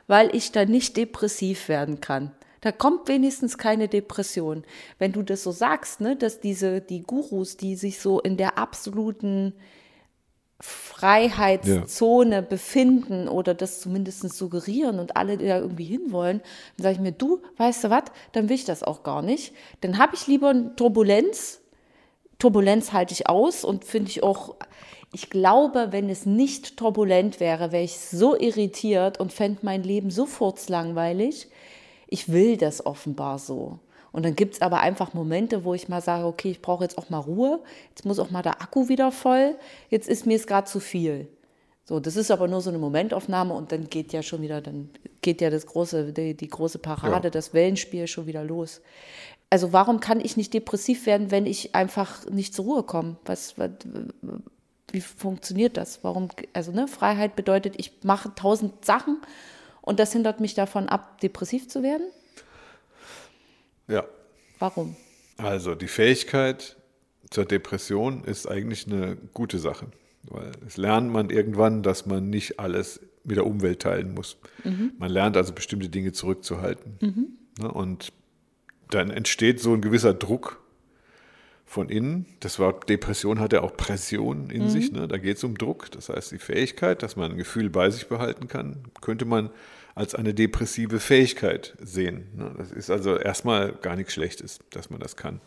weil 0.08 0.36
ich 0.36 0.52
dann 0.52 0.70
nicht 0.70 0.98
depressiv 0.98 1.68
werden 1.70 2.02
kann. 2.02 2.32
Da 2.66 2.72
kommt 2.72 3.08
wenigstens 3.08 3.60
keine 3.60 3.88
Depression. 3.88 4.64
Wenn 4.98 5.12
du 5.12 5.22
das 5.22 5.44
so 5.44 5.52
sagst, 5.52 6.02
ne, 6.02 6.16
dass 6.16 6.40
diese, 6.40 6.82
die 6.82 7.04
Gurus, 7.04 7.58
die 7.58 7.76
sich 7.76 8.00
so 8.00 8.20
in 8.20 8.38
der 8.38 8.58
absoluten 8.58 9.54
Freiheitszone 10.60 12.42
befinden 12.42 13.28
oder 13.28 13.54
das 13.54 13.82
zumindest 13.82 14.28
suggerieren 14.36 14.98
und 14.98 15.16
alle 15.16 15.38
da 15.38 15.60
irgendwie 15.60 15.86
hinwollen, 15.86 16.42
dann 16.78 16.84
sage 16.84 16.96
ich 16.96 17.02
mir, 17.02 17.12
du, 17.12 17.44
weißt 17.58 17.84
du 17.84 17.90
was, 17.92 18.06
dann 18.32 18.50
will 18.50 18.56
ich 18.56 18.66
das 18.66 18.82
auch 18.82 19.04
gar 19.04 19.22
nicht. 19.22 19.54
Dann 19.82 20.00
habe 20.00 20.16
ich 20.16 20.26
lieber 20.26 20.50
eine 20.50 20.76
Turbulenz, 20.76 21.62
Turbulenz 22.40 22.94
halte 22.94 23.14
ich 23.14 23.30
aus 23.30 23.64
und 23.64 23.86
finde 23.86 24.10
ich 24.10 24.24
auch, 24.24 24.56
ich 25.14 25.30
glaube, 25.30 25.90
wenn 25.92 26.10
es 26.10 26.26
nicht 26.26 26.78
turbulent 26.78 27.40
wäre, 27.40 27.72
wäre 27.72 27.84
ich 27.84 28.00
so 28.00 28.36
irritiert 28.36 29.20
und 29.20 29.32
fände 29.32 29.60
mein 29.62 29.84
Leben 29.84 30.10
so 30.10 30.26
furzlangweilig. 30.26 31.48
Ich 32.08 32.32
will 32.32 32.58
das 32.58 32.86
offenbar 32.86 33.40
so. 33.40 33.80
Und 34.12 34.24
dann 34.24 34.36
gibt 34.36 34.56
es 34.56 34.62
aber 34.62 34.80
einfach 34.80 35.14
Momente, 35.14 35.66
wo 35.66 35.74
ich 35.74 35.90
mal 35.90 36.02
sage, 36.02 36.26
okay, 36.26 36.50
ich 36.50 36.62
brauche 36.62 36.84
jetzt 36.84 36.98
auch 36.98 37.10
mal 37.10 37.20
Ruhe, 37.20 37.60
jetzt 37.90 38.06
muss 38.06 38.18
auch 38.20 38.32
mal 38.32 38.42
der 38.42 38.62
Akku 38.62 38.88
wieder 38.88 39.12
voll, 39.12 39.56
jetzt 39.90 40.08
ist 40.08 40.26
mir 40.26 40.38
es 40.38 40.48
gerade 40.48 40.68
zu 40.68 40.80
viel. 40.80 41.28
So, 41.84 42.00
das 42.00 42.16
ist 42.16 42.32
aber 42.32 42.48
nur 42.48 42.62
so 42.62 42.70
eine 42.70 42.80
Momentaufnahme 42.80 43.54
und 43.54 43.72
dann 43.72 43.90
geht 43.90 44.14
ja 44.14 44.24
schon 44.24 44.42
wieder, 44.42 44.62
dann 44.62 44.90
geht 45.22 45.42
ja 45.42 45.50
das 45.50 45.66
große, 45.66 46.14
die, 46.14 46.34
die 46.34 46.48
große 46.48 46.80
Parade, 46.80 47.28
ja. 47.28 47.30
das 47.30 47.54
Wellenspiel 47.54 48.08
schon 48.08 48.26
wieder 48.26 48.44
los. 48.44 48.82
Also 49.50 49.74
warum 49.74 50.00
kann 50.00 50.20
ich 50.20 50.38
nicht 50.38 50.54
depressiv 50.54 51.06
werden, 51.06 51.30
wenn 51.30 51.46
ich 51.46 51.76
einfach 51.76 52.26
nicht 52.30 52.54
zur 52.56 52.66
Ruhe 52.66 52.84
komme? 52.84 53.18
Was, 53.26 53.58
was 53.60 53.72
wie 54.92 55.02
funktioniert 55.02 55.78
das? 55.78 56.04
Warum, 56.04 56.30
also 56.54 56.72
ne, 56.72 56.88
Freiheit 56.88 57.36
bedeutet, 57.36 57.76
ich 57.78 57.92
mache 58.04 58.34
tausend 58.34 58.86
Sachen 58.86 59.18
und 59.86 60.00
das 60.00 60.12
hindert 60.12 60.40
mich 60.40 60.54
davon 60.54 60.90
ab, 60.90 61.22
depressiv 61.22 61.70
zu 61.70 61.84
werden? 61.84 62.08
Ja. 63.88 64.04
Warum? 64.60 64.96
Also 65.38 65.76
die 65.76 65.88
Fähigkeit 65.88 66.76
zur 67.30 67.46
Depression 67.46 68.24
ist 68.24 68.48
eigentlich 68.48 68.88
eine 68.88 69.16
gute 69.34 69.60
Sache, 69.60 69.88
weil 70.24 70.52
es 70.66 70.78
lernt 70.78 71.12
man 71.12 71.30
irgendwann, 71.30 71.84
dass 71.84 72.06
man 72.06 72.30
nicht 72.30 72.60
alles 72.60 73.00
mit 73.24 73.38
der 73.38 73.46
Umwelt 73.46 73.82
teilen 73.82 74.14
muss. 74.14 74.38
Mhm. 74.64 74.94
Man 74.98 75.12
lernt 75.12 75.38
also 75.38 75.54
bestimmte 75.54 75.90
Dinge 75.90 76.12
zurückzuhalten. 76.12 76.98
Mhm. 77.02 77.28
Ne, 77.60 77.72
und 77.72 78.12
dann 78.90 79.10
entsteht 79.10 79.60
so 79.60 79.74
ein 79.74 79.82
gewisser 79.82 80.14
Druck 80.14 80.62
von 81.66 81.90
innen. 81.90 82.26
Das 82.40 82.60
Wort 82.60 82.88
Depression 82.90 83.40
hat 83.40 83.54
ja 83.54 83.62
auch 83.62 83.76
Pression 83.76 84.50
in 84.50 84.64
mhm. 84.64 84.70
sich. 84.70 84.92
Ne? 84.92 85.08
Da 85.08 85.18
geht 85.18 85.38
es 85.38 85.44
um 85.44 85.58
Druck. 85.58 85.92
Das 85.92 86.10
heißt, 86.10 86.32
die 86.32 86.38
Fähigkeit, 86.38 87.04
dass 87.04 87.16
man 87.16 87.32
ein 87.32 87.38
Gefühl 87.38 87.70
bei 87.70 87.90
sich 87.90 88.08
behalten 88.08 88.48
kann, 88.48 88.84
könnte 89.02 89.26
man 89.26 89.50
als 89.96 90.14
eine 90.14 90.34
depressive 90.34 91.00
Fähigkeit 91.00 91.76
sehen. 91.82 92.28
Ne? 92.36 92.52
Das 92.58 92.72
ist 92.72 92.90
also 92.90 93.18
erstmal 93.18 93.72
gar 93.74 93.96
nichts 93.96 94.14
Schlechtes, 94.14 94.60
dass 94.70 94.90
man 94.90 95.00
das 95.00 95.16
kann. 95.16 95.42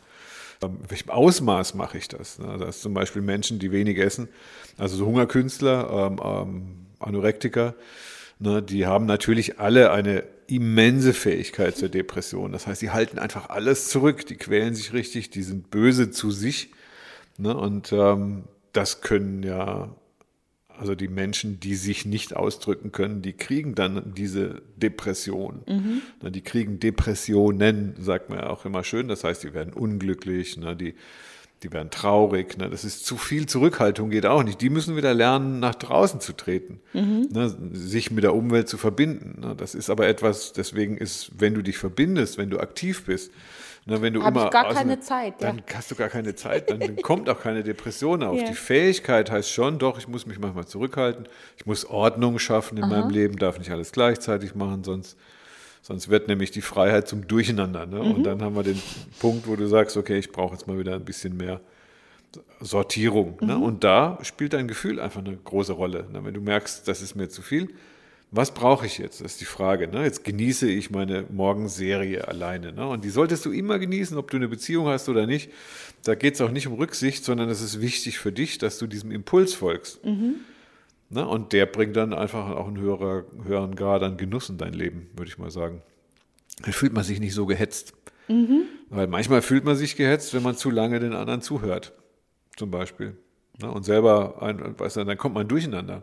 In 0.63 0.91
welchem 0.91 1.11
Ausmaß 1.11 1.75
mache 1.75 1.99
ich 1.99 2.09
das? 2.09 2.39
Ne? 2.39 2.57
Das 2.59 2.77
ist 2.77 2.83
zum 2.83 2.95
Beispiel 2.95 3.23
Menschen, 3.23 3.59
die 3.59 3.71
wenig 3.71 3.99
essen, 3.99 4.29
also 4.77 4.97
so 4.97 5.07
Hungerkünstler, 5.07 6.11
ähm, 6.11 6.21
ähm, 6.25 6.87
Anorektiker, 6.99 7.75
ne? 8.41 8.61
die 8.61 8.87
haben 8.87 9.07
natürlich 9.07 9.61
alle 9.61 9.93
eine 9.93 10.25
immense 10.49 11.13
Fähigkeit 11.13 11.77
zur 11.77 11.89
Depression. 11.89 12.53
Das 12.53 12.67
heißt, 12.67 12.81
sie 12.81 12.91
halten 12.91 13.19
einfach 13.19 13.51
alles 13.51 13.89
zurück, 13.89 14.27
die 14.27 14.37
quälen 14.37 14.75
sich 14.75 14.93
richtig, 14.93 15.31
die 15.31 15.43
sind 15.43 15.71
böse 15.71 16.11
zu 16.11 16.31
sich. 16.31 16.71
Ne? 17.37 17.57
Und 17.57 17.93
ähm, 17.93 18.45
das 18.73 19.01
können 19.03 19.43
ja 19.43 19.95
also 20.79 20.95
die 20.95 21.09
Menschen, 21.09 21.59
die 21.59 21.75
sich 21.75 22.07
nicht 22.07 22.37
ausdrücken 22.37 22.93
können, 22.93 23.21
die 23.21 23.33
kriegen 23.33 23.75
dann 23.75 24.15
diese 24.15 24.63
Depression. 24.77 25.63
Mhm. 25.67 26.31
Die 26.31 26.41
kriegen 26.41 26.79
Depressionen, 26.79 27.95
sagt 27.99 28.31
man 28.31 28.39
ja 28.39 28.51
auch 28.51 28.65
immer 28.65 28.85
schön. 28.85 29.09
Das 29.09 29.25
heißt, 29.25 29.43
die 29.43 29.55
werden 29.55 29.73
unglücklich, 29.73 30.57
ne? 30.57 30.77
die, 30.77 30.95
die 31.63 31.73
werden 31.73 31.91
traurig. 31.91 32.57
Ne? 32.57 32.71
Das 32.71 32.85
ist 32.85 33.05
zu 33.05 33.17
viel 33.17 33.47
Zurückhaltung, 33.47 34.11
geht 34.11 34.27
auch 34.27 34.43
nicht. 34.43 34.61
Die 34.61 34.71
müssen 34.71 34.97
wieder 34.97 35.15
lernen, 35.15 35.61
nach 35.61 35.75
draußen 35.75 36.21
zu 36.21 36.33
treten, 36.33 36.81
mhm. 36.93 37.29
ne? 37.31 37.55
sich 37.73 38.11
mit 38.11 38.25
der 38.25 38.35
Umwelt 38.35 38.69
zu 38.69 38.79
verbinden. 38.79 39.41
Ne? 39.41 39.55
Das 39.57 39.75
ist 39.75 39.91
aber 39.91 40.07
etwas, 40.07 40.53
deswegen 40.53 40.97
ist, 40.97 41.31
wenn 41.39 41.55
du 41.55 41.63
dich 41.63 41.79
verbindest, 41.79 42.39
wenn 42.39 42.51
du 42.51 42.61
aktiv 42.61 43.05
bist, 43.07 43.33
na, 43.91 44.03
wenn 44.03 44.13
du 44.13 44.23
Hab 44.23 44.35
immer 44.35 44.45
ich 44.45 44.51
gar 44.51 44.75
keine 44.75 45.01
Zeit. 45.01 45.35
Dann 45.39 45.59
ja. 45.59 45.77
hast 45.77 45.91
du 45.91 45.95
gar 45.95 46.11
keine 46.11 46.35
Zeit, 46.35 46.69
dann, 46.69 46.97
kommt 46.97 47.31
auch 47.31 47.41
keine 47.41 47.63
Depression 47.63 48.23
auf. 48.23 48.29
Ja. 48.39 48.45
Die 48.45 48.55
Fähigkeit 48.55 49.31
heißt 49.31 49.51
schon, 49.51 49.79
doch, 49.79 49.99
ich 49.99 50.07
muss 50.07 50.27
mich 50.27 50.39
manchmal 50.39 50.67
zurückhalten, 50.67 51.27
ich 51.57 51.65
muss 51.65 51.87
Ordnung 51.87 52.39
schaffen 52.39 52.77
in 52.77 52.85
Aha. 52.85 52.91
meinem 52.91 53.11
Leben, 53.11 53.37
darf 53.37 53.59
nicht 53.59 53.71
alles 53.71 53.91
gleichzeitig 53.91 54.55
machen, 54.55 54.85
sonst, 54.85 55.17
sonst 55.83 56.09
wird 56.09 56.29
nämlich 56.29 56.51
die 56.51 56.61
Freiheit 56.61 57.09
zum 57.09 57.27
Durcheinander. 57.27 57.87
Ne? 57.87 57.97
Mhm. 57.97 58.13
Und 58.13 58.25
dann 58.25 58.43
haben 58.43 58.55
wir 58.55 58.63
den 58.63 58.81
Punkt, 59.19 59.47
wo 59.47 59.57
du 59.57 59.67
sagst, 59.67 59.97
okay, 59.97 60.19
ich 60.19 60.33
brauche 60.33 60.55
jetzt 60.55 60.67
mal 60.67 60.79
wieder 60.79 60.95
ein 60.95 61.05
bisschen 61.05 61.37
mehr 61.37 61.61
Sortierung. 62.61 63.39
Ne? 63.41 63.55
Mhm. 63.55 63.61
Ne? 63.61 63.67
Und 63.67 63.85
da 63.85 64.19
spielt 64.23 64.53
dein 64.53 64.69
Gefühl 64.69 65.01
einfach 65.01 65.25
eine 65.25 65.37
große 65.37 65.73
Rolle. 65.73 66.07
Ne? 66.13 66.25
Wenn 66.25 66.35
du 66.35 66.41
merkst, 66.41 66.87
das 66.87 67.03
ist 67.03 67.15
mir 67.15 67.29
zu 67.29 67.43
viel, 67.43 67.69
was 68.31 68.53
brauche 68.53 68.85
ich 68.85 68.99
jetzt? 68.99 69.21
Das 69.21 69.33
ist 69.33 69.41
die 69.41 69.47
Frage. 69.47 69.89
Ne? 69.89 70.05
Jetzt 70.05 70.23
genieße 70.23 70.69
ich 70.69 70.91
meine 70.91 71.25
Morgenserie 71.31 72.29
alleine. 72.29 72.73
Ne? 72.73 72.87
Und 72.87 73.05
die 73.05 73.11
solltest 73.11 73.47
du 73.47 73.53
immer 73.53 73.79
genießen, 73.79 74.19
ob 74.19 74.31
du 74.31 74.37
eine 74.37 74.49
Beziehung 74.49 74.89
hast 74.89 75.09
oder 75.09 75.27
nicht. 75.27 75.51
Da 76.05 76.15
geht 76.15 76.35
es 76.35 76.41
auch 76.41 76.51
nicht 76.51 76.67
um 76.67 76.75
Rücksicht, 76.75 77.25
sondern 77.25 77.49
es 77.49 77.63
ist 77.63 77.81
wichtig 77.81 78.19
für 78.19 78.33
dich, 78.33 78.59
dass 78.59 78.79
du 78.79 78.87
diesem 78.87 79.11
Impuls 79.11 79.55
folgst. 79.55 80.05
Mhm. 80.05 80.37
Ne? 81.11 81.27
Und 81.27 81.53
der 81.53 81.67
bringt 81.67 81.97
dann 81.97 82.13
einfach 82.13 82.51
auch 82.51 82.67
einen 82.67 82.79
höherer, 82.79 83.25
höheren 83.45 83.75
Grad 83.75 84.03
an 84.03 84.17
Genuss 84.17 84.49
in 84.51 84.59
dein 84.59 84.75
Leben, 84.75 85.09
würde 85.15 85.31
ich 85.31 85.39
mal 85.39 85.51
sagen. 85.51 85.83
Dann 86.63 86.73
fühlt 86.73 86.93
man 86.93 87.05
sich 87.05 87.21
nicht 87.21 87.35
so 87.35 87.47
gehetzt. 87.47 87.95
Mhm. 88.29 88.65
Weil 88.91 89.07
manchmal 89.07 89.43
fühlt 89.43 89.65
man 89.65 89.77
sich 89.77 89.97
gehetzt, 89.97 90.35
wenn 90.35 90.43
man 90.43 90.57
zu 90.57 90.71
lange 90.71 91.01
den 91.01 91.15
anderen 91.15 91.41
zuhört. 91.41 91.93
Zum 92.57 92.71
Beispiel. 92.71 93.17
Ne? 93.61 93.71
Und 93.71 93.85
selber, 93.85 94.43
ein, 94.43 94.79
weißt 94.79 94.97
du, 94.97 95.05
dann 95.05 95.19
kommt 95.19 95.35
man 95.35 95.49
durcheinander. 95.49 96.03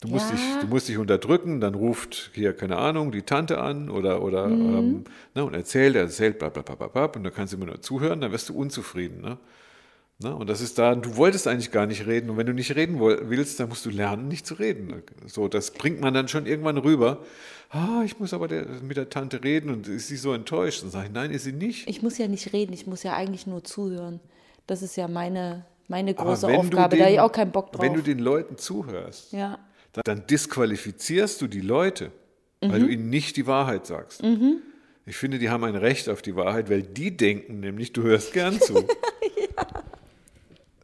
Du 0.00 0.08
musst, 0.08 0.30
ja. 0.30 0.36
dich, 0.36 0.60
du 0.60 0.66
musst 0.68 0.88
dich 0.88 0.96
unterdrücken, 0.96 1.60
dann 1.60 1.74
ruft 1.74 2.30
hier, 2.32 2.52
keine 2.52 2.76
Ahnung, 2.76 3.10
die 3.10 3.22
Tante 3.22 3.60
an 3.60 3.90
oder, 3.90 4.22
oder 4.22 4.46
mhm. 4.46 4.76
ähm, 4.76 5.04
ne, 5.34 5.44
und 5.44 5.54
erzählt, 5.54 5.96
er 5.96 6.02
erzählt, 6.02 6.38
bla, 6.38 6.50
bla, 6.50 6.62
bla, 6.62 6.76
bla, 6.76 6.86
bla, 6.86 7.04
und 7.06 7.24
dann 7.24 7.34
kannst 7.34 7.52
du 7.52 7.56
immer 7.56 7.66
nur 7.66 7.80
zuhören, 7.80 8.20
dann 8.20 8.30
wirst 8.30 8.48
du 8.48 8.54
unzufrieden. 8.54 9.20
Ne? 9.20 9.38
Ne? 10.20 10.34
Und 10.34 10.48
das 10.48 10.60
ist 10.60 10.78
da, 10.78 10.94
du 10.94 11.16
wolltest 11.16 11.46
eigentlich 11.46 11.70
gar 11.70 11.86
nicht 11.86 12.06
reden 12.06 12.30
und 12.30 12.36
wenn 12.36 12.46
du 12.46 12.52
nicht 12.52 12.74
reden 12.74 12.98
willst, 13.00 13.60
dann 13.60 13.68
musst 13.68 13.86
du 13.86 13.90
lernen, 13.90 14.28
nicht 14.28 14.46
zu 14.46 14.54
reden. 14.54 15.02
So, 15.26 15.48
das 15.48 15.70
bringt 15.72 16.00
man 16.00 16.12
dann 16.14 16.28
schon 16.28 16.46
irgendwann 16.46 16.78
rüber. 16.78 17.24
Ah, 17.70 18.02
ich 18.04 18.18
muss 18.18 18.32
aber 18.32 18.48
der, 18.48 18.66
mit 18.82 18.96
der 18.96 19.10
Tante 19.10 19.44
reden 19.44 19.70
und 19.70 19.86
ist 19.86 20.08
sie 20.08 20.16
so 20.16 20.32
enttäuscht? 20.32 20.82
Dann 20.82 20.90
sage 20.90 21.06
ich, 21.06 21.12
nein, 21.12 21.30
ist 21.30 21.44
sie 21.44 21.52
nicht. 21.52 21.88
Ich 21.88 22.02
muss 22.02 22.18
ja 22.18 22.26
nicht 22.26 22.52
reden, 22.52 22.72
ich 22.72 22.86
muss 22.86 23.02
ja 23.02 23.14
eigentlich 23.14 23.46
nur 23.46 23.62
zuhören. 23.62 24.20
Das 24.66 24.82
ist 24.82 24.96
ja 24.96 25.06
meine, 25.06 25.66
meine 25.86 26.14
große 26.14 26.46
Aufgabe, 26.46 26.96
den, 26.96 26.98
da 26.98 27.04
habe 27.04 27.12
ich 27.12 27.20
auch 27.20 27.32
keinen 27.32 27.52
Bock 27.52 27.72
drauf. 27.72 27.82
Wenn 27.82 27.94
du 27.94 28.02
den 28.02 28.18
Leuten 28.18 28.56
zuhörst, 28.56 29.32
ja 29.32 29.58
dann 30.04 30.26
disqualifizierst 30.26 31.40
du 31.40 31.46
die 31.46 31.60
Leute, 31.60 32.12
mhm. 32.62 32.72
weil 32.72 32.80
du 32.80 32.86
ihnen 32.86 33.10
nicht 33.10 33.36
die 33.36 33.46
Wahrheit 33.46 33.86
sagst. 33.86 34.22
Mhm. 34.22 34.62
Ich 35.06 35.16
finde, 35.16 35.38
die 35.38 35.48
haben 35.48 35.64
ein 35.64 35.76
Recht 35.76 36.08
auf 36.08 36.20
die 36.20 36.36
Wahrheit, 36.36 36.68
weil 36.68 36.82
die 36.82 37.16
denken 37.16 37.60
nämlich, 37.60 37.92
du 37.92 38.02
hörst 38.02 38.32
gern 38.32 38.60
zu. 38.60 38.74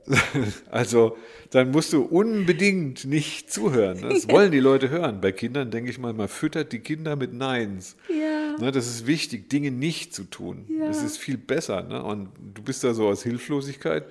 Also, 0.71 1.17
dann 1.51 1.71
musst 1.71 1.93
du 1.93 2.03
unbedingt 2.03 3.05
nicht 3.05 3.53
zuhören. 3.53 4.03
Das 4.03 4.29
wollen 4.29 4.51
die 4.51 4.61
Leute 4.61 4.91
hören. 4.91 5.21
Bei 5.21 5.33
Kindern 5.33 5.71
denke 5.71 5.91
ich 5.91 5.99
mal, 5.99 6.13
man 6.13 6.29
füttert 6.29 6.73
die 6.73 6.81
Kinder 6.81 7.17
mit 7.17 7.33
Neins. 7.33 7.97
Ja. 8.09 8.57
Ne, 8.59 8.73
das 8.73 8.87
ist 8.87 9.07
wichtig, 9.07 9.49
Dinge 9.49 9.71
nicht 9.71 10.15
zu 10.15 10.25
tun. 10.25 10.67
Ja. 10.69 10.87
Das 10.87 11.03
ist 11.03 11.19
viel 11.19 11.37
besser. 11.37 11.83
Ne? 11.83 12.03
Und 12.03 12.29
du 12.55 12.63
bist 12.63 12.83
da 12.85 12.93
so 12.95 13.09
aus 13.09 13.23
Hilflosigkeit 13.23 14.05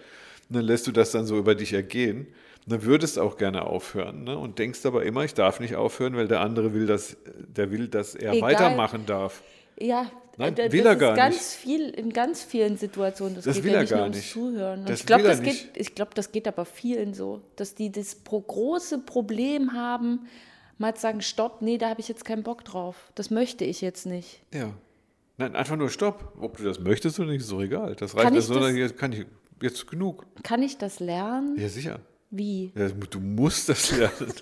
und 0.50 0.56
dann 0.56 0.66
lässt 0.66 0.88
du 0.88 0.92
das 0.92 1.12
dann 1.12 1.26
so 1.26 1.38
über 1.38 1.56
dich 1.56 1.74
ergehen 1.74 2.28
dann 2.66 2.84
würdest 2.84 3.20
auch 3.20 3.38
gerne 3.38 3.66
aufhören 3.66 4.24
ne? 4.24 4.38
und 4.38 4.60
denkst 4.60 4.86
aber 4.86 5.04
immer, 5.04 5.24
ich 5.24 5.34
darf 5.34 5.60
nicht 5.60 5.76
aufhören, 5.76 6.16
weil 6.16 6.28
der 6.28 6.42
andere 6.42 6.74
will, 6.74 6.86
dass, 6.86 7.18
der 7.26 7.72
will, 7.72 7.88
dass 7.88 8.16
er 8.16 8.34
Egal. 8.34 8.50
weitermachen 8.50 9.06
darf. 9.06 9.44
Ja, 9.80 10.10
Nein, 10.38 10.56
das 10.56 10.72
will 10.72 10.86
er 10.86 10.96
gar 10.96 11.16
ganz 11.16 11.36
nicht. 11.36 11.46
Viel, 11.46 11.90
in 11.90 12.12
ganz 12.12 12.44
vielen 12.44 12.78
Situationen. 12.78 13.36
Das, 13.36 13.46
das 13.46 13.56
geht 13.56 13.66
will 13.66 13.74
ja 13.74 13.82
nicht 13.82 13.92
er 13.92 13.98
gar 14.00 14.10
nicht. 14.10 14.32
Zuhören. 14.32 14.86
Das 14.86 15.02
ich 15.02 15.06
glaube, 15.06 15.24
das, 15.24 15.42
geht, 15.42 15.96
glaub, 15.96 16.16
das 16.16 16.32
geht 16.32 16.48
aber 16.48 16.66
vielen 16.66 17.14
so, 17.14 17.42
dass 17.56 17.76
die 17.76 17.92
das 17.92 18.16
pro 18.16 18.42
große 18.42 19.00
Problem 19.00 19.74
haben, 19.74 20.28
mal 20.78 20.96
zu 20.96 21.02
sagen, 21.02 21.22
stopp, 21.22 21.62
nee, 21.62 21.78
da 21.78 21.90
habe 21.90 22.02
ich 22.02 22.08
jetzt 22.08 22.26
keinen 22.26 22.44
Bock 22.44 22.66
drauf. 22.66 23.12
Das 23.16 23.30
möchte 23.30 23.64
ich 23.64 23.82
jetzt 23.82 24.06
nicht. 24.06 24.42
Ja. 24.54 24.74
Nein, 25.38 25.56
einfach 25.56 25.76
nur 25.76 25.90
stopp. 25.90 26.34
Ob 26.40 26.58
du 26.58 26.64
das 26.64 26.80
möchtest 26.80 27.20
oder 27.20 27.32
nicht, 27.32 27.42
ist 27.42 27.52
doch 27.52 27.62
egal. 27.62 27.96
Das 27.96 28.16
reicht. 28.16 28.24
Kann 28.24 28.36
ich 28.36 28.48
das, 28.48 28.58
das, 28.58 28.98
kann 28.98 29.14
ich 29.14 29.26
jetzt 29.62 29.88
genug. 29.88 30.26
Kann 30.44 30.64
ich 30.64 30.78
das 30.78 31.00
lernen? 31.00 31.58
Ja, 31.60 31.70
sicher. 31.70 32.00
Wie? 32.32 32.72
Ja, 32.76 32.90
du 32.90 33.20
musst 33.20 33.70
das 33.70 33.96
lernen. 33.96 34.34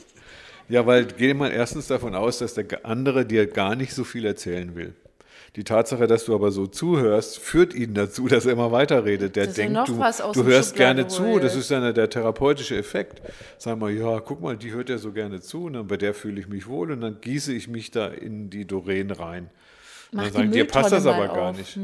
ja, 0.70 0.86
weil 0.86 1.06
geh 1.06 1.34
mal 1.34 1.52
erstens 1.52 1.88
davon 1.88 2.16
aus, 2.16 2.40
dass 2.40 2.54
der 2.54 2.86
andere 2.86 3.26
dir 3.26 3.48
gar 3.48 3.76
nicht 3.76 3.94
so 3.94 4.06
viel 4.06 4.26
erzählen 4.26 4.76
will. 4.76 4.96
Die 5.58 5.66
Tatsache, 5.66 6.08
dass 6.08 6.24
du 6.26 6.34
aber 6.34 6.52
so 6.52 6.66
zuhörst, 6.66 7.38
führt 7.40 7.74
ihn 7.74 7.94
dazu, 7.94 8.28
dass 8.30 8.46
er 8.46 8.54
immer 8.54 8.72
weiterredet. 8.72 9.36
Der 9.36 9.48
denkt, 9.48 9.76
ja 9.76 9.84
du, 9.84 9.94
du 10.34 10.44
hörst 10.46 10.76
gerne 10.76 11.08
zu. 11.08 11.40
Das 11.40 11.56
ist 11.56 11.70
dann 11.72 11.94
der 11.94 12.10
therapeutische 12.10 12.78
Effekt. 12.78 13.22
Sag 13.58 13.78
mal, 13.78 13.92
ja, 13.92 14.20
guck 14.22 14.42
mal, 14.42 14.56
die 14.56 14.72
hört 14.72 14.90
ja 14.90 14.98
so 14.98 15.12
gerne 15.12 15.42
zu. 15.42 15.66
Und 15.66 15.74
dann 15.74 15.88
bei 15.88 15.98
der 15.98 16.14
fühle 16.14 16.40
ich 16.40 16.48
mich 16.48 16.68
wohl. 16.68 16.92
Und 16.92 17.02
dann 17.02 17.18
gieße 17.20 17.52
ich 17.54 17.68
mich 17.68 17.92
da 17.92 18.08
in 18.08 18.50
die 18.50 18.66
Doreen 18.66 19.12
rein. 19.12 19.50
Mach 20.14 20.24
dann 20.24 20.34
sagen, 20.34 20.52
dir 20.52 20.68
passt 20.68 20.92
das 20.92 21.06
aber 21.06 21.28
gar 21.28 21.50
auf. 21.52 21.58
nicht. 21.58 21.78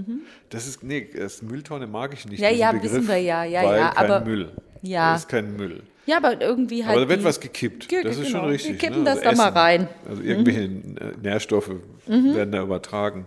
Das 0.49 0.67
ist, 0.67 0.83
nee, 0.83 1.09
das 1.17 1.41
Mülltonne 1.41 1.87
mag 1.87 2.13
ich 2.13 2.25
nicht. 2.27 2.39
Ja, 2.41 2.49
ja, 2.49 2.71
Begriff, 2.71 2.91
wissen 2.93 3.07
wir 3.07 3.17
ja, 3.17 3.43
ja, 3.45 3.63
weil 3.63 3.79
ja, 3.79 3.89
kein 3.91 4.11
aber- 4.11 4.25
Müll. 4.25 4.51
Ja. 4.81 5.13
Das 5.13 5.21
ist 5.21 5.29
kein 5.29 5.55
Müll. 5.55 5.81
Ja, 6.05 6.17
aber 6.17 6.39
irgendwie 6.39 6.85
halt. 6.85 6.95
Aber 6.95 7.05
da 7.05 7.09
wird 7.09 7.23
was 7.25 7.39
gekippt. 7.39 7.89
Ge- 7.89 8.01
Das 8.03 8.15
ist 8.17 8.27
genau. 8.27 8.39
schon 8.41 8.49
richtig. 8.49 8.71
Wir 8.73 8.77
kippen 8.77 9.03
ne? 9.03 9.09
das 9.13 9.21
da 9.21 9.31
mal 9.33 9.49
rein. 9.49 9.81
Mhm. 9.81 10.09
Also 10.09 10.21
irgendwelche 10.23 10.61
äh, 10.61 10.69
Nährstoffe 11.21 11.71
werden 12.05 12.51
da 12.53 12.61
übertragen. 12.63 13.25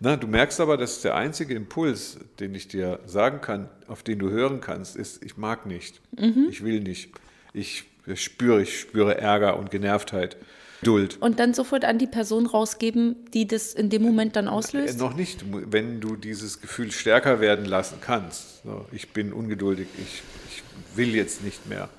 Na, 0.00 0.16
du 0.16 0.26
merkst 0.26 0.60
aber, 0.60 0.76
dass 0.78 1.02
der 1.02 1.14
einzige 1.14 1.54
Impuls, 1.54 2.18
den 2.38 2.54
ich 2.54 2.68
dir 2.68 3.00
sagen 3.06 3.40
kann, 3.40 3.68
auf 3.86 4.02
den 4.02 4.18
du 4.18 4.30
hören 4.30 4.60
kannst, 4.60 4.96
ist, 4.96 5.22
ich 5.24 5.36
mag 5.36 5.66
nicht. 5.66 6.00
Mhm. 6.18 6.46
Ich 6.50 6.64
will 6.64 6.80
nicht. 6.80 7.10
Ich 7.52 7.84
spüre, 8.14 8.62
ich 8.62 8.80
spüre 8.80 9.18
Ärger 9.18 9.58
und 9.58 9.70
Genervtheit. 9.70 10.36
Geduld. 10.80 11.18
Und 11.20 11.38
dann 11.38 11.52
sofort 11.52 11.84
an 11.84 11.98
die 11.98 12.06
Person 12.06 12.46
rausgeben, 12.46 13.14
die 13.34 13.46
das 13.46 13.74
in 13.74 13.90
dem 13.90 14.00
Moment 14.00 14.34
dann 14.36 14.46
Äh, 14.46 14.50
auslöst? 14.50 14.98
noch 14.98 15.14
nicht, 15.14 15.44
wenn 15.70 16.00
du 16.00 16.16
dieses 16.16 16.62
Gefühl 16.62 16.90
stärker 16.90 17.40
werden 17.40 17.66
lassen 17.66 17.98
kannst. 18.00 18.62
Ich 18.92 19.10
bin 19.10 19.34
ungeduldig, 19.34 19.86
ich, 19.98 20.22
ich 20.48 20.62
will 20.96 21.14
jetzt 21.14 21.44
nicht 21.44 21.66
mehr. 21.68 21.90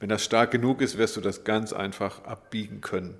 Wenn 0.00 0.10
das 0.10 0.22
stark 0.22 0.50
genug 0.50 0.82
ist, 0.82 0.98
wirst 0.98 1.16
du 1.16 1.22
das 1.22 1.44
ganz 1.44 1.72
einfach 1.72 2.24
abbiegen 2.24 2.82
können. 2.82 3.14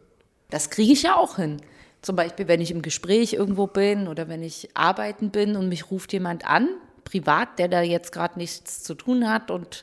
Das 0.50 0.68
kriege 0.68 0.92
ich 0.92 1.04
ja 1.04 1.16
auch 1.16 1.36
hin. 1.36 1.62
Zum 2.06 2.14
Beispiel, 2.14 2.46
wenn 2.46 2.60
ich 2.60 2.70
im 2.70 2.82
Gespräch 2.82 3.32
irgendwo 3.32 3.66
bin 3.66 4.06
oder 4.06 4.28
wenn 4.28 4.40
ich 4.40 4.68
arbeiten 4.74 5.30
bin 5.30 5.56
und 5.56 5.68
mich 5.68 5.90
ruft 5.90 6.12
jemand 6.12 6.46
an, 6.46 6.68
privat, 7.02 7.58
der 7.58 7.66
da 7.66 7.82
jetzt 7.82 8.12
gerade 8.12 8.38
nichts 8.38 8.84
zu 8.84 8.94
tun 8.94 9.28
hat 9.28 9.50
und 9.50 9.82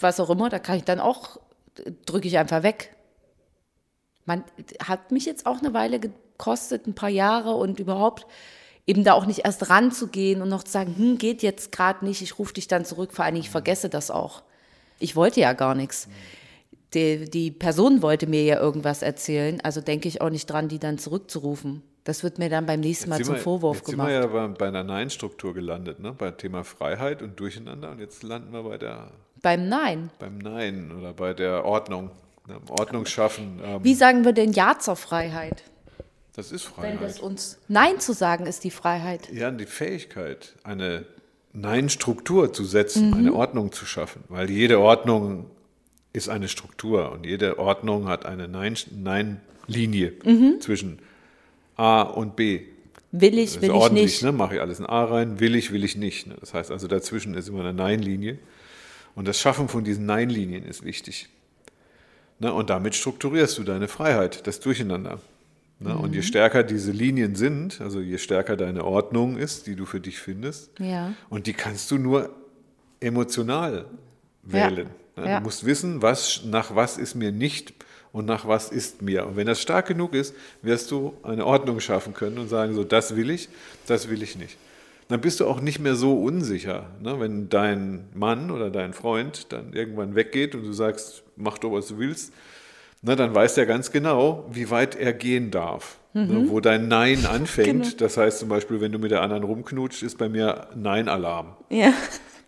was 0.00 0.18
auch 0.18 0.30
immer, 0.30 0.48
da 0.48 0.58
kann 0.58 0.78
ich 0.78 0.84
dann 0.84 0.98
auch, 0.98 1.38
drücke 2.06 2.26
ich 2.26 2.38
einfach 2.38 2.62
weg. 2.62 2.96
Man 4.24 4.44
hat 4.82 5.12
mich 5.12 5.26
jetzt 5.26 5.44
auch 5.44 5.58
eine 5.58 5.74
Weile 5.74 6.00
gekostet, 6.00 6.86
ein 6.86 6.94
paar 6.94 7.10
Jahre 7.10 7.54
und 7.54 7.80
überhaupt 7.80 8.26
eben 8.86 9.04
da 9.04 9.12
auch 9.12 9.26
nicht 9.26 9.40
erst 9.44 9.68
ranzugehen 9.68 10.40
und 10.40 10.48
noch 10.48 10.62
zu 10.62 10.72
sagen, 10.72 10.94
hm, 10.96 11.18
geht 11.18 11.42
jetzt 11.42 11.70
gerade 11.70 12.02
nicht, 12.02 12.22
ich 12.22 12.38
rufe 12.38 12.54
dich 12.54 12.66
dann 12.66 12.86
zurück, 12.86 13.12
vor 13.12 13.26
allem 13.26 13.36
ich 13.36 13.50
vergesse 13.50 13.90
das 13.90 14.10
auch. 14.10 14.42
Ich 14.98 15.16
wollte 15.16 15.40
ja 15.40 15.52
gar 15.52 15.74
nichts. 15.74 16.08
Die, 16.94 17.30
die 17.30 17.50
Person 17.52 18.02
wollte 18.02 18.26
mir 18.26 18.42
ja 18.44 18.58
irgendwas 18.60 19.02
erzählen, 19.02 19.60
also 19.62 19.80
denke 19.80 20.08
ich 20.08 20.20
auch 20.20 20.30
nicht 20.30 20.46
dran, 20.46 20.68
die 20.68 20.78
dann 20.80 20.98
zurückzurufen. 20.98 21.82
Das 22.04 22.24
wird 22.24 22.38
mir 22.38 22.48
dann 22.48 22.66
beim 22.66 22.80
nächsten 22.80 23.08
Mal 23.10 23.18
Jetzt 23.18 23.26
zum 23.26 23.34
sind 23.36 23.40
wir- 23.40 23.44
Vorwurf 23.44 23.76
jetzt 23.76 23.90
gemacht. 23.90 24.08
sind 24.10 24.22
wir 24.22 24.38
ja 24.40 24.46
bei, 24.48 24.54
bei 24.54 24.68
einer 24.68 24.82
Nein-Struktur 24.82 25.54
gelandet, 25.54 26.00
ne? 26.00 26.12
beim 26.16 26.36
Thema 26.36 26.64
Freiheit 26.64 27.22
und 27.22 27.38
Durcheinander. 27.38 27.92
Und 27.92 28.00
jetzt 28.00 28.22
landen 28.22 28.52
wir 28.52 28.62
bei 28.64 28.78
der, 28.78 29.10
Beim 29.42 29.68
Nein. 29.68 30.10
beim 30.18 30.38
Nein 30.38 30.90
oder 30.98 31.12
bei 31.12 31.32
der 31.34 31.64
Ordnung. 31.64 32.10
Ne? 32.48 32.56
Ordnung 32.70 33.06
schaffen, 33.06 33.60
ähm, 33.64 33.84
Wie 33.84 33.94
sagen 33.94 34.24
wir 34.24 34.32
denn 34.32 34.52
Ja 34.52 34.78
zur 34.78 34.96
Freiheit? 34.96 35.62
das 36.34 36.50
ist 36.52 36.66
Wenn 36.76 36.96
Freiheit. 36.98 37.02
das 37.02 37.20
uns 37.20 37.58
Nein 37.68 38.00
zu 38.00 38.12
sagen 38.14 38.46
ist 38.46 38.64
die 38.64 38.70
Freiheit. 38.70 39.30
Ja, 39.32 39.50
die 39.50 39.66
Fähigkeit, 39.66 40.54
eine 40.64 41.04
Nein-Struktur 41.52 42.52
zu 42.52 42.62
Mhm. 42.62 42.66
setzen, 42.66 43.14
eine 43.14 43.32
Ordnung 43.34 43.72
zu 43.72 43.84
schaffen. 43.86 44.24
Weil 44.28 44.50
jede 44.50 44.80
Ordnung 44.80 45.46
ist 46.12 46.28
eine 46.28 46.48
Struktur 46.48 47.12
und 47.12 47.24
jede 47.26 47.58
Ordnung 47.58 48.08
hat 48.08 48.26
eine 48.26 48.48
Nein- 48.48 48.76
Nein-Linie 48.90 50.12
Mhm. 50.24 50.60
zwischen 50.60 50.98
A 51.76 52.02
und 52.02 52.36
B. 52.36 52.62
Will 53.12 53.38
ich, 53.38 53.60
will 53.60 53.72
ich 53.74 53.90
nicht. 53.92 54.22
ne? 54.22 54.30
mache 54.32 54.56
ich 54.56 54.60
alles 54.60 54.78
in 54.78 54.86
A 54.86 55.04
rein, 55.04 55.40
will 55.40 55.54
ich, 55.56 55.72
will 55.72 55.82
ich 55.84 55.96
nicht. 55.96 56.26
Ne? 56.28 56.36
Das 56.40 56.54
heißt 56.54 56.70
also, 56.70 56.86
dazwischen 56.88 57.34
ist 57.34 57.48
immer 57.48 57.60
eine 57.60 57.72
Nein-Linie. 57.74 58.38
Und 59.16 59.26
das 59.26 59.40
Schaffen 59.40 59.68
von 59.68 59.82
diesen 59.82 60.06
Nein-Linien 60.06 60.64
ist 60.64 60.84
wichtig. 60.84 61.28
Ne? 62.38 62.52
Und 62.54 62.70
damit 62.70 62.94
strukturierst 62.94 63.58
du 63.58 63.64
deine 63.64 63.88
Freiheit, 63.88 64.46
das 64.46 64.60
Durcheinander. 64.60 65.20
Ne? 65.80 65.96
Und 65.96 66.10
Mhm. 66.10 66.14
je 66.14 66.22
stärker 66.22 66.62
diese 66.62 66.92
Linien 66.92 67.34
sind, 67.34 67.80
also 67.80 68.00
je 68.00 68.18
stärker 68.18 68.56
deine 68.56 68.84
Ordnung 68.84 69.36
ist, 69.38 69.66
die 69.66 69.74
du 69.74 69.86
für 69.86 69.98
dich 70.00 70.18
findest, 70.20 70.70
Ja. 70.78 71.12
und 71.28 71.46
die 71.46 71.52
kannst 71.52 71.90
du 71.90 71.98
nur 71.98 72.30
emotional 73.00 73.86
Ja. 74.46 74.52
wählen. 74.70 74.86
Ne? 74.86 74.90
Ja. 75.26 75.38
Du 75.38 75.44
musst 75.44 75.64
wissen, 75.64 76.02
was, 76.02 76.42
nach 76.44 76.74
was 76.74 76.98
ist 76.98 77.14
mir 77.14 77.32
nicht 77.32 77.74
und 78.12 78.26
nach 78.26 78.46
was 78.46 78.70
ist 78.70 79.02
mir. 79.02 79.26
Und 79.26 79.36
wenn 79.36 79.46
das 79.46 79.60
stark 79.60 79.86
genug 79.86 80.14
ist, 80.14 80.34
wirst 80.62 80.90
du 80.90 81.14
eine 81.22 81.46
Ordnung 81.46 81.80
schaffen 81.80 82.14
können 82.14 82.38
und 82.38 82.48
sagen, 82.48 82.74
so, 82.74 82.84
das 82.84 83.16
will 83.16 83.30
ich, 83.30 83.48
das 83.86 84.08
will 84.08 84.22
ich 84.22 84.36
nicht. 84.36 84.56
Dann 85.08 85.20
bist 85.20 85.40
du 85.40 85.46
auch 85.46 85.60
nicht 85.60 85.80
mehr 85.80 85.96
so 85.96 86.14
unsicher. 86.22 86.86
Ne? 87.02 87.18
Wenn 87.18 87.48
dein 87.48 88.04
Mann 88.14 88.50
oder 88.50 88.70
dein 88.70 88.92
Freund 88.92 89.52
dann 89.52 89.72
irgendwann 89.72 90.14
weggeht 90.14 90.54
und 90.54 90.64
du 90.64 90.72
sagst, 90.72 91.24
mach 91.36 91.58
doch, 91.58 91.72
was 91.72 91.88
du 91.88 91.98
willst, 91.98 92.32
na, 93.02 93.16
dann 93.16 93.34
weiß 93.34 93.56
er 93.56 93.66
ganz 93.66 93.90
genau, 93.90 94.46
wie 94.52 94.70
weit 94.70 94.94
er 94.94 95.12
gehen 95.12 95.50
darf. 95.50 95.96
Ne? 96.12 96.44
Wo 96.48 96.60
dein 96.60 96.88
Nein 96.88 97.26
anfängt. 97.30 98.00
Das 98.00 98.16
heißt 98.16 98.38
zum 98.40 98.48
Beispiel, 98.48 98.80
wenn 98.80 98.92
du 98.92 98.98
mit 98.98 99.10
der 99.10 99.22
anderen 99.22 99.42
rumknutscht, 99.44 100.02
ist 100.02 100.18
bei 100.18 100.28
mir 100.28 100.68
Nein-Alarm. 100.74 101.56
Ja. 101.70 101.92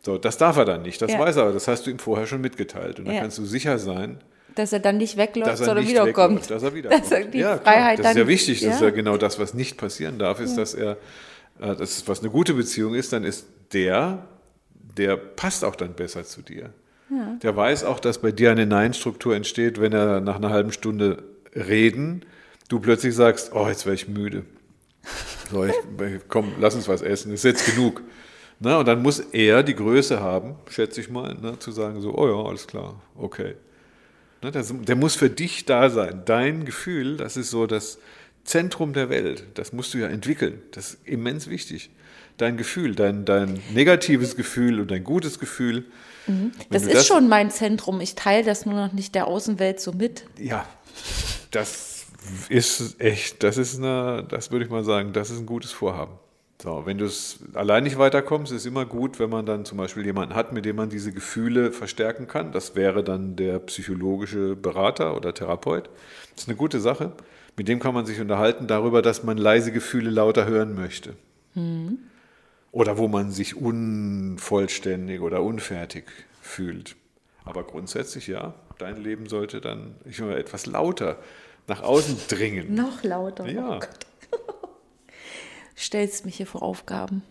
So, 0.04 0.18
das 0.18 0.36
darf 0.38 0.56
er 0.56 0.64
dann 0.64 0.82
nicht, 0.82 1.00
das 1.00 1.12
Ja. 1.12 1.18
weiß 1.18 1.36
er, 1.36 1.44
aber 1.44 1.52
das 1.52 1.68
hast 1.68 1.86
du 1.86 1.90
ihm 1.90 1.98
vorher 1.98 2.26
schon 2.26 2.40
mitgeteilt. 2.40 2.98
Und 2.98 3.04
dann 3.06 3.14
Ja. 3.14 3.20
kannst 3.20 3.38
du 3.38 3.44
sicher 3.44 3.78
sein, 3.78 4.18
Dass 4.56 4.72
er 4.72 4.80
dann 4.80 4.96
nicht 4.98 5.16
wegläuft, 5.16 5.48
er 5.50 5.56
sondern 5.56 5.78
nicht 5.84 5.90
wiederkommt. 5.90 6.50
dass 6.50 6.62
er 6.62 6.74
wiederkommt. 6.74 7.02
Dass 7.10 7.12
er 7.12 7.24
die 7.26 7.38
ja, 7.38 7.58
Freiheit. 7.58 7.98
Das 8.00 8.06
ist 8.06 8.14
ja 8.16 8.20
dann- 8.22 8.28
wichtig, 8.28 8.60
das 8.60 8.74
ist 8.76 8.80
ja 8.82 8.90
genau 8.90 9.16
das, 9.16 9.38
was 9.38 9.54
nicht 9.54 9.76
passieren 9.78 10.18
darf, 10.18 10.40
ist, 10.40 10.56
dass 10.56 10.74
er, 10.74 10.98
äh, 11.60 11.74
das 11.76 12.06
was 12.08 12.20
eine 12.20 12.30
gute 12.30 12.52
Beziehung 12.54 12.94
ist, 12.94 13.12
dann 13.12 13.24
ist 13.24 13.46
der, 13.72 14.26
der 14.96 15.16
passt 15.16 15.64
auch 15.64 15.76
dann 15.76 15.94
besser 15.94 16.24
zu 16.24 16.42
dir. 16.42 16.70
Der 17.42 17.54
weiß 17.54 17.84
auch, 17.84 18.00
dass 18.00 18.18
bei 18.22 18.32
dir 18.32 18.50
eine 18.50 18.64
Nein-Struktur 18.66 19.36
entsteht, 19.36 19.78
wenn 19.80 19.92
er 19.92 20.20
nach 20.20 20.36
einer 20.36 20.48
halben 20.48 20.72
Stunde 20.72 21.22
reden, 21.54 22.24
du 22.70 22.80
plötzlich 22.80 23.14
sagst, 23.14 23.52
oh, 23.54 23.68
jetzt 23.68 23.84
wäre 23.84 23.94
ich 23.94 24.08
müde. 24.08 24.44
So, 25.50 25.64
ich, 25.64 25.74
komm, 26.28 26.52
lass 26.58 26.74
uns 26.74 26.88
was 26.88 27.02
essen, 27.02 27.32
ist 27.32 27.44
jetzt 27.44 27.66
genug. 27.66 28.00
Na, 28.62 28.78
und 28.78 28.86
dann 28.86 29.02
muss 29.02 29.18
er 29.18 29.64
die 29.64 29.74
Größe 29.74 30.20
haben, 30.20 30.54
schätze 30.70 31.00
ich 31.00 31.10
mal, 31.10 31.34
ne, 31.34 31.58
zu 31.58 31.72
sagen 31.72 32.00
so, 32.00 32.14
oh 32.16 32.28
ja, 32.28 32.48
alles 32.48 32.68
klar, 32.68 32.94
okay. 33.16 33.56
Ne, 34.40 34.52
das, 34.52 34.72
der 34.72 34.94
muss 34.94 35.16
für 35.16 35.30
dich 35.30 35.64
da 35.64 35.90
sein. 35.90 36.22
Dein 36.26 36.64
Gefühl, 36.64 37.16
das 37.16 37.36
ist 37.36 37.50
so 37.50 37.66
das 37.66 37.98
Zentrum 38.44 38.92
der 38.92 39.08
Welt. 39.10 39.44
Das 39.54 39.72
musst 39.72 39.94
du 39.94 39.98
ja 39.98 40.06
entwickeln. 40.08 40.62
Das 40.72 40.94
ist 40.94 41.08
immens 41.08 41.48
wichtig. 41.48 41.90
Dein 42.36 42.56
Gefühl, 42.56 42.94
dein, 42.94 43.24
dein 43.24 43.60
negatives 43.72 44.36
Gefühl 44.36 44.80
und 44.80 44.90
dein 44.90 45.04
gutes 45.04 45.38
Gefühl. 45.38 45.84
Wenn 46.26 46.52
Das 46.70 46.84
ist 46.84 47.06
schon 47.06 47.28
mein 47.28 47.50
Zentrum. 47.50 48.00
Ich 48.00 48.14
teile 48.14 48.44
das 48.44 48.64
nur 48.64 48.74
noch 48.74 48.92
nicht 48.92 49.14
der 49.14 49.26
Außenwelt 49.26 49.80
so 49.80 49.92
mit. 49.92 50.24
Ja, 50.38 50.66
das 51.50 52.06
ist 52.48 53.00
echt, 53.00 53.42
das 53.42 53.56
ist 53.56 53.78
eine, 53.78 54.24
das 54.28 54.50
würde 54.50 54.64
ich 54.64 54.70
mal 54.70 54.84
sagen, 54.84 55.12
das 55.12 55.30
ist 55.30 55.38
ein 55.38 55.46
gutes 55.46 55.72
Vorhaben. 55.72 56.12
So, 56.62 56.86
wenn 56.86 56.96
du 56.96 57.06
es 57.06 57.40
allein 57.54 57.82
nicht 57.82 57.98
weiterkommst, 57.98 58.52
ist 58.52 58.66
immer 58.66 58.86
gut, 58.86 59.18
wenn 59.18 59.30
man 59.30 59.44
dann 59.44 59.64
zum 59.64 59.78
Beispiel 59.78 60.06
jemanden 60.06 60.36
hat, 60.36 60.52
mit 60.52 60.64
dem 60.64 60.76
man 60.76 60.90
diese 60.90 61.10
Gefühle 61.12 61.72
verstärken 61.72 62.28
kann. 62.28 62.52
Das 62.52 62.76
wäre 62.76 63.02
dann 63.02 63.34
der 63.34 63.58
psychologische 63.58 64.54
Berater 64.54 65.16
oder 65.16 65.34
Therapeut. 65.34 65.90
Das 66.34 66.44
ist 66.44 66.48
eine 66.48 66.56
gute 66.56 66.78
Sache. 66.78 67.14
Mit 67.56 67.66
dem 67.66 67.80
kann 67.80 67.94
man 67.94 68.06
sich 68.06 68.20
unterhalten 68.20 68.68
darüber, 68.68 69.02
dass 69.02 69.24
man 69.24 69.38
leise 69.38 69.72
Gefühle 69.72 70.08
lauter 70.10 70.46
hören 70.46 70.76
möchte. 70.76 71.14
Oder 72.70 72.96
wo 72.96 73.08
man 73.08 73.32
sich 73.32 73.56
unvollständig 73.56 75.20
oder 75.20 75.42
unfertig 75.42 76.04
fühlt. 76.40 76.94
Aber 77.44 77.64
grundsätzlich 77.64 78.28
ja, 78.28 78.54
dein 78.78 79.02
Leben 79.02 79.28
sollte 79.28 79.60
dann 79.60 79.96
ich 80.04 80.20
mal, 80.20 80.38
etwas 80.38 80.66
lauter 80.66 81.18
nach 81.66 81.82
außen 81.82 82.18
dringen. 82.28 82.76
Noch 82.76 83.02
lauter. 83.02 83.48
Ja. 83.48 83.80
Oh. 83.82 84.11
Stellst 85.82 86.24
mich 86.24 86.36
hier 86.36 86.46
vor 86.46 86.62
Aufgaben. 86.62 87.24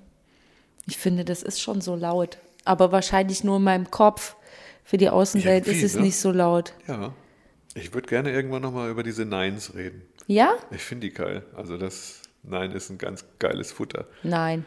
Ich 0.85 0.97
finde, 0.97 1.23
das 1.23 1.41
ist 1.41 1.61
schon 1.61 1.79
so 1.79 1.95
laut. 1.95 2.37
Aber 2.65 2.91
wahrscheinlich 2.91 3.45
nur 3.45 3.57
in 3.57 3.63
meinem 3.63 3.89
Kopf. 3.89 4.35
Für 4.83 4.97
die 4.97 5.09
Außenwelt 5.09 5.67
Irgendwie, 5.67 5.85
ist 5.85 5.91
es 5.91 5.95
ne? 5.95 6.01
nicht 6.01 6.17
so 6.17 6.31
laut. 6.31 6.73
Ja. 6.85 7.13
Ich 7.75 7.93
würde 7.93 8.09
gerne 8.09 8.31
irgendwann 8.31 8.61
nochmal 8.61 8.89
über 8.89 9.03
diese 9.03 9.23
Neins 9.25 9.73
reden. 9.73 10.01
Ja? 10.27 10.55
Ich 10.71 10.81
finde 10.81 11.07
die 11.07 11.13
geil. 11.13 11.45
Also 11.55 11.77
das 11.77 12.23
Nein 12.43 12.71
ist 12.71 12.89
ein 12.89 12.97
ganz 12.97 13.23
geiles 13.39 13.71
Futter. 13.71 14.05
Nein. 14.21 14.65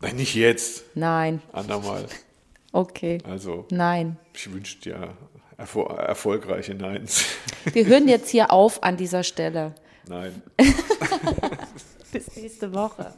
Nein, 0.00 0.16
nicht 0.16 0.34
jetzt, 0.34 0.84
Nein. 0.94 1.42
andermal. 1.52 2.06
Okay. 2.72 3.18
Also 3.24 3.64
Nein. 3.70 4.18
ich 4.34 4.52
wünsche 4.52 4.78
dir 4.80 5.16
erfol 5.56 5.86
erfolgreiche 5.96 6.74
Neins. 6.74 7.24
Wir 7.72 7.86
hören 7.86 8.06
jetzt 8.08 8.28
hier 8.28 8.52
auf 8.52 8.82
an 8.82 8.98
dieser 8.98 9.22
Stelle. 9.22 9.74
Nein. 10.06 10.42
Bis 12.16 12.36
nächste 12.36 12.72
Woche. 12.72 13.12